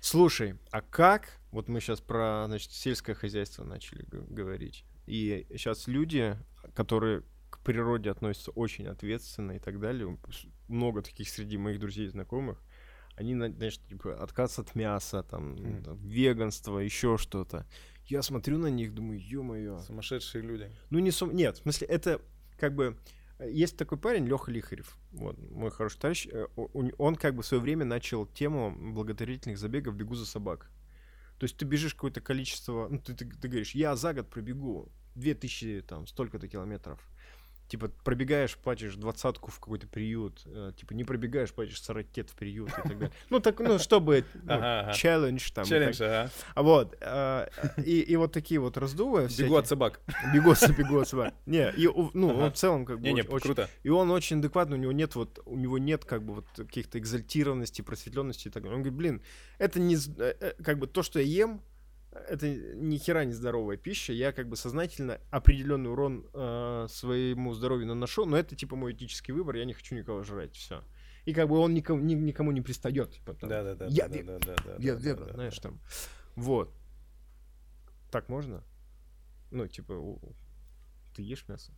Слушай, 0.00 0.58
а 0.70 0.82
как, 0.82 1.38
вот 1.50 1.68
мы 1.68 1.80
сейчас 1.80 2.00
про, 2.00 2.44
значит, 2.46 2.72
сельское 2.72 3.14
хозяйство 3.14 3.64
начали 3.64 4.04
говорить, 4.08 4.84
и 5.06 5.46
сейчас 5.50 5.88
люди, 5.88 6.36
которые 6.74 7.22
к 7.50 7.58
природе 7.60 8.10
относятся 8.10 8.50
очень 8.52 8.86
ответственно 8.86 9.52
и 9.52 9.58
так 9.58 9.80
далее, 9.80 10.16
много 10.68 11.02
таких 11.02 11.28
среди 11.28 11.56
моих 11.56 11.80
друзей 11.80 12.06
и 12.06 12.10
знакомых, 12.10 12.62
они, 13.16 13.34
знаешь, 13.34 13.78
типа, 13.78 14.14
отказ 14.22 14.58
от 14.58 14.74
мяса, 14.74 15.22
там, 15.22 15.54
mm. 15.54 15.84
там 15.84 15.98
веганство, 16.06 16.78
еще 16.78 17.16
что-то. 17.16 17.66
Я 18.04 18.22
смотрю 18.22 18.58
на 18.58 18.68
них, 18.68 18.94
думаю, 18.94 19.18
ё-моё. 19.20 19.78
Сумасшедшие 19.78 20.42
люди. 20.42 20.70
Ну, 20.90 20.98
не 20.98 21.10
сум... 21.10 21.34
Нет, 21.34 21.56
в 21.58 21.62
смысле, 21.62 21.86
это 21.88 22.20
как 22.58 22.74
бы... 22.74 22.96
Есть 23.38 23.76
такой 23.76 23.98
парень, 23.98 24.26
Леха 24.26 24.50
Лихарев, 24.50 24.96
вот, 25.12 25.36
мой 25.50 25.70
хороший 25.70 25.98
товарищ, 25.98 26.26
э, 26.32 26.46
он 26.56 27.16
как 27.16 27.34
бы 27.34 27.42
в 27.42 27.46
свое 27.46 27.62
время 27.62 27.84
начал 27.84 28.24
тему 28.24 28.74
благотворительных 28.74 29.58
забегов 29.58 29.94
«Бегу 29.94 30.14
за 30.14 30.24
собак». 30.24 30.70
То 31.38 31.44
есть 31.44 31.58
ты 31.58 31.66
бежишь 31.66 31.92
какое-то 31.92 32.22
количество, 32.22 32.88
ну, 32.88 32.98
ты, 32.98 33.12
ты, 33.12 33.26
ты 33.26 33.48
говоришь, 33.48 33.74
я 33.74 33.94
за 33.94 34.14
год 34.14 34.30
пробегу 34.30 34.90
2000, 35.16 35.82
там, 35.82 36.06
столько-то 36.06 36.48
километров 36.48 37.06
типа 37.68 37.90
пробегаешь, 38.04 38.56
платишь 38.56 38.94
двадцатку 38.96 39.50
в 39.50 39.58
какой-то 39.58 39.86
приют, 39.86 40.42
э, 40.46 40.72
типа 40.76 40.92
не 40.94 41.04
пробегаешь, 41.04 41.52
платишь 41.52 41.80
сорокет 41.82 42.30
в 42.30 42.34
приют 42.34 42.70
и 42.70 42.72
так 42.72 42.98
далее. 42.98 43.12
Ну, 43.30 43.40
так, 43.40 43.58
ну, 43.60 43.78
чтобы, 43.78 44.24
челлендж 44.94 45.50
там. 45.52 45.64
Челлендж, 45.64 46.00
ага. 46.02 46.30
Вот, 46.54 46.96
э, 47.00 47.48
и, 47.78 48.00
и 48.00 48.16
вот 48.16 48.32
такие 48.32 48.60
вот 48.60 48.76
раздувы. 48.76 49.28
Бегу 49.38 49.56
от 49.56 49.66
собак. 49.66 50.00
Бегу, 50.32 50.54
бегу 50.76 51.00
от 51.00 51.08
собак. 51.08 51.34
Не, 51.46 51.70
и, 51.72 51.88
ну, 52.14 52.28
он 52.28 52.52
в 52.52 52.54
целом 52.54 52.84
как 52.84 53.00
бы 53.00 53.08
не, 53.08 53.14
не, 53.14 53.22
круто. 53.22 53.68
И 53.82 53.88
он 53.88 54.10
очень 54.10 54.38
адекватный, 54.38 54.76
у 54.76 54.80
него 54.80 54.92
нет 54.92 55.14
вот, 55.14 55.40
у 55.44 55.56
него 55.56 55.78
нет 55.78 56.04
как 56.04 56.22
бы 56.22 56.34
вот 56.34 56.46
каких-то 56.56 56.98
экзальтированности, 56.98 57.82
просветленности 57.82 58.48
и 58.48 58.50
так 58.50 58.62
далее. 58.62 58.76
Он 58.76 58.82
говорит, 58.82 58.96
блин, 58.98 59.22
это 59.58 59.80
не, 59.80 59.96
э, 60.18 60.54
как 60.62 60.78
бы 60.78 60.86
то, 60.86 61.02
что 61.02 61.18
я 61.18 61.26
ем, 61.26 61.60
это 62.28 62.48
ни 62.48 62.98
хера 62.98 63.24
не 63.24 63.32
здоровая 63.32 63.76
пища. 63.76 64.12
Я 64.12 64.32
как 64.32 64.48
бы 64.48 64.56
сознательно 64.56 65.20
определенный 65.30 65.90
урон 65.90 66.26
э, 66.32 66.86
своему 66.88 67.52
здоровью 67.54 67.86
наношу, 67.86 68.24
но 68.26 68.36
это 68.36 68.56
типа 68.56 68.76
мой 68.76 68.92
этический 68.92 69.32
выбор, 69.32 69.56
я 69.56 69.64
не 69.64 69.72
хочу 69.72 69.94
никого 69.94 70.22
жрать, 70.22 70.54
все. 70.54 70.82
И 71.24 71.32
как 71.32 71.48
бы 71.48 71.58
он 71.58 71.74
никому, 71.74 72.00
ни, 72.00 72.14
никому 72.14 72.52
не 72.52 72.60
пристает. 72.60 73.12
Типа, 73.12 73.34
там, 73.34 73.50
да, 73.50 73.62
да, 73.62 73.74
да. 73.74 73.86
Я 73.86 74.08
да, 74.08 74.38
да, 74.38 74.38
да, 74.64 74.76
я 74.78 74.94
да, 74.94 75.00
веган, 75.00 75.26
да, 75.26 75.32
знаешь, 75.34 75.58
там. 75.58 75.80
Вот. 76.36 76.72
Так 78.10 78.28
можно? 78.28 78.62
Ну, 79.50 79.66
типа, 79.66 80.18
ты 81.14 81.22
ешь 81.22 81.44
мясо? 81.48 81.72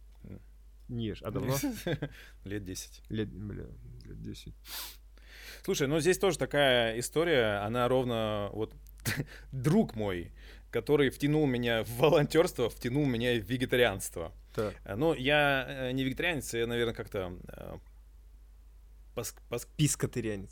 Не 0.88 1.06
ешь. 1.06 1.22
А 1.22 1.30
давно? 1.30 1.54
Лет 2.44 2.64
10. 2.64 3.02
Лет, 3.10 3.28
бля, 3.30 3.66
лет 4.04 4.22
10. 4.22 4.54
Слушай, 5.64 5.86
ну 5.86 6.00
здесь 6.00 6.18
тоже 6.18 6.38
такая 6.38 6.98
история, 6.98 7.62
она 7.64 7.88
ровно 7.88 8.50
вот 8.52 8.74
друг 9.52 9.94
мой, 9.94 10.32
который 10.70 11.10
втянул 11.10 11.46
меня 11.46 11.84
в 11.84 11.90
волонтерство, 11.98 12.68
втянул 12.68 13.06
меня 13.06 13.34
в 13.34 13.44
вегетарианство. 13.44 14.32
Так. 14.54 14.74
Э, 14.84 14.94
ну, 14.96 15.14
я 15.14 15.66
э, 15.68 15.92
не 15.92 16.04
вегетарианец, 16.04 16.54
я, 16.54 16.66
наверное, 16.66 16.94
как-то... 16.94 17.36
Э, 17.48 17.76
пас, 19.14 19.34
пас... 19.48 19.68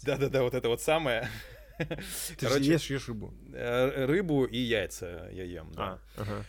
Да-да-да, 0.02 0.42
вот 0.42 0.54
это 0.54 0.68
вот 0.68 0.80
самое. 0.80 1.28
Ты 1.78 2.36
Короче, 2.38 2.64
же 2.64 2.72
ешь, 2.72 2.90
ешь 2.90 3.09
рыбу. 3.09 3.34
Рыбу 3.52 4.44
и 4.44 4.59
яйца 4.59 5.28
я 5.32 5.44
ем, 5.44 5.72
да. 5.72 6.00
А, 6.16 6.22
ага. 6.22 6.44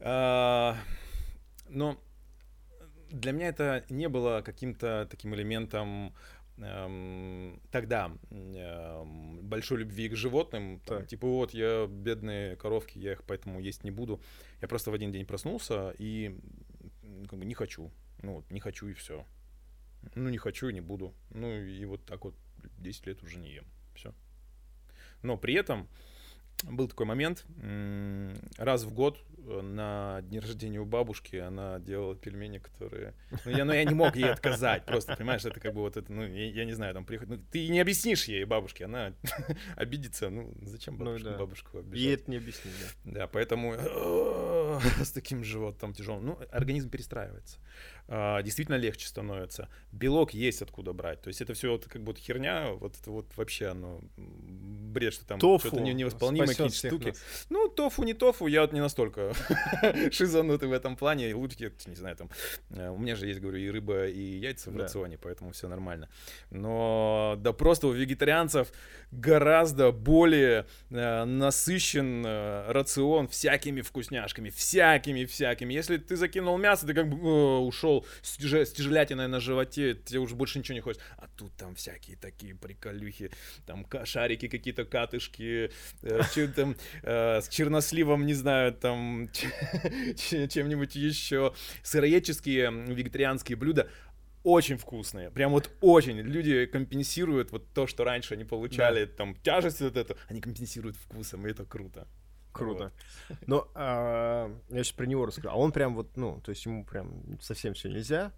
а, 0.00 0.76
но 1.68 2.00
для 3.10 3.32
меня 3.32 3.48
это 3.48 3.84
не 3.88 4.08
было 4.08 4.42
каким-то 4.42 5.06
таким 5.10 5.34
элементом 5.34 6.06
эм, 6.08 6.14
тогда 7.70 8.12
эм, 8.30 9.40
большой 9.42 9.78
любви 9.78 10.08
к 10.08 10.16
животным, 10.16 10.80
там, 10.84 11.06
типа 11.06 11.26
вот 11.26 11.54
я 11.54 11.86
бедные 11.86 12.56
коровки, 12.56 12.98
я 12.98 13.12
их 13.12 13.22
поэтому 13.24 13.60
есть 13.60 13.84
не 13.84 13.90
буду. 13.90 14.20
Я 14.60 14.68
просто 14.68 14.90
в 14.90 14.94
один 14.94 15.12
день 15.12 15.24
проснулся 15.24 15.94
и 15.98 16.36
как 17.28 17.38
бы 17.38 17.44
не 17.44 17.54
хочу, 17.54 17.92
ну 18.22 18.34
вот 18.34 18.50
не 18.50 18.60
хочу 18.60 18.88
и 18.88 18.94
все. 18.94 19.24
Ну 20.14 20.30
не 20.30 20.38
хочу 20.38 20.68
и 20.68 20.72
не 20.72 20.80
буду. 20.80 21.14
Ну 21.30 21.52
и 21.52 21.84
вот 21.84 22.04
так 22.04 22.24
вот 22.24 22.34
10 22.78 23.06
лет 23.06 23.22
уже 23.22 23.38
не 23.38 23.50
ем, 23.50 23.64
все. 23.94 24.12
Но 25.22 25.36
при 25.36 25.54
этом 25.54 25.88
был 26.64 26.88
такой 26.88 27.06
момент, 27.06 27.44
раз 28.56 28.84
в 28.84 28.92
год 28.92 29.18
э, 29.46 29.60
на 29.60 30.20
день 30.22 30.40
рождения 30.40 30.80
у 30.80 30.84
бабушки 30.84 31.36
она 31.36 31.78
делала 31.78 32.16
пельмени, 32.16 32.58
которые... 32.58 33.14
Ну, 33.44 33.50
я, 33.50 33.64
ну, 33.64 33.72
я 33.72 33.84
не 33.84 33.94
мог 33.94 34.16
ей 34.16 34.30
отказать, 34.30 34.84
просто, 34.84 35.16
понимаешь, 35.16 35.44
это 35.44 35.60
как 35.60 35.74
бы 35.74 35.80
вот 35.80 35.96
это, 35.96 36.12
ну, 36.12 36.26
я, 36.26 36.50
я 36.50 36.64
не 36.64 36.72
знаю, 36.72 36.94
там 36.94 37.04
приходит... 37.04 37.30
Ну, 37.30 37.44
ты 37.50 37.68
не 37.68 37.80
объяснишь 37.80 38.24
ей, 38.24 38.44
бабушке, 38.44 38.86
она 38.86 39.14
обидится, 39.76 40.30
ну, 40.30 40.52
зачем 40.62 40.96
бабушку, 40.96 41.24
ну, 41.24 41.32
да. 41.32 41.38
бабушку 41.38 41.78
обижать? 41.78 41.98
Ей 41.98 42.14
это 42.14 42.30
не 42.30 42.36
объяснить, 42.38 42.74
да. 43.04 43.12
Да, 43.12 43.26
поэтому 43.28 43.74
с 45.02 45.12
таким 45.12 45.44
животом 45.44 45.92
тяжелым, 45.94 46.26
ну, 46.26 46.38
организм 46.50 46.90
перестраивается. 46.90 47.58
А, 48.10 48.42
действительно 48.42 48.76
легче 48.76 49.06
становится. 49.06 49.68
Белок 49.92 50.32
есть 50.32 50.62
откуда 50.62 50.94
брать. 50.94 51.20
То 51.20 51.28
есть 51.28 51.42
это 51.42 51.52
все 51.52 51.72
вот 51.72 51.84
как 51.84 52.02
будто 52.02 52.20
херня, 52.20 52.70
вот 52.72 52.96
это 52.98 53.10
вот 53.10 53.26
вообще 53.36 53.66
оно 53.66 54.00
бред, 54.16 55.12
что 55.12 55.26
там 55.26 55.38
тофу 55.38 55.68
что-то 55.68 55.82
невосполнимые 55.82 56.48
какие-то 56.48 56.74
штуки. 56.74 57.08
Нас. 57.08 57.46
Ну, 57.50 57.68
тофу, 57.68 58.04
не 58.04 58.14
тофу, 58.14 58.46
я 58.46 58.62
вот 58.62 58.72
не 58.72 58.80
настолько 58.80 59.34
шизанутый 60.10 60.70
в 60.70 60.72
этом 60.72 60.96
плане. 60.96 61.34
Лучше, 61.34 61.70
не 61.86 61.94
знаю, 61.94 62.16
там, 62.16 62.30
э, 62.70 62.88
у 62.88 62.96
меня 62.96 63.14
же 63.14 63.26
есть, 63.26 63.40
говорю, 63.40 63.58
и 63.58 63.68
рыба, 63.68 64.06
и 64.06 64.38
яйца 64.38 64.70
в 64.70 64.74
да. 64.74 64.84
рационе, 64.84 65.18
поэтому 65.18 65.52
все 65.52 65.68
нормально. 65.68 66.08
Но 66.50 67.34
да 67.38 67.52
просто 67.52 67.88
у 67.88 67.92
вегетарианцев 67.92 68.72
гораздо 69.10 69.92
более 69.92 70.66
э, 70.90 71.24
насыщен 71.24 72.24
э, 72.24 72.72
рацион 72.72 73.28
всякими 73.28 73.82
вкусняшками, 73.82 74.48
всякими-всякими. 74.48 75.74
Если 75.74 75.98
ты 75.98 76.16
закинул 76.16 76.56
мясо, 76.56 76.86
ты 76.86 76.94
как 76.94 77.08
бы 77.10 77.16
э, 77.16 77.58
ушел 77.58 77.97
ушел 77.98 78.06
с, 78.22 78.36
тяж... 78.36 78.52
с 78.52 78.72
тяжелятиной 78.72 79.28
на 79.28 79.40
животе, 79.40 79.94
тебе 79.94 80.20
уже 80.20 80.34
больше 80.34 80.58
ничего 80.58 80.74
не 80.74 80.80
хочется. 80.80 81.04
А 81.16 81.28
тут 81.36 81.52
там 81.56 81.74
всякие 81.74 82.16
такие 82.16 82.54
приколюхи, 82.54 83.30
там 83.66 83.86
шарики 84.04 84.48
какие-то, 84.48 84.84
катышки, 84.84 85.70
э, 86.02 86.20
че, 86.34 86.48
там, 86.48 86.76
э, 87.02 87.40
с 87.40 87.48
черносливом, 87.48 88.26
не 88.26 88.34
знаю, 88.34 88.72
там 88.72 89.30
чем-нибудь 90.16 90.96
еще. 90.96 91.54
Сыроедческие 91.82 92.70
вегетарианские 92.70 93.56
блюда 93.56 93.88
очень 94.44 94.78
вкусные. 94.78 95.30
Прям 95.30 95.52
вот 95.52 95.70
очень. 95.80 96.20
Люди 96.20 96.66
компенсируют 96.66 97.52
вот 97.52 97.72
то, 97.74 97.86
что 97.86 98.04
раньше 98.04 98.34
они 98.34 98.44
получали, 98.44 99.04
там, 99.04 99.34
тяжесть 99.42 99.80
вот 99.80 99.96
эту, 99.96 100.16
они 100.28 100.40
компенсируют 100.40 100.96
вкусом, 100.96 101.46
и 101.46 101.50
это 101.50 101.64
круто. 101.64 102.06
Круто. 102.52 102.92
Но 103.46 103.70
а, 103.74 104.54
я 104.68 104.84
сейчас 104.84 104.92
про 104.92 105.06
него 105.06 105.26
расскажу. 105.26 105.50
А 105.50 105.56
он 105.56 105.72
прям 105.72 105.94
вот, 105.94 106.16
ну, 106.16 106.40
то 106.40 106.50
есть 106.50 106.64
ему 106.64 106.84
прям 106.84 107.38
совсем 107.40 107.74
все 107.74 107.88
нельзя. 107.88 108.32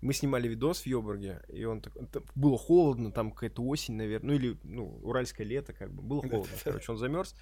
Мы 0.00 0.12
снимали 0.12 0.48
видос 0.48 0.82
в 0.82 0.86
Йобурге, 0.86 1.42
и 1.48 1.64
он 1.64 1.80
так... 1.80 1.94
Было 2.34 2.58
холодно, 2.58 3.10
там 3.10 3.30
какая-то 3.30 3.62
осень, 3.62 3.94
наверное, 3.94 4.26
ну 4.28 4.34
или, 4.34 4.58
ну, 4.62 4.98
уральское 5.02 5.46
лето, 5.46 5.72
как 5.72 5.92
бы. 5.92 6.02
Было 6.02 6.20
холодно, 6.20 6.56
короче, 6.62 6.92
он 6.92 6.98
замерз. 6.98 7.34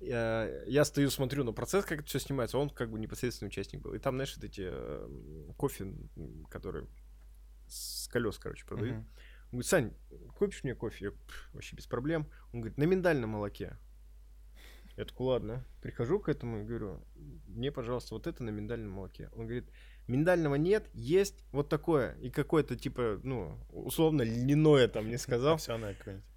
Я, 0.00 0.48
я 0.66 0.84
стою, 0.84 1.10
смотрю 1.10 1.44
на 1.44 1.52
процесс, 1.52 1.84
как 1.84 2.00
это 2.00 2.08
все 2.08 2.18
снимается, 2.18 2.58
он 2.58 2.70
как 2.70 2.90
бы 2.90 2.98
непосредственный 2.98 3.48
участник 3.48 3.80
был. 3.80 3.94
И 3.94 3.98
там, 3.98 4.14
знаешь, 4.16 4.34
вот 4.36 4.44
эти 4.44 4.62
э, 4.64 5.52
кофе, 5.56 5.92
которые 6.50 6.86
с 7.68 8.08
колес, 8.08 8.38
короче, 8.38 8.64
продают. 8.64 8.96
Мгм. 8.96 9.06
Он 9.50 9.50
говорит, 9.50 9.66
Сань, 9.66 9.92
купишь 10.36 10.62
мне 10.64 10.74
кофе? 10.74 11.06
Я, 11.06 11.10
«Пф, 11.10 11.50
вообще 11.54 11.76
без 11.76 11.86
проблем. 11.86 12.26
Он 12.52 12.60
говорит, 12.60 12.78
на 12.78 12.84
миндальном 12.84 13.30
молоке. 13.30 13.76
Я 14.98 15.04
такой, 15.04 15.28
ладно. 15.28 15.64
Прихожу 15.80 16.18
к 16.18 16.28
этому 16.28 16.60
и 16.60 16.64
говорю, 16.64 17.00
мне, 17.46 17.70
пожалуйста, 17.70 18.14
вот 18.14 18.26
это 18.26 18.42
на 18.42 18.50
миндальном 18.50 18.90
молоке. 18.90 19.30
Он 19.36 19.46
говорит, 19.46 19.70
миндального 20.08 20.56
нет, 20.56 20.90
есть 20.92 21.44
вот 21.52 21.68
такое. 21.68 22.16
И 22.16 22.30
какое-то, 22.30 22.74
типа, 22.74 23.20
ну, 23.22 23.56
условно, 23.70 24.22
льняное 24.22 24.88
там 24.88 25.06
мне 25.06 25.16
сказал. 25.16 25.54
Овсяное 25.54 25.94
какое-нибудь. 25.94 26.28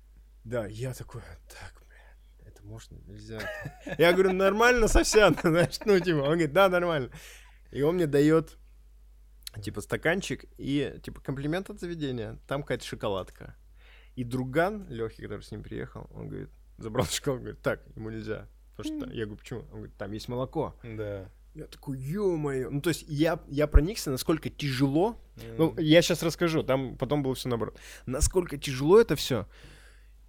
Да, 0.43 0.67
я 0.67 0.93
такой, 0.93 1.23
так, 1.49 1.83
блин, 1.87 2.47
это 2.47 2.63
можно, 2.63 2.97
нельзя. 3.07 3.39
Я 3.97 4.13
говорю, 4.13 4.31
нормально 4.31 4.87
совсем, 4.87 5.35
знаешь, 5.41 5.79
ну, 5.83 5.99
типа, 5.99 6.17
он 6.17 6.33
говорит, 6.33 6.53
да, 6.53 6.69
нормально. 6.69 7.09
И 7.71 7.81
он 7.81 7.95
мне 7.95 8.05
дает, 8.05 8.59
типа, 9.59 9.81
стаканчик 9.81 10.45
и, 10.59 10.99
типа, 11.01 11.19
комплимент 11.19 11.71
от 11.71 11.79
заведения, 11.79 12.37
там 12.47 12.61
какая-то 12.61 12.85
шоколадка. 12.85 13.55
И 14.15 14.23
друган, 14.23 14.87
Лехи, 14.87 15.23
который 15.23 15.41
с 15.41 15.49
ним 15.49 15.63
приехал, 15.63 16.07
он 16.11 16.27
говорит, 16.27 16.51
забрал 16.81 17.05
шоколад, 17.05 17.41
говорит, 17.41 17.61
так, 17.61 17.81
ему 17.95 18.09
нельзя. 18.09 18.47
Потому 18.75 18.99
что, 18.99 19.13
я 19.13 19.25
говорю, 19.25 19.37
почему? 19.37 19.59
Он 19.71 19.77
говорит, 19.77 19.95
там 19.97 20.11
есть 20.11 20.27
молоко. 20.27 20.75
Да. 20.83 21.29
Я 21.53 21.65
такой, 21.65 21.99
ё-моё. 21.99 22.69
Ну, 22.69 22.81
то 22.81 22.89
есть 22.89 23.03
я, 23.07 23.39
я 23.47 23.67
проникся, 23.67 24.09
насколько 24.09 24.49
тяжело. 24.49 25.19
Ну, 25.57 25.75
я 25.77 26.01
сейчас 26.01 26.23
расскажу, 26.23 26.63
там 26.63 26.97
потом 26.97 27.23
было 27.23 27.35
все 27.35 27.49
наоборот. 27.49 27.77
Насколько 28.05 28.57
тяжело 28.57 28.99
это 28.99 29.15
все. 29.15 29.47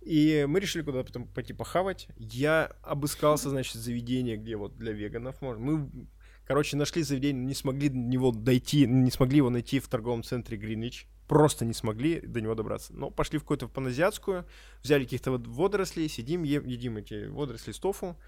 И 0.00 0.44
мы 0.48 0.58
решили 0.58 0.82
куда-то 0.82 1.06
потом 1.06 1.28
пойти 1.28 1.52
похавать. 1.52 2.08
Я 2.16 2.72
обыскался, 2.82 3.50
значит, 3.50 3.76
заведение, 3.76 4.36
где 4.36 4.56
вот 4.56 4.76
для 4.76 4.92
веганов 4.92 5.40
можно. 5.40 5.64
Мы, 5.64 6.08
короче, 6.44 6.76
нашли 6.76 7.04
заведение, 7.04 7.44
не 7.44 7.54
смогли 7.54 7.88
до 7.88 7.96
него 7.96 8.32
дойти, 8.32 8.84
не 8.86 9.12
смогли 9.12 9.36
его 9.36 9.50
найти 9.50 9.78
в 9.78 9.86
торговом 9.86 10.24
центре 10.24 10.56
Гринвич. 10.56 11.06
Просто 11.32 11.64
не 11.64 11.72
смогли 11.72 12.20
до 12.20 12.42
него 12.42 12.54
добраться. 12.54 12.92
Но 12.92 13.10
пошли 13.10 13.38
в 13.38 13.42
какую-то 13.42 13.66
паназиатскую, 13.66 14.44
взяли 14.82 15.04
каких-то 15.04 15.32
водорослей, 15.32 16.06
сидим, 16.06 16.42
е- 16.42 16.62
едим 16.62 16.98
эти 16.98 17.26
водоросли 17.26 17.72
с 17.72 17.78
тофу. 17.78 18.18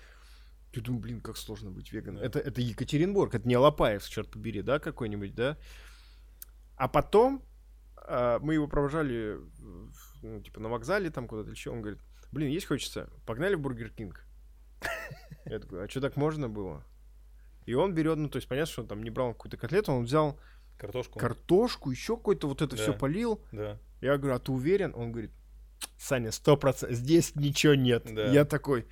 Я 0.73 0.81
думаю, 0.81 1.03
блин, 1.03 1.21
как 1.21 1.37
сложно 1.37 1.71
быть 1.71 1.93
веганом. 1.93 2.23
Это, 2.23 2.39
это 2.39 2.63
Екатеринбург, 2.63 3.35
это 3.35 3.47
не 3.47 3.57
Алапаев, 3.57 4.09
черт 4.09 4.31
побери, 4.31 4.63
да, 4.63 4.79
какой-нибудь, 4.79 5.35
да? 5.35 5.59
А 6.77 6.89
потом 6.89 7.43
а, 7.97 8.39
мы 8.39 8.55
его 8.55 8.69
провожали, 8.69 9.39
ну, 10.23 10.41
типа, 10.41 10.61
на 10.61 10.71
вокзале 10.71 11.11
там 11.11 11.29
куда-то 11.29 11.51
еще. 11.51 11.73
Он 11.73 11.83
говорит, 11.83 12.01
блин, 12.33 12.49
есть 12.49 12.65
хочется? 12.65 13.11
Погнали 13.27 13.55
в 13.55 13.61
Burger 13.61 13.91
King. 13.91 14.25
Я 15.45 15.59
такой, 15.59 15.85
а 15.85 15.89
что 15.91 16.01
так 16.01 16.17
можно 16.17 16.49
было? 16.49 16.83
И 17.67 17.75
он 17.75 17.93
берет, 17.93 18.17
ну, 18.17 18.31
то 18.31 18.37
есть, 18.37 18.49
понятно, 18.49 18.73
что 18.73 18.81
он 18.81 18.89
там 18.89 19.03
не 19.03 19.11
брал 19.11 19.35
какую-то 19.35 19.59
котлету, 19.59 19.93
он 19.93 20.05
взял 20.05 20.41
Картошку. 20.77 21.18
картошку, 21.18 21.91
еще 21.91 22.16
какой-то 22.16 22.49
вот 22.49 22.62
это 22.62 22.77
Да. 22.77 22.83
все 22.83 22.93
полил. 22.93 23.41
Да. 23.53 23.79
Я 24.01 24.18
говорю, 24.18 24.37
а 24.37 24.39
ты 24.39 24.53
уверен? 24.53 24.93
Он 24.95 25.12
говорит, 25.12 25.31
Саня, 25.99 26.33
сто 26.33 26.57
процентов, 26.57 26.97
здесь 26.99 27.35
ничего 27.37 27.75
нет. 27.75 28.05
Да. 28.12 28.27
Я 28.27 28.45
такой, 28.45 28.87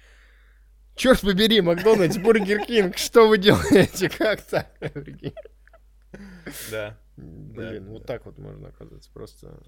черт 0.95 1.21
побери, 1.21 1.61
Макдональдс, 1.61 2.19
Burger 2.19 2.65
King, 2.65 2.97
что 2.99 3.29
вы 3.29 3.39
делаете? 3.39 4.09
Как 4.09 4.41
так? 4.43 4.69
Да. 6.71 6.99
Блин, 7.17 7.89
вот 7.89 8.07
так 8.07 8.25
вот 8.27 8.39
можно 8.39 8.69
оказаться, 8.69 9.11
просто 9.13 9.63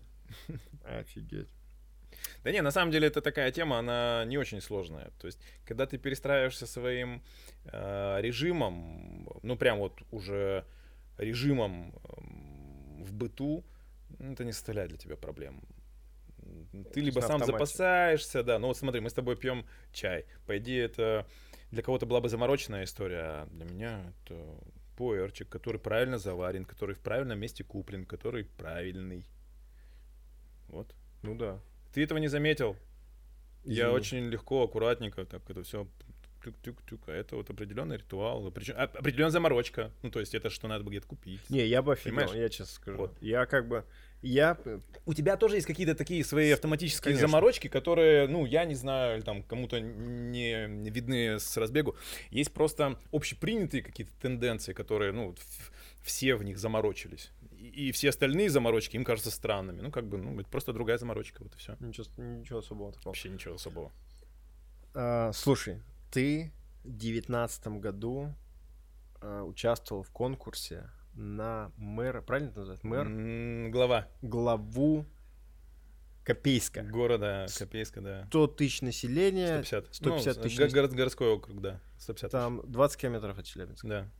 офигеть. 0.84 1.48
Да 2.42 2.52
не, 2.52 2.62
на 2.62 2.70
самом 2.70 2.90
деле 2.92 3.08
это 3.08 3.20
такая 3.20 3.50
тема, 3.50 3.78
она 3.78 4.24
не 4.26 4.38
очень 4.38 4.60
сложная. 4.60 5.10
То 5.20 5.26
есть, 5.26 5.38
когда 5.66 5.86
ты 5.86 5.98
перестраиваешься 5.98 6.66
своим 6.66 7.22
э, 7.66 8.18
режимом, 8.20 9.28
ну 9.42 9.56
прям 9.56 9.78
вот 9.78 10.00
уже 10.10 10.64
режимом 11.18 11.94
эм, 12.18 13.04
в 13.04 13.12
быту, 13.12 13.64
ну, 14.18 14.32
это 14.32 14.44
не 14.44 14.52
составляет 14.52 14.90
для 14.90 14.98
тебя 14.98 15.16
проблем. 15.16 15.62
Ты 16.92 17.00
либо 17.00 17.20
сам 17.20 17.36
автомате. 17.36 17.52
запасаешься, 17.52 18.42
да, 18.42 18.58
ну 18.58 18.68
вот 18.68 18.76
смотри, 18.76 19.00
мы 19.00 19.08
с 19.08 19.14
тобой 19.14 19.36
пьем 19.36 19.64
чай. 19.92 20.26
По 20.46 20.58
идее, 20.58 20.84
это 20.84 21.26
для 21.70 21.82
кого-то 21.82 22.06
была 22.06 22.20
бы 22.20 22.28
замороченная 22.28 22.84
история, 22.84 23.22
а 23.22 23.46
для 23.46 23.64
меня 23.64 24.12
это 24.24 24.38
пуэрчик, 24.96 25.48
который 25.48 25.80
правильно 25.80 26.18
заварен, 26.18 26.64
который 26.64 26.94
в 26.94 27.00
правильном 27.00 27.38
месте 27.38 27.64
куплен, 27.64 28.04
который 28.04 28.44
правильный. 28.44 29.26
Вот. 30.68 30.94
Ну 31.22 31.34
да. 31.34 31.60
Ты 31.92 32.02
этого 32.02 32.18
не 32.18 32.28
заметил? 32.28 32.76
Я 33.64 33.84
Извини. 33.84 33.96
очень 33.96 34.28
легко, 34.28 34.62
аккуратненько 34.62 35.24
так 35.24 35.48
это 35.48 35.62
все 35.62 35.86
тюк-тюк-тюк. 36.44 37.08
А 37.08 37.12
это 37.12 37.36
вот 37.36 37.50
определенный 37.50 37.96
ритуал, 37.96 38.50
причем 38.50 38.74
определенная 38.76 39.30
заморочка. 39.30 39.90
Ну, 40.02 40.10
то 40.10 40.20
есть 40.20 40.34
это 40.34 40.50
что 40.50 40.68
надо 40.68 40.84
бы 40.84 40.90
где-то 40.90 41.06
купить. 41.06 41.40
Не, 41.50 41.66
я 41.66 41.82
бы 41.82 41.92
офигел, 41.92 42.16
Понимаешь? 42.18 42.36
я 42.36 42.48
честно 42.48 42.74
скажу. 42.74 42.98
Вот. 42.98 43.16
Я 43.20 43.46
как 43.46 43.68
бы, 43.68 43.84
я, 44.22 44.56
У 45.04 45.12
тебя 45.12 45.36
тоже 45.36 45.56
есть 45.56 45.66
какие-то 45.66 45.94
такие 45.94 46.24
свои 46.24 46.50
автоматические 46.50 47.02
Конечно. 47.12 47.28
заморочки, 47.28 47.68
которые, 47.68 48.26
ну, 48.26 48.46
я 48.46 48.64
не 48.64 48.74
знаю, 48.74 49.22
там 49.22 49.42
кому-то 49.42 49.80
не 49.80 50.66
не 50.66 50.90
видны 50.90 51.38
с 51.38 51.56
разбегу. 51.56 51.94
Есть 52.30 52.52
просто 52.52 52.98
общепринятые 53.12 53.82
какие-то 53.82 54.12
тенденции, 54.20 54.72
которые, 54.72 55.12
ну, 55.12 55.34
все 56.02 56.36
в 56.36 56.42
них 56.42 56.58
заморочились. 56.58 57.30
И, 57.58 57.88
и 57.88 57.92
все 57.92 58.08
остальные 58.10 58.48
заморочки 58.50 58.96
им 58.96 59.04
кажутся 59.04 59.30
странными. 59.30 59.80
Ну, 59.82 59.90
как 59.90 60.06
бы, 60.06 60.16
ну, 60.16 60.40
это 60.40 60.48
просто 60.48 60.72
другая 60.72 60.96
заморочка, 60.98 61.42
вот 61.42 61.54
и 61.54 61.58
все. 61.58 61.76
ничего, 61.80 62.06
ничего 62.16 62.58
особого 62.60 62.92
такого. 62.92 63.08
Вообще 63.08 63.28
ничего 63.28 63.54
особого. 63.54 63.92
А, 64.94 65.32
слушай, 65.32 65.82
ты 66.14 66.52
в 66.84 66.96
девятнадцатом 66.96 67.80
году 67.80 68.34
а, 69.20 69.42
участвовал 69.42 70.02
в 70.04 70.10
конкурсе 70.10 70.88
на 71.14 71.72
мэра, 71.76 72.20
правильно 72.22 72.50
это 72.50 72.60
называется? 72.60 72.86
Мэр, 72.86 73.06
М, 73.06 73.70
Глава 73.72 74.08
главу 74.22 75.06
Копейска. 76.24 76.82
города 76.82 77.46
Копейска, 77.58 78.00
да. 78.00 78.26
100 78.28 78.46
тысяч 78.46 78.80
населения, 78.82 79.62
150. 79.62 79.94
150 79.94 80.36
Ну, 80.36 80.42
тысяч. 80.44 80.58
го- 80.58 80.68
город- 80.68 80.92
городской 80.92 81.28
округ, 81.28 81.60
да. 81.60 81.80
150 81.98 82.30
тысяч. 82.30 82.32
Там 82.32 82.62
20 82.70 83.00
километров 83.00 83.38
от 83.38 83.44
Челябинска. 83.44 83.88
Да. 83.88 84.10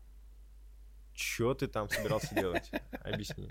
Чё 1.14 1.54
ты 1.54 1.68
там 1.68 1.88
собирался 1.88 2.34
делать? 2.34 2.70
Объясни. 3.04 3.48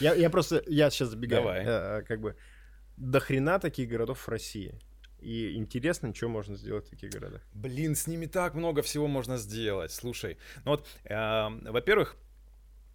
Я, 0.00 0.14
я 0.14 0.28
просто, 0.28 0.62
я 0.66 0.90
сейчас 0.90 1.10
забегаю. 1.10 1.42
Давай. 1.42 1.60
Э, 1.64 2.00
э, 2.00 2.02
как 2.02 2.20
бы, 2.20 2.36
до 2.96 3.20
хрена 3.20 3.58
таких 3.60 3.88
городов 3.88 4.18
в 4.18 4.28
России. 4.28 4.78
И 5.20 5.54
интересно, 5.54 6.14
что 6.14 6.28
можно 6.28 6.56
сделать 6.56 6.86
в 6.86 6.90
таких 6.90 7.10
городах. 7.10 7.42
Блин, 7.54 7.94
с 7.94 8.06
ними 8.06 8.26
так 8.26 8.54
много 8.54 8.82
всего 8.82 9.06
можно 9.06 9.38
сделать. 9.38 9.92
Слушай, 9.92 10.36
ну 10.64 10.72
вот, 10.72 10.86
эм, 11.04 11.64
во-первых, 11.64 12.16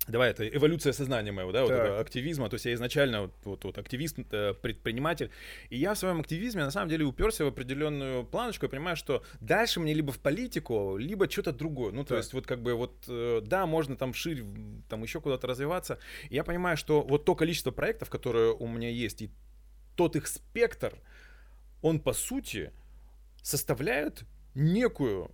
Давай, 0.07 0.31
это 0.31 0.47
эволюция 0.47 0.93
сознания 0.93 1.31
моего, 1.31 1.51
да, 1.51 1.61
вот 1.61 1.69
Так. 1.69 1.79
этого 1.79 1.99
активизма. 1.99 2.49
То 2.49 2.55
есть 2.55 2.65
я 2.65 2.73
изначально 2.73 3.21
вот, 3.21 3.33
вот, 3.43 3.63
вот 3.65 3.77
активист, 3.77 4.17
э, 4.31 4.55
предприниматель. 4.55 5.29
И 5.69 5.77
я 5.77 5.93
в 5.93 5.97
своем 5.97 6.21
активизме 6.21 6.63
на 6.63 6.71
самом 6.71 6.89
деле 6.89 7.05
уперся 7.05 7.45
в 7.45 7.47
определенную 7.49 8.25
планочку. 8.25 8.65
Я 8.65 8.69
понимаю, 8.69 8.97
что 8.97 9.23
дальше 9.41 9.79
мне 9.79 9.93
либо 9.93 10.11
в 10.11 10.17
политику, 10.17 10.97
либо 10.97 11.29
что-то 11.29 11.51
другое. 11.51 11.91
Ну, 11.91 12.03
то 12.03 12.09
Так. 12.09 12.17
есть 12.17 12.33
вот 12.33 12.47
как 12.47 12.63
бы 12.63 12.73
вот, 12.73 12.95
э, 13.07 13.41
да, 13.45 13.67
можно 13.67 13.95
там 13.95 14.15
шире, 14.15 14.41
м, 14.41 14.83
там 14.89 15.03
еще 15.03 15.21
куда-то 15.21 15.45
развиваться. 15.45 15.99
И 16.29 16.35
я 16.35 16.43
понимаю, 16.43 16.77
что 16.77 17.03
вот 17.03 17.23
то 17.25 17.35
количество 17.35 17.69
проектов, 17.69 18.09
которые 18.09 18.53
у 18.55 18.67
меня 18.67 18.89
есть, 18.89 19.21
и 19.21 19.29
тот 19.95 20.15
их 20.15 20.25
спектр, 20.25 20.97
он 21.81 21.99
по 21.99 22.13
сути 22.13 22.71
составляет 23.41 24.23
некую 24.55 25.31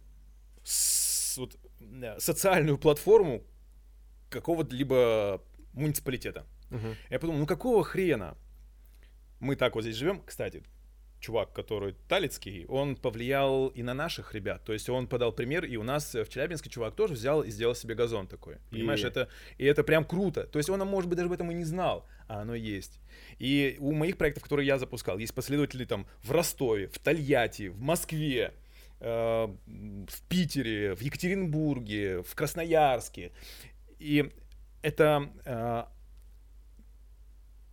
вот, 1.38 1.58
э, 1.80 2.20
социальную 2.20 2.78
платформу 2.78 3.44
какого-то 4.30 4.76
либо 4.76 5.42
муниципалитета. 5.74 6.46
Я 7.10 7.20
подумал, 7.20 7.40
ну 7.40 7.46
какого 7.46 7.84
хрена 7.84 8.38
мы 9.40 9.56
так 9.56 9.76
вот 9.76 9.84
здесь 9.84 9.96
живем? 9.96 10.22
Кстати, 10.26 10.64
чувак, 11.20 11.52
который 11.54 11.96
талицкий, 12.08 12.66
он 12.68 12.96
повлиял 12.96 13.68
и 13.70 13.84
на 13.84 13.94
наших 13.94 14.36
ребят. 14.36 14.64
То 14.64 14.74
есть 14.74 14.90
он 14.90 15.08
подал 15.08 15.32
пример, 15.32 15.66
и 15.66 15.76
у 15.78 15.84
нас 15.84 16.14
в 16.14 16.30
Челябинске 16.30 16.70
чувак 16.70 16.96
тоже 16.96 17.14
взял 17.14 17.42
и 17.44 17.50
сделал 17.50 17.76
себе 17.76 17.96
газон 17.96 18.28
такой. 18.28 18.58
Понимаешь, 18.70 19.04
И- 19.04 19.08
это, 19.08 19.28
и 19.58 19.66
это 19.66 19.84
прям 19.84 20.06
круто. 20.06 20.44
То 20.46 20.60
есть 20.60 20.70
он, 20.70 20.80
может 20.88 21.10
быть, 21.10 21.18
даже 21.18 21.28
об 21.28 21.34
этом 21.34 21.52
и 21.52 21.56
не 21.56 21.64
знал, 21.66 22.06
а 22.28 22.42
оно 22.42 22.54
есть. 22.56 23.00
И 23.40 23.78
у 23.80 23.94
моих 23.94 24.18
проектов, 24.18 24.44
которые 24.44 24.68
я 24.68 24.78
запускал, 24.78 25.18
есть 25.18 25.34
последователи 25.34 25.86
там 25.86 26.06
в 26.24 26.32
Ростове, 26.32 26.88
в 26.88 27.00
Тольятти, 27.00 27.70
в 27.70 27.82
Москве, 27.82 28.54
э, 29.00 29.08
в 29.08 30.22
Питере, 30.30 30.96
в 30.96 31.02
Екатеринбурге, 31.02 32.22
в 32.24 32.36
Красноярске. 32.36 33.32
И 34.00 34.30
это 34.84 35.30
э, 35.46 35.84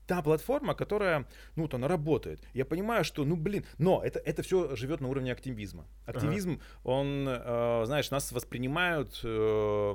та 0.06 0.22
платформа, 0.22 0.74
которая, 0.74 1.26
ну, 1.56 1.62
вот 1.62 1.74
она 1.74 1.88
работает. 1.88 2.40
Я 2.54 2.64
понимаю, 2.64 3.04
что, 3.04 3.24
ну, 3.24 3.36
блин, 3.36 3.64
но 3.78 4.02
это, 4.04 4.18
это 4.18 4.42
все 4.42 4.76
живет 4.76 5.00
на 5.00 5.08
уровне 5.08 5.32
активизма. 5.32 5.86
Активизм, 6.06 6.52
ага. 6.52 6.62
он, 6.84 7.26
э, 7.28 7.82
знаешь, 7.86 8.10
нас 8.10 8.32
воспринимают 8.32 9.20
э, 9.24 9.94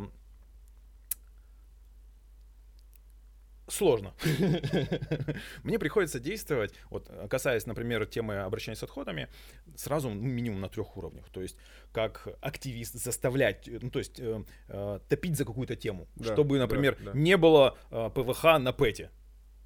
сложно. 3.72 4.14
Мне 5.64 5.80
приходится 5.80 6.20
действовать, 6.20 6.74
вот 6.90 7.10
касаясь, 7.30 7.66
например, 7.66 8.06
темы 8.06 8.40
обращения 8.40 8.76
с 8.76 8.84
отходами, 8.84 9.28
сразу 9.76 10.10
ну, 10.10 10.16
минимум 10.16 10.62
на 10.62 10.70
трех 10.70 10.98
уровнях. 10.98 11.30
То 11.30 11.42
есть 11.42 11.58
как 11.92 12.28
активист 12.42 12.96
заставлять, 12.96 13.70
ну 13.82 13.90
то 13.90 14.00
есть 14.00 14.20
э, 14.20 14.44
э, 14.68 15.00
топить 15.08 15.38
за 15.38 15.46
какую-то 15.46 15.76
тему, 15.76 16.08
да, 16.16 16.34
чтобы, 16.34 16.60
например, 16.60 16.98
да, 17.00 17.12
да. 17.12 17.18
не 17.18 17.38
было 17.38 17.78
э, 17.92 18.10
ПВХ 18.14 18.44
на 18.60 18.74
ПЭТе. 18.74 19.12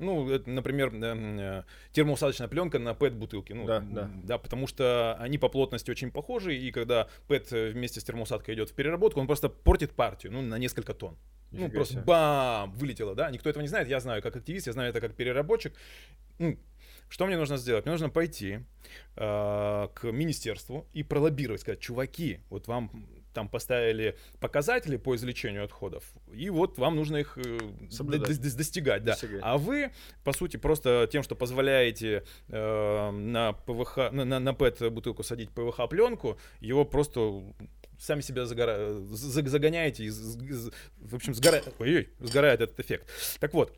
Ну, 0.03 0.29
это, 0.29 0.49
например, 0.49 0.91
э, 0.93 1.63
термоусадочная 1.91 2.47
пленка 2.47 2.79
на 2.79 2.93
ПЭТ-бутылке. 2.93 3.53
Ну, 3.53 3.65
да, 3.65 3.79
да. 3.79 4.09
да, 4.23 4.37
потому 4.37 4.67
что 4.67 5.15
они 5.19 5.37
по 5.37 5.49
плотности 5.49 5.89
очень 5.89 6.11
похожи, 6.11 6.55
и 6.55 6.71
когда 6.71 7.07
ПЭТ 7.27 7.51
вместе 7.51 7.99
с 7.99 8.03
термоусадкой 8.03 8.55
идет 8.55 8.69
в 8.69 8.73
переработку, 8.73 9.19
он 9.19 9.27
просто 9.27 9.49
портит 9.49 9.91
партию, 9.91 10.33
ну, 10.33 10.41
на 10.41 10.57
несколько 10.57 10.93
тонн. 10.93 11.17
Ну, 11.51 11.69
просто 11.69 11.93
себе. 11.93 12.03
бам, 12.03 12.73
вылетело, 12.73 13.15
да. 13.15 13.29
Никто 13.29 13.49
этого 13.49 13.61
не 13.61 13.67
знает. 13.67 13.87
Я 13.87 13.99
знаю 13.99 14.21
как 14.21 14.35
активист, 14.35 14.67
я 14.67 14.73
знаю 14.73 14.89
это 14.89 14.99
как 14.99 15.15
переработчик. 15.15 15.73
Ну, 16.39 16.57
что 17.09 17.27
мне 17.27 17.37
нужно 17.37 17.57
сделать? 17.57 17.85
Мне 17.85 17.91
нужно 17.91 18.09
пойти 18.09 18.59
э, 19.15 19.87
к 19.93 20.11
министерству 20.11 20.87
и 20.93 21.03
пролоббировать, 21.03 21.61
сказать, 21.61 21.79
чуваки, 21.79 22.39
вот 22.49 22.67
вам 22.67 23.07
там 23.33 23.49
поставили 23.49 24.17
показатели 24.39 24.97
по 24.97 25.15
извлечению 25.15 25.65
отходов, 25.65 26.03
и 26.33 26.49
вот 26.49 26.77
вам 26.77 26.95
нужно 26.95 27.17
их 27.17 27.37
э, 27.37 27.59
достигать, 27.89 29.03
да. 29.03 29.13
Достигать. 29.13 29.41
А 29.43 29.57
вы, 29.57 29.91
по 30.23 30.33
сути, 30.33 30.57
просто 30.57 31.07
тем, 31.11 31.23
что 31.23 31.35
позволяете 31.35 32.23
э, 32.49 33.11
на 33.11 33.53
ПВХ, 33.53 34.11
на, 34.11 34.25
на, 34.25 34.39
на 34.39 34.53
ПЭТ 34.53 34.91
бутылку 34.91 35.23
садить 35.23 35.49
ПВХ 35.49 35.89
пленку, 35.89 36.37
его 36.59 36.85
просто 36.85 37.43
сами 37.99 38.21
себя 38.21 38.45
загора... 38.45 38.93
загоняете, 39.09 40.05
и, 40.05 40.09
в 40.09 41.15
общем, 41.15 41.33
сгорает, 41.33 41.73
ой, 41.79 42.09
сгорает 42.19 42.61
этот 42.61 42.79
эффект. 42.79 43.07
Так 43.39 43.53
вот, 43.53 43.73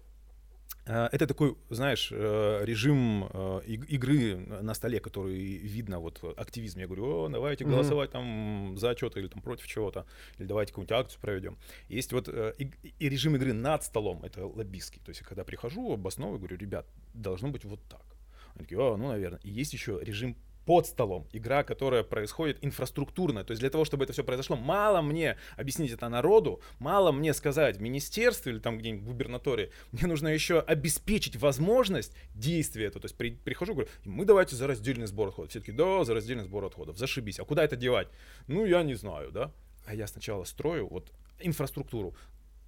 это 0.85 1.25
такой, 1.25 1.57
знаешь, 1.69 2.09
э, 2.11 2.61
режим 2.63 3.27
э, 3.33 3.61
игры 3.65 4.35
на 4.35 4.73
столе, 4.73 4.99
который 4.99 5.35
видно 5.35 5.99
вот 5.99 6.23
активизм. 6.37 6.79
Я 6.79 6.85
говорю, 6.85 7.23
о, 7.23 7.29
давайте 7.29 7.65
голосовать 7.65 8.11
там 8.11 8.75
за 8.77 8.95
что-то 8.95 9.19
или 9.19 9.27
там 9.27 9.41
против 9.41 9.67
чего-то, 9.67 10.05
или 10.37 10.45
давайте 10.45 10.71
какую-нибудь 10.71 10.91
акцию 10.91 11.21
проведем. 11.21 11.57
Есть 11.89 12.13
вот 12.13 12.29
и, 12.29 12.71
и 12.99 13.09
режим 13.09 13.35
игры 13.35 13.53
над 13.53 13.83
столом, 13.83 14.23
это 14.23 14.45
лоббистский. 14.45 15.01
То 15.03 15.09
есть, 15.09 15.21
когда 15.21 15.43
прихожу, 15.43 15.93
обосновываю, 15.93 16.39
говорю, 16.39 16.57
ребят, 16.57 16.85
должно 17.13 17.49
быть 17.49 17.65
вот 17.65 17.79
так. 17.89 18.05
Они 18.53 18.63
такие, 18.63 18.79
о, 18.79 18.95
ну, 18.95 19.07
наверное. 19.07 19.39
И 19.43 19.49
есть 19.49 19.73
еще 19.73 19.99
режим 20.01 20.37
под 20.65 20.87
столом. 20.87 21.27
Игра, 21.31 21.63
которая 21.63 22.03
происходит 22.03 22.57
инфраструктурно. 22.61 23.43
То 23.43 23.51
есть 23.51 23.61
для 23.61 23.69
того, 23.69 23.85
чтобы 23.85 24.03
это 24.03 24.13
все 24.13 24.23
произошло, 24.23 24.55
мало 24.55 25.01
мне 25.01 25.37
объяснить 25.57 25.91
это 25.91 26.09
народу, 26.09 26.61
мало 26.79 27.11
мне 27.11 27.33
сказать 27.33 27.77
в 27.77 27.81
министерстве 27.81 28.53
или 28.53 28.59
там 28.59 28.77
где-нибудь 28.77 29.03
в 29.03 29.07
губернатории. 29.07 29.71
Мне 29.91 30.07
нужно 30.07 30.27
еще 30.29 30.59
обеспечить 30.59 31.35
возможность 31.35 32.13
действия. 32.33 32.89
То 32.89 32.99
есть 33.03 33.15
при, 33.15 33.31
прихожу, 33.31 33.73
говорю, 33.73 33.89
мы 34.03 34.25
давайте 34.25 34.55
за 34.55 34.67
раздельный 34.67 35.07
сбор 35.07 35.29
отходов. 35.29 35.51
Все 35.51 35.59
таки 35.59 35.71
да, 35.71 36.03
за 36.03 36.13
раздельный 36.13 36.43
сбор 36.43 36.65
отходов. 36.65 36.97
Зашибись. 36.97 37.39
А 37.39 37.45
куда 37.45 37.63
это 37.63 37.75
девать? 37.75 38.07
Ну, 38.47 38.65
я 38.65 38.83
не 38.83 38.95
знаю, 38.95 39.31
да. 39.31 39.51
А 39.85 39.93
я 39.93 40.07
сначала 40.07 40.43
строю 40.45 40.87
вот 40.87 41.11
инфраструктуру. 41.39 42.15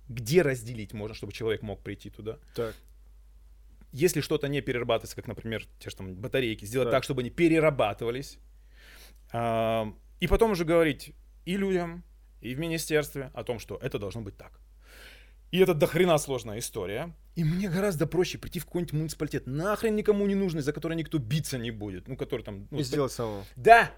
Где 0.07 0.41
разделить 0.41 0.93
можно, 0.93 1.15
чтобы 1.15 1.33
человек 1.33 1.63
мог 1.63 1.81
прийти 1.81 2.09
туда? 2.09 2.37
Так 2.55 2.75
если 3.97 4.21
что-то 4.21 4.47
не 4.47 4.61
перерабатывается, 4.61 5.15
как, 5.15 5.27
например, 5.27 5.65
те 5.79 5.89
же 5.89 5.95
там 5.95 6.15
батарейки, 6.15 6.65
сделать 6.65 6.87
да. 6.87 6.91
так, 6.91 7.03
чтобы 7.03 7.21
они 7.21 7.29
перерабатывались, 7.29 8.37
а, 9.31 9.93
и 10.19 10.27
потом 10.27 10.51
уже 10.51 10.65
говорить 10.65 11.13
и 11.45 11.57
людям, 11.57 12.03
и 12.41 12.53
в 12.53 12.59
министерстве 12.59 13.31
о 13.33 13.43
том, 13.43 13.59
что 13.59 13.77
это 13.81 13.97
должно 13.97 14.21
быть 14.21 14.37
так. 14.37 14.59
И 15.51 15.59
это 15.59 15.73
дохрена 15.73 16.17
сложная 16.17 16.59
история. 16.59 17.15
И 17.35 17.43
мне 17.43 17.69
гораздо 17.69 18.05
проще 18.05 18.37
прийти 18.37 18.59
в 18.59 18.65
какой-нибудь 18.65 18.93
муниципалитет, 18.93 19.47
нахрен 19.47 19.95
никому 19.95 20.27
не 20.27 20.35
нужный, 20.35 20.61
за 20.61 20.73
который 20.73 20.95
никто 20.95 21.17
биться 21.17 21.57
не 21.57 21.71
будет. 21.71 22.07
Ну, 22.07 22.17
который 22.17 22.41
там... 22.41 22.67
Ну, 22.69 22.79
и 22.79 22.83
сделать 22.83 23.11
самого. 23.11 23.45
Да! 23.55 23.91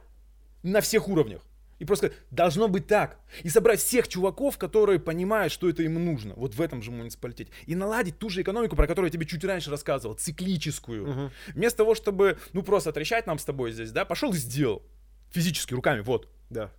На 0.64 0.80
всех 0.82 1.10
уровнях. 1.10 1.42
И 1.80 1.86
просто 1.86 2.14
должно 2.30 2.68
быть 2.68 2.88
так. 2.88 3.18
И 3.44 3.50
собрать 3.50 3.80
всех 3.80 4.08
чуваков, 4.08 4.58
которые 4.58 5.00
понимают, 5.00 5.52
что 5.52 5.70
это 5.70 5.82
им 5.82 6.04
нужно. 6.06 6.34
Вот 6.36 6.54
в 6.54 6.62
этом 6.62 6.82
же 6.82 6.92
муниципалитете. 6.92 7.52
И 7.66 7.76
наладить 7.76 8.20
ту 8.20 8.30
же 8.30 8.42
экономику, 8.42 8.76
про 8.76 8.86
которую 8.86 9.08
я 9.08 9.12
тебе 9.12 9.26
чуть 9.26 9.44
раньше 9.44 9.72
рассказывал. 9.72 10.16
Циклическую. 10.16 11.10
Угу. 11.10 11.32
Вместо 11.56 11.78
того, 11.78 11.96
чтобы, 11.96 12.38
ну, 12.54 12.64
просто 12.64 12.92
трещать 12.92 13.28
нам 13.28 13.40
с 13.40 13.46
тобой 13.46 13.72
здесь, 13.72 13.92
да, 13.92 14.06
пошел 14.06 14.34
и 14.34 14.38
сделал. 14.38 14.84
Физически, 15.32 15.74
руками, 15.74 16.02
вот. 16.02 16.28
Да. 16.50 16.72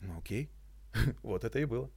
Ну, 0.00 0.18
окей. 0.18 0.50
вот 1.22 1.44
это 1.44 1.58
и 1.58 1.64
было. 1.64 1.90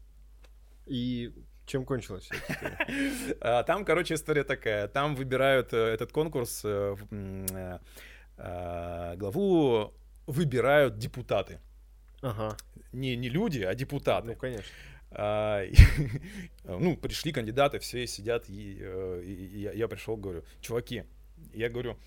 И 0.85 1.33
чем 1.65 1.85
кончилось? 1.85 2.29
А, 3.41 3.63
там, 3.63 3.85
короче, 3.85 4.13
история 4.13 4.43
такая. 4.43 4.87
Там 4.87 5.15
выбирают 5.15 5.73
э, 5.73 5.77
этот 5.77 6.11
конкурс, 6.11 6.61
э, 6.63 6.95
э, 8.37 9.15
главу 9.17 9.93
выбирают 10.27 10.97
депутаты. 10.97 11.59
Ага. 12.23 12.57
Не, 12.93 13.15
не 13.17 13.29
люди, 13.29 13.61
а 13.61 13.75
депутаты. 13.75 14.27
Ну, 14.27 14.35
конечно. 14.35 14.71
А, 15.11 15.63
ну, 16.63 16.97
пришли 16.97 17.31
кандидаты, 17.31 17.79
все 17.79 18.07
сидят, 18.07 18.49
и, 18.49 18.77
э, 18.79 19.21
и, 19.23 19.31
и 19.31 19.59
я, 19.59 19.73
я 19.73 19.87
пришел, 19.87 20.17
говорю, 20.17 20.43
чуваки, 20.61 21.03
я 21.53 21.69
говорю, 21.69 21.97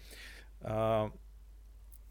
а, 0.61 1.13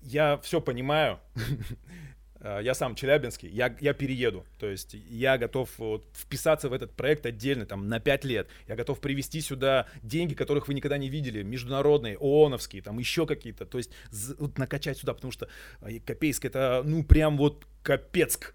я 0.03 0.37
все 0.37 0.61
понимаю, 0.61 1.19
я 2.41 2.73
сам 2.73 2.95
челябинский, 2.95 3.49
я, 3.49 3.75
я 3.79 3.93
перееду. 3.93 4.45
То 4.59 4.67
есть 4.67 4.93
я 4.93 5.37
готов 5.37 5.69
вот, 5.77 6.05
вписаться 6.13 6.69
в 6.69 6.73
этот 6.73 6.93
проект 6.93 7.25
отдельно, 7.25 7.65
там, 7.65 7.87
на 7.87 7.99
5 7.99 8.25
лет. 8.25 8.47
Я 8.67 8.75
готов 8.75 8.99
привести 8.99 9.41
сюда 9.41 9.87
деньги, 10.03 10.33
которых 10.33 10.67
вы 10.67 10.73
никогда 10.73 10.97
не 10.97 11.09
видели, 11.09 11.43
международные, 11.43 12.17
ООНовские, 12.17 12.81
там, 12.81 12.99
еще 12.99 13.25
какие-то. 13.25 13.65
То 13.65 13.77
есть 13.77 13.91
вот, 14.37 14.57
накачать 14.57 14.97
сюда, 14.97 15.13
потому 15.13 15.31
что 15.31 15.47
э, 15.81 15.99
Копейск 15.99 16.45
это, 16.45 16.81
ну, 16.85 17.03
прям 17.03 17.37
вот 17.37 17.65
Капецк. 17.83 18.53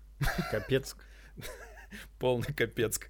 Капецк. 0.50 0.96
полный 2.18 2.52
капец. 2.52 3.00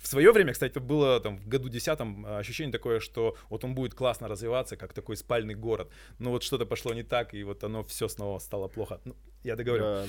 В 0.00 0.06
свое 0.06 0.32
время, 0.32 0.52
кстати, 0.52 0.78
было 0.78 1.20
там 1.20 1.38
в 1.38 1.48
году 1.48 1.68
десятом 1.68 2.26
ощущение 2.26 2.72
такое, 2.72 3.00
что 3.00 3.36
вот 3.48 3.64
он 3.64 3.74
будет 3.74 3.94
классно 3.94 4.28
развиваться, 4.28 4.76
как 4.76 4.92
такой 4.92 5.16
спальный 5.16 5.54
город. 5.54 5.90
Но 6.18 6.30
вот 6.30 6.42
что-то 6.42 6.66
пошло 6.66 6.94
не 6.94 7.02
так, 7.02 7.34
и 7.34 7.44
вот 7.44 7.64
оно 7.64 7.82
все 7.82 8.08
снова 8.08 8.38
стало 8.38 8.68
плохо. 8.68 9.00
Ну, 9.04 9.14
я 9.44 9.56
договорю. 9.56 10.06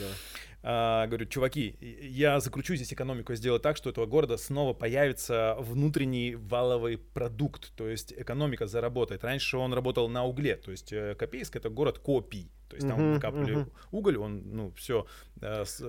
А, 0.64 1.08
говорю, 1.08 1.26
чуваки, 1.26 1.76
я 1.80 2.40
закручу 2.40 2.76
здесь 2.76 2.94
экономику, 2.94 3.34
сделаю 3.34 3.60
так, 3.60 3.78
что 3.78 3.90
у 3.90 3.92
этого 3.92 4.06
города 4.06 4.38
снова 4.38 4.74
появится 4.74 5.56
внутренний 5.60 6.36
валовый 6.36 6.98
продукт, 6.98 7.74
то 7.76 7.88
есть 7.88 8.14
экономика 8.14 8.68
заработает. 8.68 9.24
Раньше 9.24 9.58
он 9.58 9.74
работал 9.74 10.08
на 10.08 10.24
угле, 10.24 10.56
то 10.56 10.72
есть 10.72 10.94
э, 10.94 11.16
Копейск 11.16 11.56
это 11.56 11.70
город 11.70 11.98
копий, 11.98 12.52
то 12.70 12.76
есть 12.76 12.88
там 12.88 13.00
uh-huh, 13.00 13.14
выкапывали 13.16 13.56
uh-huh. 13.58 13.72
уголь, 13.92 14.18
он, 14.18 14.44
ну, 14.56 14.72
все, 14.74 15.08
э, 15.42 15.66
с, 15.66 15.84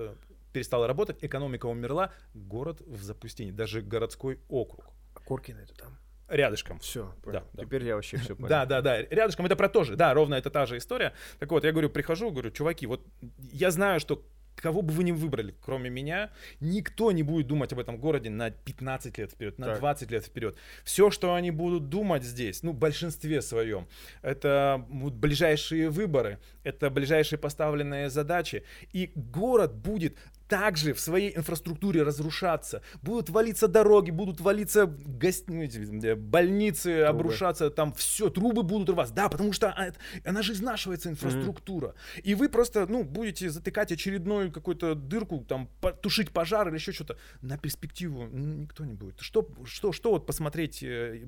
перестал 0.53 0.87
работать, 0.87 1.17
экономика 1.21 1.67
умерла, 1.67 2.11
город 2.33 2.81
в 2.81 3.03
запустении, 3.03 3.51
даже 3.51 3.81
городской 3.81 4.39
округ. 4.49 4.85
А 5.15 5.19
Коркин 5.19 5.59
это 5.59 5.75
там? 5.75 5.97
Рядышком. 6.29 6.79
Все, 6.79 7.13
да, 7.25 7.43
да. 7.53 7.63
Теперь 7.63 7.85
я 7.85 7.95
вообще 7.95 8.17
все 8.17 8.35
понял. 8.35 8.49
Да, 8.49 8.65
да, 8.65 8.81
да. 8.81 9.01
Рядышком 9.01 9.45
это 9.45 9.55
про 9.55 9.69
то 9.69 9.83
же. 9.83 9.95
Да, 9.95 10.13
ровно 10.13 10.35
это 10.35 10.49
та 10.49 10.65
же 10.65 10.77
история. 10.77 11.13
Так 11.37 11.51
вот, 11.51 11.63
я 11.63 11.71
говорю, 11.71 11.89
прихожу, 11.89 12.31
говорю, 12.31 12.49
чуваки, 12.49 12.87
вот 12.87 13.05
я 13.51 13.69
знаю, 13.71 13.99
что 13.99 14.23
кого 14.55 14.81
бы 14.81 14.93
вы 14.93 15.03
ни 15.03 15.11
выбрали, 15.11 15.55
кроме 15.61 15.89
меня, 15.89 16.31
никто 16.59 17.11
не 17.11 17.23
будет 17.23 17.47
думать 17.47 17.73
об 17.73 17.79
этом 17.79 17.97
городе 17.97 18.29
на 18.29 18.51
15 18.51 19.17
лет 19.17 19.31
вперед, 19.31 19.59
на 19.59 19.67
так. 19.67 19.79
20 19.79 20.11
лет 20.11 20.25
вперед. 20.25 20.55
Все, 20.83 21.11
что 21.11 21.33
они 21.33 21.51
будут 21.51 21.89
думать 21.89 22.23
здесь, 22.23 22.63
ну, 22.63 22.71
в 22.71 22.77
большинстве 22.77 23.41
своем, 23.41 23.87
это 24.21 24.85
ближайшие 24.89 25.89
выборы, 25.89 26.39
это 26.63 26.89
ближайшие 26.89 27.39
поставленные 27.39 28.09
задачи, 28.09 28.63
и 28.91 29.11
город 29.15 29.73
будет 29.73 30.17
также 30.53 30.93
в 30.93 30.99
своей 30.99 31.35
инфраструктуре 31.35 32.03
разрушаться. 32.03 32.83
Будут 33.01 33.31
валиться 33.31 33.67
дороги, 33.67 34.11
будут 34.11 34.39
валиться 34.39 34.85
гость... 34.85 35.49
Ну, 35.49 36.15
больницы, 36.15 36.93
трубы. 36.93 37.05
обрушаться, 37.05 37.71
там 37.71 37.91
все, 37.95 38.29
трубы 38.29 38.61
будут 38.61 38.91
рваться. 38.91 39.15
Да, 39.15 39.29
потому 39.29 39.51
что 39.51 39.69
а, 39.69 39.91
она 40.23 40.43
же 40.43 40.53
изнашивается, 40.53 41.09
инфраструктура. 41.09 41.87
Mm-hmm. 41.87 42.21
И 42.21 42.35
вы 42.35 42.49
просто, 42.49 42.85
ну, 42.85 43.03
будете 43.03 43.49
затыкать 43.49 43.91
очередную 43.91 44.51
какую-то 44.51 44.93
дырку, 44.93 45.43
там, 45.43 45.67
тушить 46.03 46.29
пожар 46.29 46.67
или 46.67 46.75
еще 46.75 46.91
что-то. 46.91 47.17
На 47.41 47.57
перспективу 47.57 48.27
никто 48.27 48.85
не 48.85 48.93
будет. 48.93 49.21
Что, 49.21 49.49
что, 49.65 49.91
что 49.91 50.11
вот 50.11 50.27
посмотреть, 50.27 50.83
э, 50.83 51.25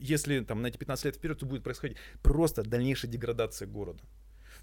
если 0.00 0.40
там 0.40 0.62
на 0.62 0.68
эти 0.68 0.78
15 0.78 1.04
лет 1.04 1.16
вперед 1.16 1.44
будет 1.44 1.62
происходить? 1.62 1.98
Просто 2.22 2.62
дальнейшая 2.62 3.10
деградация 3.10 3.68
города. 3.68 4.02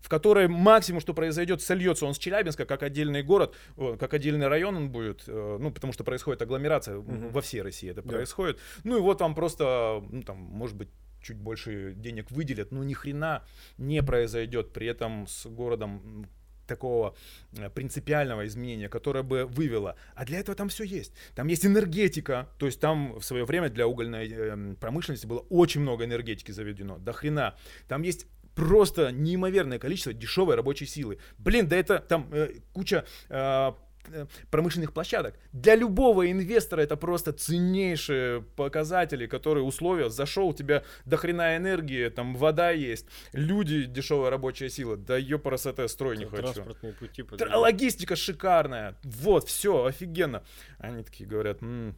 В 0.01 0.09
которой 0.09 0.47
максимум, 0.47 1.01
что 1.01 1.13
произойдет, 1.13 1.61
сольется 1.61 2.05
он 2.05 2.13
с 2.13 2.17
Челябинска, 2.17 2.65
как 2.65 2.83
отдельный 2.83 3.23
город, 3.23 3.55
как 3.99 4.13
отдельный 4.13 4.47
район 4.47 4.75
он 4.75 4.89
будет, 4.89 5.23
э, 5.27 5.57
ну, 5.59 5.71
потому 5.71 5.93
что 5.93 6.03
происходит 6.03 6.41
агломерация 6.41 6.97
угу. 6.97 7.29
во 7.29 7.41
всей 7.41 7.61
России 7.61 7.89
это 7.89 8.01
да. 8.01 8.09
происходит. 8.09 8.59
Ну, 8.83 8.97
и 8.97 9.01
вот 9.01 9.17
там 9.17 9.35
просто, 9.35 10.03
ну, 10.09 10.21
там, 10.23 10.37
может 10.37 10.77
быть, 10.77 10.89
чуть 11.21 11.37
больше 11.37 11.93
денег 11.95 12.31
выделят, 12.31 12.71
ну 12.71 12.81
ни 12.83 12.93
хрена 12.93 13.43
не 13.77 14.01
произойдет 14.01 14.71
при 14.71 14.87
этом 14.87 15.27
с 15.27 15.45
городом 15.47 16.27
такого 16.69 17.15
э, 17.57 17.69
принципиального 17.69 18.45
изменения, 18.45 18.87
которое 18.87 19.23
бы 19.23 19.45
вывело. 19.45 19.95
А 20.15 20.23
для 20.23 20.39
этого 20.39 20.55
там 20.55 20.69
все 20.69 20.83
есть. 20.83 21.13
Там 21.35 21.47
есть 21.47 21.65
энергетика. 21.65 22.47
То 22.57 22.67
есть 22.67 22.79
там 22.79 23.19
в 23.19 23.23
свое 23.23 23.43
время 23.43 23.69
для 23.69 23.87
угольной 23.87 24.29
э, 24.31 24.75
промышленности 24.79 25.25
было 25.25 25.39
очень 25.49 25.81
много 25.81 26.05
энергетики 26.05 26.51
заведено. 26.51 26.97
До 26.99 27.11
хрена. 27.11 27.55
Там 27.87 28.03
есть 28.03 28.27
просто 28.60 29.12
неимоверное 29.12 29.80
количество 29.80 30.14
дешевой 30.14 30.55
рабочей 30.55 30.86
силы. 30.86 31.20
Блин, 31.38 31.68
да 31.68 31.78
это 31.78 31.99
там 31.99 32.28
э, 32.32 32.55
куча 32.74 33.05
э, 33.30 33.72
Э, 34.12 34.26
промышленных 34.49 34.93
площадок. 34.93 35.36
Для 35.51 35.76
любого 35.76 36.32
инвестора 36.32 36.82
это 36.82 36.97
просто 36.97 37.34
ценнейшие 37.34 38.41
показатели, 38.41 39.28
которые 39.28 39.64
условия. 39.64 40.10
Зашел, 40.10 40.49
у 40.49 40.53
тебя 40.53 40.84
до 41.05 41.18
хрена 41.18 41.57
энергии, 41.57 42.10
там 42.10 42.36
вода 42.36 42.72
есть, 42.72 43.05
люди, 43.34 43.86
дешевая 43.86 44.30
рабочая 44.30 44.70
сила. 44.70 44.97
Да 44.97 45.18
ёпарас 45.18 45.66
это 45.66 45.88
строй 45.88 46.18
не 46.18 46.26
хочу. 46.26 46.53
Транспортные 46.53 46.93
пути. 46.93 47.24
Подожди. 47.24 47.55
Логистика 47.55 48.16
шикарная. 48.16 48.95
Вот, 49.03 49.47
все, 49.47 49.86
офигенно. 49.86 50.43
Они 50.80 51.03
такие 51.03 51.30
говорят, 51.30 51.62
м-м, 51.62 51.95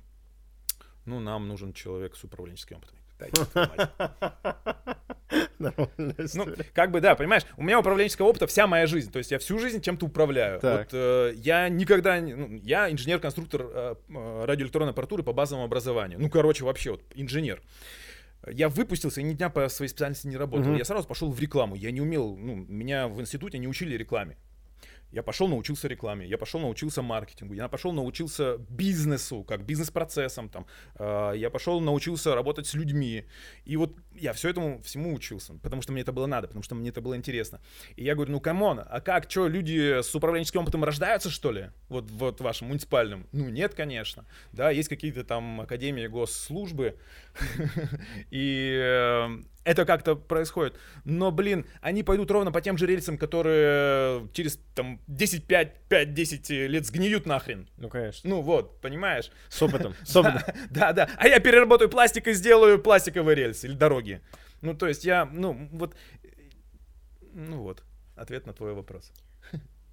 ну 1.06 1.20
нам 1.20 1.48
нужен 1.48 1.74
человек 1.74 2.16
с 2.16 2.24
управленческим 2.24 2.78
опытом. 2.78 2.98
Ну, 5.60 6.48
как 6.74 6.92
бы, 6.92 7.02
да, 7.02 7.16
понимаешь, 7.16 7.44
у 7.58 7.64
меня 7.64 7.80
управленческого 7.80 8.28
опыта 8.28 8.48
вся 8.48 8.68
моя 8.68 8.88
жизнь. 8.88 9.12
То 9.12 9.20
есть 9.20 9.32
я 9.32 9.40
всю 9.40 9.60
жизнь 9.60 9.82
чем-то 9.82 10.06
управляю. 10.06 10.60
Вот 10.62 10.90
э, 10.92 11.34
я 11.36 11.70
никогда. 11.70 12.20
Ну, 12.20 12.60
я 12.64 12.92
инженер-конструктор 12.92 13.62
э, 13.62 13.96
э, 14.10 14.46
радиоэлектронной 14.46 14.92
аппаратуры 14.92 15.24
по 15.24 15.34
базовому 15.34 15.66
образованию. 15.66 16.20
Ну, 16.20 16.30
короче, 16.30 16.66
вообще 16.66 16.92
вот 16.92 17.02
инженер. 17.16 17.62
Я 18.48 18.70
выпустился 18.70 19.22
и 19.22 19.24
ни 19.24 19.34
дня 19.34 19.50
по 19.50 19.70
своей 19.70 19.90
специальности 19.90 20.28
не 20.28 20.38
работал. 20.38 20.76
Я 20.76 20.86
сразу 20.86 21.08
пошел 21.08 21.32
в 21.32 21.40
рекламу. 21.40 21.76
Я 21.76 21.92
не 21.92 22.02
умел, 22.02 22.36
ну, 22.36 22.56
меня 22.56 23.08
в 23.08 23.22
институте 23.22 23.60
не 23.60 23.68
учили 23.68 23.96
рекламе. 23.96 24.38
Я 25.12 25.24
пошел 25.24 25.48
научился 25.48 25.88
рекламе, 25.88 26.26
я 26.28 26.38
пошел 26.38 26.60
научился 26.60 27.02
маркетингу, 27.02 27.54
я 27.54 27.68
пошел 27.68 27.92
научился 27.92 28.58
бизнесу, 28.70 29.44
как 29.44 29.66
бизнес-процессам, 29.66 30.50
там, 30.50 30.66
э, 30.96 31.34
я 31.36 31.50
пошел 31.50 31.82
научился 31.82 32.34
работать 32.34 32.68
с 32.68 32.74
людьми. 32.74 33.26
И 33.66 33.76
вот 33.78 33.96
я 34.16 34.34
все 34.34 34.50
этому 34.50 34.82
всему 34.84 35.14
учился, 35.14 35.54
потому 35.56 35.82
что 35.82 35.92
мне 35.92 36.02
это 36.02 36.14
было 36.14 36.28
надо, 36.28 36.48
потому 36.48 36.64
что 36.64 36.76
мне 36.76 36.90
это 36.90 37.02
было 37.02 37.16
интересно. 37.16 37.60
И 37.96 38.04
я 38.04 38.16
говорю, 38.16 38.32
ну 38.32 38.40
come 38.40 38.64
on, 38.64 38.82
а 38.86 39.02
как, 39.02 39.30
что, 39.30 39.48
люди 39.48 40.02
с 40.02 40.16
управленческим 40.16 40.62
опытом 40.62 40.84
рождаются, 40.84 41.30
что 41.30 41.52
ли? 41.52 41.72
Вот, 41.90 42.10
вот 42.12 42.40
вашим 42.40 42.70
муниципальным? 42.70 43.28
Ну 43.32 43.50
нет, 43.50 43.76
конечно. 43.76 44.26
Да, 44.54 44.72
есть 44.72 44.88
какие-то 44.88 45.24
там 45.24 45.62
академии 45.62 46.08
госслужбы, 46.08 46.98
и 48.32 48.80
э, 48.82 49.28
это 49.64 49.86
как-то 49.86 50.16
происходит. 50.16 50.76
Но, 51.04 51.32
блин, 51.32 51.66
они 51.82 52.04
пойдут 52.04 52.32
ровно 52.32 52.52
по 52.52 52.62
тем 52.62 52.78
же 52.78 52.88
рельсам, 52.88 53.18
которые 53.18 54.28
через 54.34 54.60
там 54.76 55.01
10, 55.08 55.46
5, 55.46 55.88
5, 55.90 56.14
10 56.14 56.50
лет 56.50 56.86
сгниют 56.86 57.26
нахрен. 57.26 57.68
Ну, 57.78 57.90
конечно. 57.90 58.30
Ну, 58.30 58.42
вот, 58.42 58.80
понимаешь? 58.82 59.32
С 59.50 59.62
опытом. 59.62 59.94
С 60.04 60.16
опытом. 60.16 60.42
Да, 60.70 60.94
да. 60.94 61.10
А 61.18 61.28
я 61.28 61.40
переработаю 61.40 61.90
пластик 61.90 62.28
и 62.28 62.34
сделаю 62.34 62.80
пластиковые 62.80 63.36
рельсы 63.36 63.68
или 63.68 63.74
дороги. 63.74 64.22
Ну, 64.62 64.74
то 64.74 64.88
есть 64.88 65.06
я, 65.06 65.26
ну, 65.26 65.68
вот, 65.72 65.96
ну 67.34 67.62
вот, 67.62 67.84
ответ 68.16 68.46
на 68.46 68.54
твой 68.54 68.74
вопрос. 68.74 69.12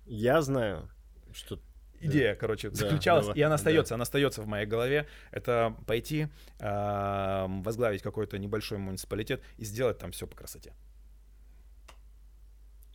Я 0.04 0.40
знаю, 0.42 0.88
что 1.32 1.60
идея, 2.00 2.34
короче, 2.34 2.70
заключалась, 2.70 3.26
да, 3.26 3.32
и 3.32 3.40
она 3.42 3.56
остается, 3.56 3.90
да. 3.90 3.94
она 3.96 4.02
остается 4.02 4.42
в 4.42 4.46
моей 4.46 4.66
голове. 4.66 5.06
Это 5.30 5.74
пойти, 5.86 6.28
э, 6.58 7.46
возглавить 7.48 8.02
какой-то 8.02 8.38
небольшой 8.38 8.78
муниципалитет 8.78 9.42
и 9.56 9.64
сделать 9.64 9.98
там 9.98 10.12
все 10.12 10.26
по 10.26 10.36
красоте. 10.36 10.72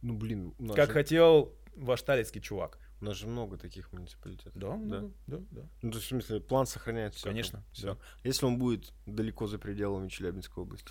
Ну, 0.01 0.15
блин. 0.15 0.53
Как 0.75 0.87
же... 0.87 0.93
хотел 0.93 1.53
ваш 1.75 2.01
талицкий 2.01 2.41
чувак. 2.41 2.79
У 3.01 3.05
нас 3.05 3.17
же 3.17 3.27
много 3.27 3.57
таких 3.57 3.91
муниципалитетов. 3.91 4.55
Да, 4.55 4.77
да, 4.77 5.09
да, 5.27 5.37
да. 5.51 5.61
Ну, 5.81 5.91
то 5.91 5.97
есть, 5.97 6.05
в 6.05 6.09
смысле, 6.09 6.39
план 6.39 6.65
сохраняется. 6.65 7.23
Конечно. 7.23 7.63
Все. 7.73 7.93
Да. 7.93 7.97
Если 8.23 8.45
он 8.45 8.57
будет 8.57 8.93
далеко 9.05 9.47
за 9.47 9.59
пределами 9.59 10.07
Челябинской 10.07 10.63
области. 10.63 10.89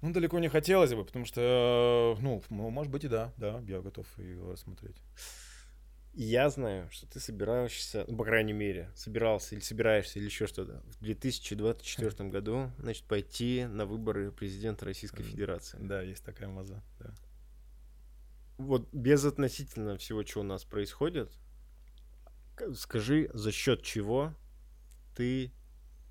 Ну, 0.00 0.12
далеко 0.12 0.38
не 0.38 0.48
хотелось 0.48 0.94
бы, 0.94 1.04
потому 1.04 1.24
что, 1.24 2.16
ну, 2.20 2.42
может 2.50 2.92
быть 2.92 3.04
и 3.04 3.08
да, 3.08 3.32
да, 3.36 3.60
я 3.66 3.80
готов 3.80 4.06
его 4.18 4.52
рассмотреть. 4.52 4.96
Я 6.14 6.50
знаю, 6.50 6.90
что 6.90 7.06
ты 7.06 7.20
собираешься, 7.20 8.04
ну, 8.08 8.16
по 8.16 8.24
крайней 8.24 8.52
мере, 8.52 8.90
собирался 8.96 9.54
или 9.54 9.62
собираешься 9.62 10.18
или 10.18 10.26
еще 10.26 10.48
что-то 10.48 10.82
в 10.86 10.98
2024 11.00 12.28
году, 12.30 12.72
значит, 12.78 13.04
пойти 13.04 13.66
на 13.66 13.86
выборы 13.86 14.32
президента 14.32 14.84
Российской 14.84 15.22
Федерации. 15.22 15.78
Да, 15.80 16.02
есть 16.02 16.24
такая 16.24 16.48
маза, 16.48 16.82
да. 16.98 17.14
Вот 18.58 18.88
без 18.92 19.24
относительно 19.24 19.96
всего, 19.96 20.24
что 20.24 20.40
у 20.40 20.42
нас 20.42 20.64
происходит, 20.64 21.32
скажи, 22.74 23.30
за 23.32 23.52
счет 23.52 23.82
чего 23.82 24.34
ты 25.16 25.52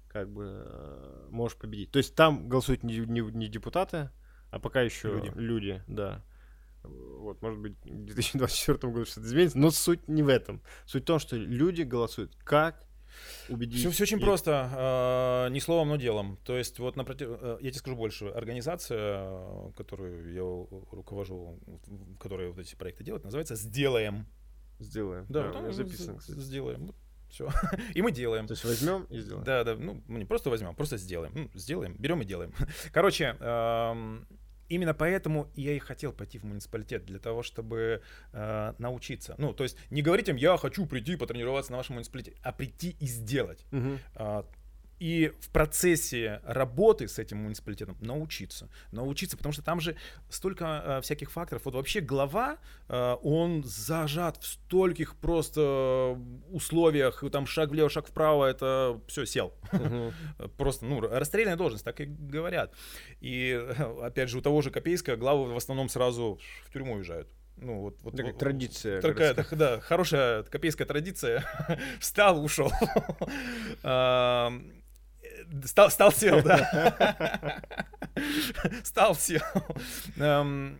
как 0.08 0.32
бы 0.32 0.64
э, 0.66 1.28
можешь 1.30 1.58
победить. 1.58 1.92
То 1.92 1.98
есть 1.98 2.16
там 2.16 2.48
голосуют 2.48 2.84
не, 2.84 3.00
не, 3.00 3.22
не 3.22 3.48
депутаты, 3.48 4.10
а 4.50 4.60
пока 4.60 4.82
еще 4.82 5.10
люди, 5.10 5.32
люди 5.36 5.84
да. 5.88 6.24
Вот, 6.84 7.42
может 7.42 7.60
быть, 7.60 7.74
в 7.84 8.06
2024 8.06 8.94
году 8.94 9.06
что-то 9.06 9.28
изменится, 9.28 9.58
но 9.58 9.72
суть 9.72 10.08
не 10.08 10.24
в 10.24 10.30
этом. 10.30 10.62
Суть 10.86 11.04
в 11.04 11.06
том, 11.06 11.20
что 11.20 11.36
люди 11.36 11.82
голосуют 11.82 12.36
как 12.38 12.88
убедить. 13.50 13.80
Все, 13.80 13.92
все 13.92 14.04
очень 14.04 14.18
и... 14.18 14.22
просто, 14.22 15.46
э, 15.48 15.52
не 15.52 15.60
словом, 15.60 15.90
но 15.90 15.96
делом. 15.96 16.38
То 16.44 16.58
есть, 16.58 16.80
вот 16.80 16.96
напротив, 16.96 17.30
э, 17.32 17.58
я 17.62 17.70
тебе 17.70 17.80
скажу 17.80 17.96
больше. 17.96 18.28
Организация, 18.28 19.72
которую 19.76 20.34
я 20.34 20.42
руковожу, 20.92 21.60
которая 22.20 22.50
вот 22.50 22.60
эти 22.60 22.76
проекты 22.76 23.04
делает, 23.04 23.24
называется 23.24 23.56
«Сделаем». 23.56 24.28
Сделаем. 24.80 25.26
Да, 25.30 25.52
да 25.52 25.72
записано, 25.72 26.20
кстати. 26.20 26.40
Сделаем. 26.40 26.94
Все. 27.30 27.50
и 27.94 28.02
мы 28.02 28.12
делаем. 28.12 28.48
То 28.48 28.54
есть 28.54 28.64
возьмем 28.64 29.04
и 29.10 29.20
сделаем. 29.20 29.44
Да, 29.44 29.64
да. 29.64 29.76
Ну, 29.76 30.02
мы 30.08 30.20
не 30.20 30.26
просто 30.26 30.50
возьмем, 30.50 30.76
просто 30.76 30.98
сделаем. 30.98 31.32
Ну, 31.36 31.50
сделаем, 31.54 31.96
берем 31.98 32.22
и 32.22 32.26
делаем. 32.26 32.54
Короче, 32.94 33.36
эм, 33.40 34.28
именно 34.70 34.94
поэтому 34.94 35.50
я 35.56 35.74
и 35.74 35.80
хотел 35.80 36.14
пойти 36.14 36.40
в 36.40 36.44
муниципалитет, 36.44 37.06
для 37.06 37.20
того, 37.20 37.44
чтобы 37.44 38.02
э, 38.34 38.74
научиться. 38.78 39.36
Ну, 39.38 39.54
то 39.54 39.64
есть 39.64 39.78
не 39.90 40.02
говорить 40.02 40.30
им, 40.30 40.36
я 40.36 40.58
хочу 40.58 40.86
прийти 40.86 41.16
потренироваться 41.16 41.72
на 41.72 41.78
вашем 41.78 41.96
муниципалитете, 41.96 42.38
а 42.44 42.52
прийти 42.52 42.96
и 43.00 43.08
сделать. 43.08 43.66
Угу. 43.72 44.00
Э, 44.16 44.44
и 45.00 45.32
в 45.40 45.50
процессе 45.50 46.42
работы 46.46 47.08
с 47.08 47.20
этим 47.20 47.38
муниципалитетом 47.38 47.98
научиться. 48.02 48.70
Научиться, 48.92 49.38
потому 49.38 49.54
что 49.54 49.62
там 49.62 49.80
же 49.80 49.96
столько 50.30 50.84
э, 50.86 51.02
всяких 51.02 51.32
факторов. 51.32 51.66
Вот 51.66 51.76
вообще 51.76 52.02
глава, 52.02 52.58
э, 52.88 53.16
он 53.22 53.64
зажат 53.64 54.38
в 54.38 54.46
стольких 54.46 55.16
просто 55.16 56.20
условиях, 56.50 57.24
там 57.32 57.46
шаг 57.46 57.70
влево, 57.70 57.90
шаг 57.90 58.08
вправо, 58.08 58.46
это 58.46 59.00
все, 59.08 59.26
сел. 59.26 59.54
Просто, 60.58 60.86
ну, 60.86 61.02
расстрельная 61.02 61.56
должность, 61.56 61.86
так 61.86 62.00
и 62.02 62.06
говорят. 62.06 62.74
И, 63.22 63.54
опять 64.02 64.30
же, 64.30 64.40
у 64.40 64.42
того 64.42 64.62
же 64.62 64.72
Копейска 64.72 65.16
главы 65.16 65.54
в 65.54 65.58
основном 65.58 65.90
сразу 65.90 66.40
в 66.66 66.74
тюрьму 66.74 66.96
уезжают. 66.96 67.28
Ну, 67.58 67.82
вот, 67.82 67.98
вот 68.04 68.16
как 68.16 68.38
традиция. 68.38 69.02
Такая, 69.02 69.34
да, 69.34 69.46
да, 69.52 69.80
хорошая 69.82 70.44
копейская 70.44 70.86
традиция. 70.86 71.44
Встал, 72.00 72.44
ушел. 72.44 72.72
Стал, 75.66 75.90
стал 75.90 76.12
сел, 76.12 76.42
да. 76.44 77.62
Стал 78.84 79.16
сел. 79.16 79.42
Эм, 80.18 80.78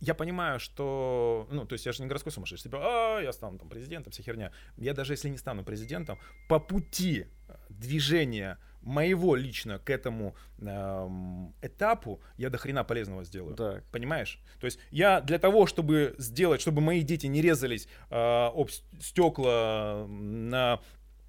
я 0.00 0.14
понимаю, 0.14 0.58
что, 0.58 1.46
ну, 1.50 1.66
то 1.66 1.74
есть 1.74 1.84
я 1.86 1.92
же 1.92 2.02
не 2.02 2.08
городской 2.08 2.32
сумасшедший, 2.32 2.70
типа, 2.70 2.78
а, 3.18 3.20
я 3.20 3.32
стану 3.32 3.58
там 3.58 3.68
президентом, 3.68 4.12
вся 4.12 4.22
херня. 4.22 4.50
Я 4.76 4.94
даже 4.94 5.12
если 5.12 5.28
не 5.28 5.36
стану 5.36 5.62
президентом, 5.62 6.18
по 6.48 6.58
пути 6.58 7.26
движения 7.68 8.58
моего 8.82 9.36
лично 9.36 9.78
к 9.78 9.90
этому 9.90 10.34
эм, 10.58 11.54
этапу 11.60 12.20
я 12.38 12.48
до 12.48 12.58
хрена 12.58 12.82
полезного 12.82 13.24
сделаю. 13.24 13.54
Так. 13.54 13.84
Понимаешь? 13.92 14.40
То 14.58 14.64
есть 14.64 14.78
я 14.90 15.20
для 15.20 15.38
того, 15.38 15.66
чтобы 15.66 16.14
сделать, 16.18 16.60
чтобы 16.60 16.80
мои 16.80 17.02
дети 17.02 17.26
не 17.26 17.42
резались 17.42 17.88
э, 18.10 18.16
об 18.16 18.70
стекла 19.00 20.06
на 20.08 20.80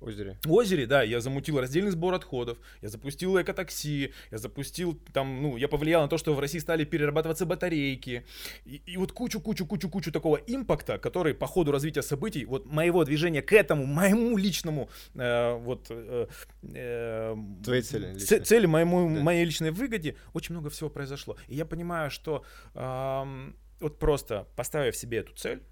озере. 0.02 0.38
озере, 0.48 0.86
да, 0.86 1.04
я 1.04 1.22
замутил 1.22 1.60
раздельный 1.60 1.92
сбор 1.92 2.14
отходов, 2.14 2.58
я 2.82 2.90
запустил 2.90 3.40
экотакси, 3.42 4.14
я 4.32 4.38
запустил 4.38 5.00
там, 5.14 5.42
ну, 5.42 5.58
я 5.58 5.68
повлиял 5.68 6.02
на 6.02 6.08
то, 6.08 6.18
что 6.18 6.34
в 6.34 6.40
России 6.40 6.60
стали 6.60 6.84
перерабатываться 6.84 7.46
батарейки, 7.46 8.26
и, 8.66 8.82
и 8.86 8.98
вот 8.98 9.12
кучу-кучу-кучу-кучу 9.12 10.12
такого 10.12 10.38
импакта, 10.38 10.98
который 10.98 11.34
по 11.34 11.48
ходу 11.48 11.72
развития 11.72 12.02
событий, 12.02 12.46
вот 12.46 12.66
моего 12.66 13.04
движения 13.04 13.42
к 13.42 13.54
этому, 13.54 13.86
моему 13.86 14.38
личному, 14.38 14.90
э, 15.16 15.56
вот... 15.58 15.88
Э, 15.90 16.28
э, 16.64 17.36
Твоей 17.64 17.82
цели. 17.82 18.18
Ц- 18.18 18.42
цели 18.42 18.66
моему, 18.66 19.16
да. 19.16 19.22
моей 19.22 19.46
личной 19.46 19.72
выгоде, 19.72 20.16
очень 20.34 20.54
много 20.54 20.70
всего 20.70 20.90
произошло. 20.90 21.38
И 21.48 21.56
я 21.56 21.66
понимаю, 21.66 22.10
что... 22.10 22.44
Э, 22.74 23.52
вот 23.82 23.98
просто 24.00 24.48
поставив 24.56 24.96
себе 24.96 25.20
эту 25.20 25.34
цель, 25.34 25.64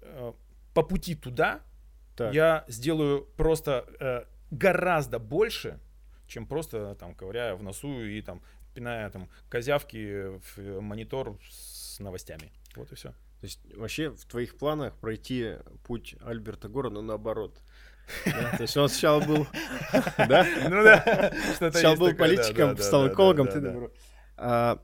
э, 0.00 0.32
по 0.74 0.82
пути 0.82 1.14
туда 1.14 1.60
Так. 2.18 2.34
я 2.34 2.64
сделаю 2.68 3.26
просто 3.36 3.86
э, 4.00 4.24
гораздо 4.50 5.18
больше, 5.18 5.78
чем 6.26 6.46
просто 6.46 6.94
там 6.96 7.14
ковыряя 7.14 7.54
в 7.54 7.62
носу 7.62 8.04
и 8.04 8.20
там 8.20 8.42
пиная 8.74 9.08
там 9.10 9.28
козявки 9.48 10.38
в 10.38 10.80
монитор 10.80 11.38
с 11.50 11.98
новостями. 12.00 12.52
Вот 12.76 12.92
и 12.92 12.94
все. 12.94 13.10
То 13.40 13.44
есть 13.44 13.60
вообще 13.76 14.10
в 14.10 14.24
твоих 14.26 14.58
планах 14.58 14.94
пройти 14.96 15.54
путь 15.84 16.16
Альберта 16.20 16.68
Гора, 16.68 16.90
но 16.90 17.02
наоборот. 17.02 17.56
Да, 18.24 18.56
То 18.56 18.62
есть 18.62 18.76
он 18.76 18.88
сначала 18.88 19.20
был, 19.20 19.46
да? 20.18 20.46
Ну 20.68 20.82
да, 20.82 21.32
Сначала 21.56 21.96
был 21.96 22.14
политиком, 22.14 22.76
стал 22.78 23.08
экологом, 23.08 23.46
наоборот. 23.46 23.96
А, 24.36 24.82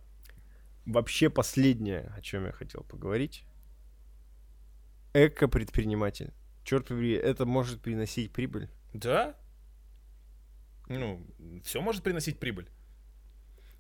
Вообще 0.86 1.30
последнее, 1.30 2.12
о 2.14 2.20
чем 2.20 2.44
я 2.44 2.52
хотел 2.52 2.82
поговорить. 2.82 3.44
Эко-предприниматель. 5.14 6.32
Черт 6.64 6.88
побери, 6.88 7.12
это 7.12 7.44
может 7.46 7.80
приносить 7.80 8.32
прибыль. 8.32 8.68
Да? 8.94 9.34
Ну, 10.88 11.26
все 11.62 11.80
может 11.80 12.02
приносить 12.02 12.38
прибыль. 12.38 12.68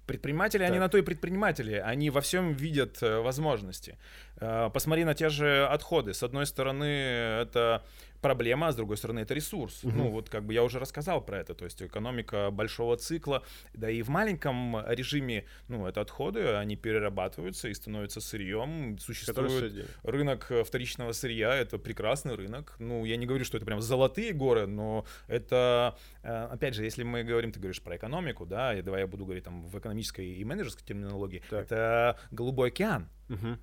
Предприниматели, 0.06 0.62
они 0.62 0.74
Так. 0.74 0.80
на 0.80 0.88
то 0.90 0.98
и 0.98 1.02
предприниматели. 1.02 1.76
Они 1.76 2.10
во 2.10 2.20
всем 2.20 2.52
видят 2.52 3.02
э, 3.02 3.20
возможности. 3.20 3.96
Э, 4.36 4.68
посмотри 4.72 5.04
на 5.04 5.14
те 5.14 5.30
же 5.30 5.66
отходы. 5.66 6.12
С 6.12 6.22
одной 6.22 6.44
стороны, 6.44 6.84
это 6.84 7.82
проблема, 8.24 8.68
а 8.68 8.72
с 8.72 8.76
другой 8.76 8.96
стороны, 8.96 9.20
это 9.20 9.34
ресурс. 9.34 9.84
Мгм. 9.84 9.98
Ну, 9.98 10.10
вот 10.10 10.30
как 10.30 10.44
бы 10.46 10.54
я 10.54 10.64
уже 10.64 10.78
рассказал 10.78 11.20
про 11.20 11.40
это. 11.40 11.54
То 11.54 11.66
есть 11.66 11.82
экономика 11.82 12.50
большого 12.50 12.96
цикла. 12.96 13.42
Да 13.74 13.90
и 13.90 14.00
в 14.00 14.08
маленьком 14.08 14.78
режиме, 14.88 15.44
ну, 15.68 15.86
это 15.86 16.00
отходы, 16.00 16.54
они 16.54 16.76
перерабатываются 16.76 17.68
и 17.68 17.74
становятся 17.74 18.22
сырьем. 18.22 18.98
Существует 18.98 19.90
рынок 20.04 20.46
э, 20.50 20.64
вторичного 20.64 21.12
сырья 21.12 21.54
это 21.54 21.76
прекрасный 21.76 22.34
рынок. 22.34 22.76
Ну, 22.78 23.04
я 23.04 23.18
не 23.18 23.26
говорю, 23.26 23.44
что 23.44 23.58
это 23.58 23.66
прям 23.66 23.82
золотые 23.82 24.32
горы, 24.32 24.66
но 24.66 25.04
это, 25.28 25.98
э, 26.22 26.48
опять 26.50 26.74
же, 26.74 26.82
если 26.82 27.02
мы 27.02 27.24
говорим, 27.24 27.52
ты 27.52 27.60
говоришь 27.60 27.82
про 27.82 27.96
экономику, 27.96 28.46
да, 28.46 28.74
и 28.74 28.80
давай 28.80 29.00
я 29.02 29.06
буду 29.06 29.24
говорить 29.26 29.44
там 29.44 29.66
в 29.66 29.78
экономической 29.78 30.26
и 30.26 30.44
менеджерской 30.44 30.86
терминологии, 30.86 31.42
Так. 31.50 31.66
это 31.66 32.18
голубой 32.30 32.68
океан. 32.68 33.10
Мгм. 33.28 33.58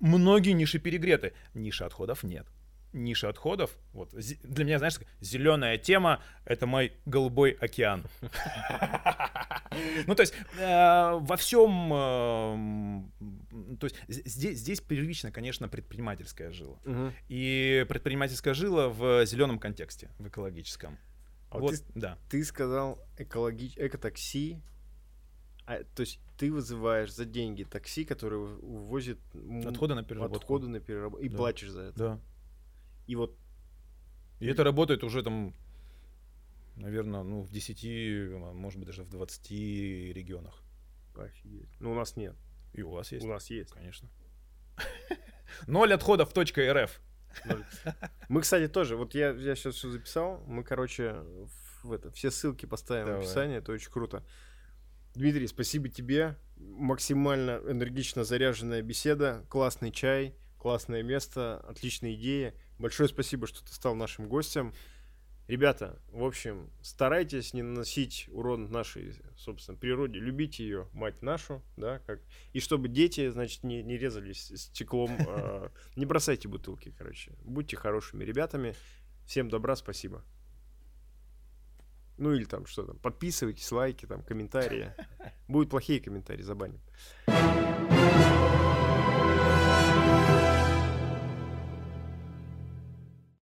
Многие 0.00 0.52
ниши 0.52 0.78
перегреты, 0.78 1.32
ниши 1.54 1.84
отходов 1.84 2.24
нет. 2.24 2.46
Ниши 2.92 3.26
отходов, 3.26 3.76
вот 3.92 4.10
для 4.12 4.64
меня, 4.64 4.78
знаешь, 4.78 4.98
зеленая 5.20 5.78
тема 5.78 6.22
это 6.44 6.66
мой 6.66 6.92
голубой 7.06 7.52
океан. 7.52 8.04
Ну, 10.06 10.14
то 10.14 10.20
есть 10.20 10.34
э, 10.58 11.18
во 11.18 11.36
всем, 11.36 11.90
э, 11.92 13.76
то 13.80 13.86
есть 13.86 13.96
здесь, 14.08 14.58
здесь 14.58 14.80
первично, 14.80 15.32
конечно, 15.32 15.68
предпринимательская 15.68 16.50
жила. 16.52 16.76
И 17.28 17.86
предпринимательская 17.88 18.52
жила 18.54 18.88
в 18.88 19.24
зеленом 19.24 19.58
контексте, 19.58 20.10
в 20.18 20.28
экологическом. 20.28 20.98
А 21.50 21.58
вот 21.58 21.74
да. 21.94 22.18
Ты 22.30 22.44
сказал 22.44 22.98
экологич... 23.18 23.74
экотакси. 23.76 24.62
А, 25.66 25.84
то 25.94 26.00
есть 26.00 26.18
ты 26.38 26.50
вызываешь 26.50 27.12
за 27.14 27.24
деньги 27.24 27.62
такси, 27.62 28.04
которое 28.04 28.38
увозит 28.38 29.18
Отходы 29.64 29.94
на 29.94 30.02
переработку. 30.02 30.36
отходы 30.38 30.68
на 30.68 30.80
переработку. 30.80 31.24
И 31.24 31.28
Да. 31.28 31.36
платишь 31.36 31.70
за 31.70 31.80
это. 31.82 31.98
Да. 31.98 32.20
И 33.06 33.16
вот 33.16 33.36
И 34.40 34.46
это 34.46 34.64
работает 34.64 35.04
уже 35.04 35.22
там, 35.22 35.54
наверное, 36.76 37.22
ну, 37.22 37.42
в 37.42 37.50
10, 37.50 37.84
а 38.34 38.52
может 38.52 38.78
быть, 38.78 38.86
даже 38.86 39.02
в 39.04 39.08
20 39.10 39.50
регионах. 39.50 40.62
офигеть. 41.16 41.68
Ну, 41.80 41.92
у 41.92 41.94
нас 41.94 42.16
нет. 42.16 42.36
И 42.72 42.82
у 42.82 42.90
вас 42.90 43.12
есть, 43.12 43.24
У 43.24 43.28
нас 43.28 43.50
есть. 43.50 43.70
конечно. 43.72 44.08
Ноль 45.66 45.92
отходов 45.92 46.32
РФ. 46.36 47.00
Мы, 48.28 48.40
кстати, 48.40 48.68
тоже. 48.68 48.96
Вот 48.96 49.14
я, 49.14 49.30
я 49.30 49.54
сейчас 49.54 49.74
все 49.74 49.90
записал. 49.90 50.42
Мы, 50.46 50.64
короче, 50.64 51.16
в 51.82 51.92
это, 51.92 52.10
все 52.10 52.30
ссылки 52.30 52.66
поставим 52.66 53.06
Давай. 53.06 53.20
в 53.20 53.24
описании. 53.24 53.56
Это 53.58 53.72
очень 53.72 53.90
круто. 53.90 54.24
Дмитрий, 55.14 55.46
спасибо 55.46 55.88
тебе. 55.88 56.36
Максимально 56.56 57.60
энергично 57.66 58.24
заряженная 58.24 58.82
беседа. 58.82 59.44
Классный 59.48 59.90
чай, 59.90 60.34
классное 60.58 61.02
место, 61.02 61.58
отличная 61.68 62.14
идея. 62.14 62.54
Большое 62.78 63.08
спасибо, 63.08 63.46
что 63.46 63.64
ты 63.64 63.72
стал 63.72 63.94
нашим 63.94 64.28
гостем. 64.28 64.72
Ребята, 65.48 66.00
в 66.12 66.24
общем, 66.24 66.70
старайтесь 66.82 67.52
не 67.52 67.62
наносить 67.62 68.28
урон 68.32 68.70
нашей, 68.70 69.14
собственно, 69.36 69.76
природе. 69.76 70.18
Любите 70.18 70.62
ее, 70.62 70.88
мать 70.92 71.20
нашу, 71.20 71.62
да, 71.76 71.98
как. 72.06 72.20
И 72.52 72.60
чтобы 72.60 72.88
дети, 72.88 73.28
значит, 73.28 73.64
не, 73.64 73.82
не 73.82 73.98
резались 73.98 74.52
стеклом. 74.56 75.10
а, 75.28 75.70
не 75.96 76.06
бросайте 76.06 76.48
бутылки, 76.48 76.94
короче. 76.96 77.32
Будьте 77.44 77.76
хорошими 77.76 78.24
ребятами. 78.24 78.74
Всем 79.26 79.48
добра, 79.48 79.74
спасибо. 79.76 80.24
Ну 82.18 82.32
или 82.32 82.44
там 82.44 82.66
что 82.66 82.84
там, 82.84 82.98
подписывайтесь, 82.98 83.70
лайки, 83.72 84.06
там, 84.06 84.22
комментарии. 84.22 84.92
Будут 85.48 85.70
плохие 85.70 86.00
комментарии, 86.00 86.42
забаним. 86.42 86.80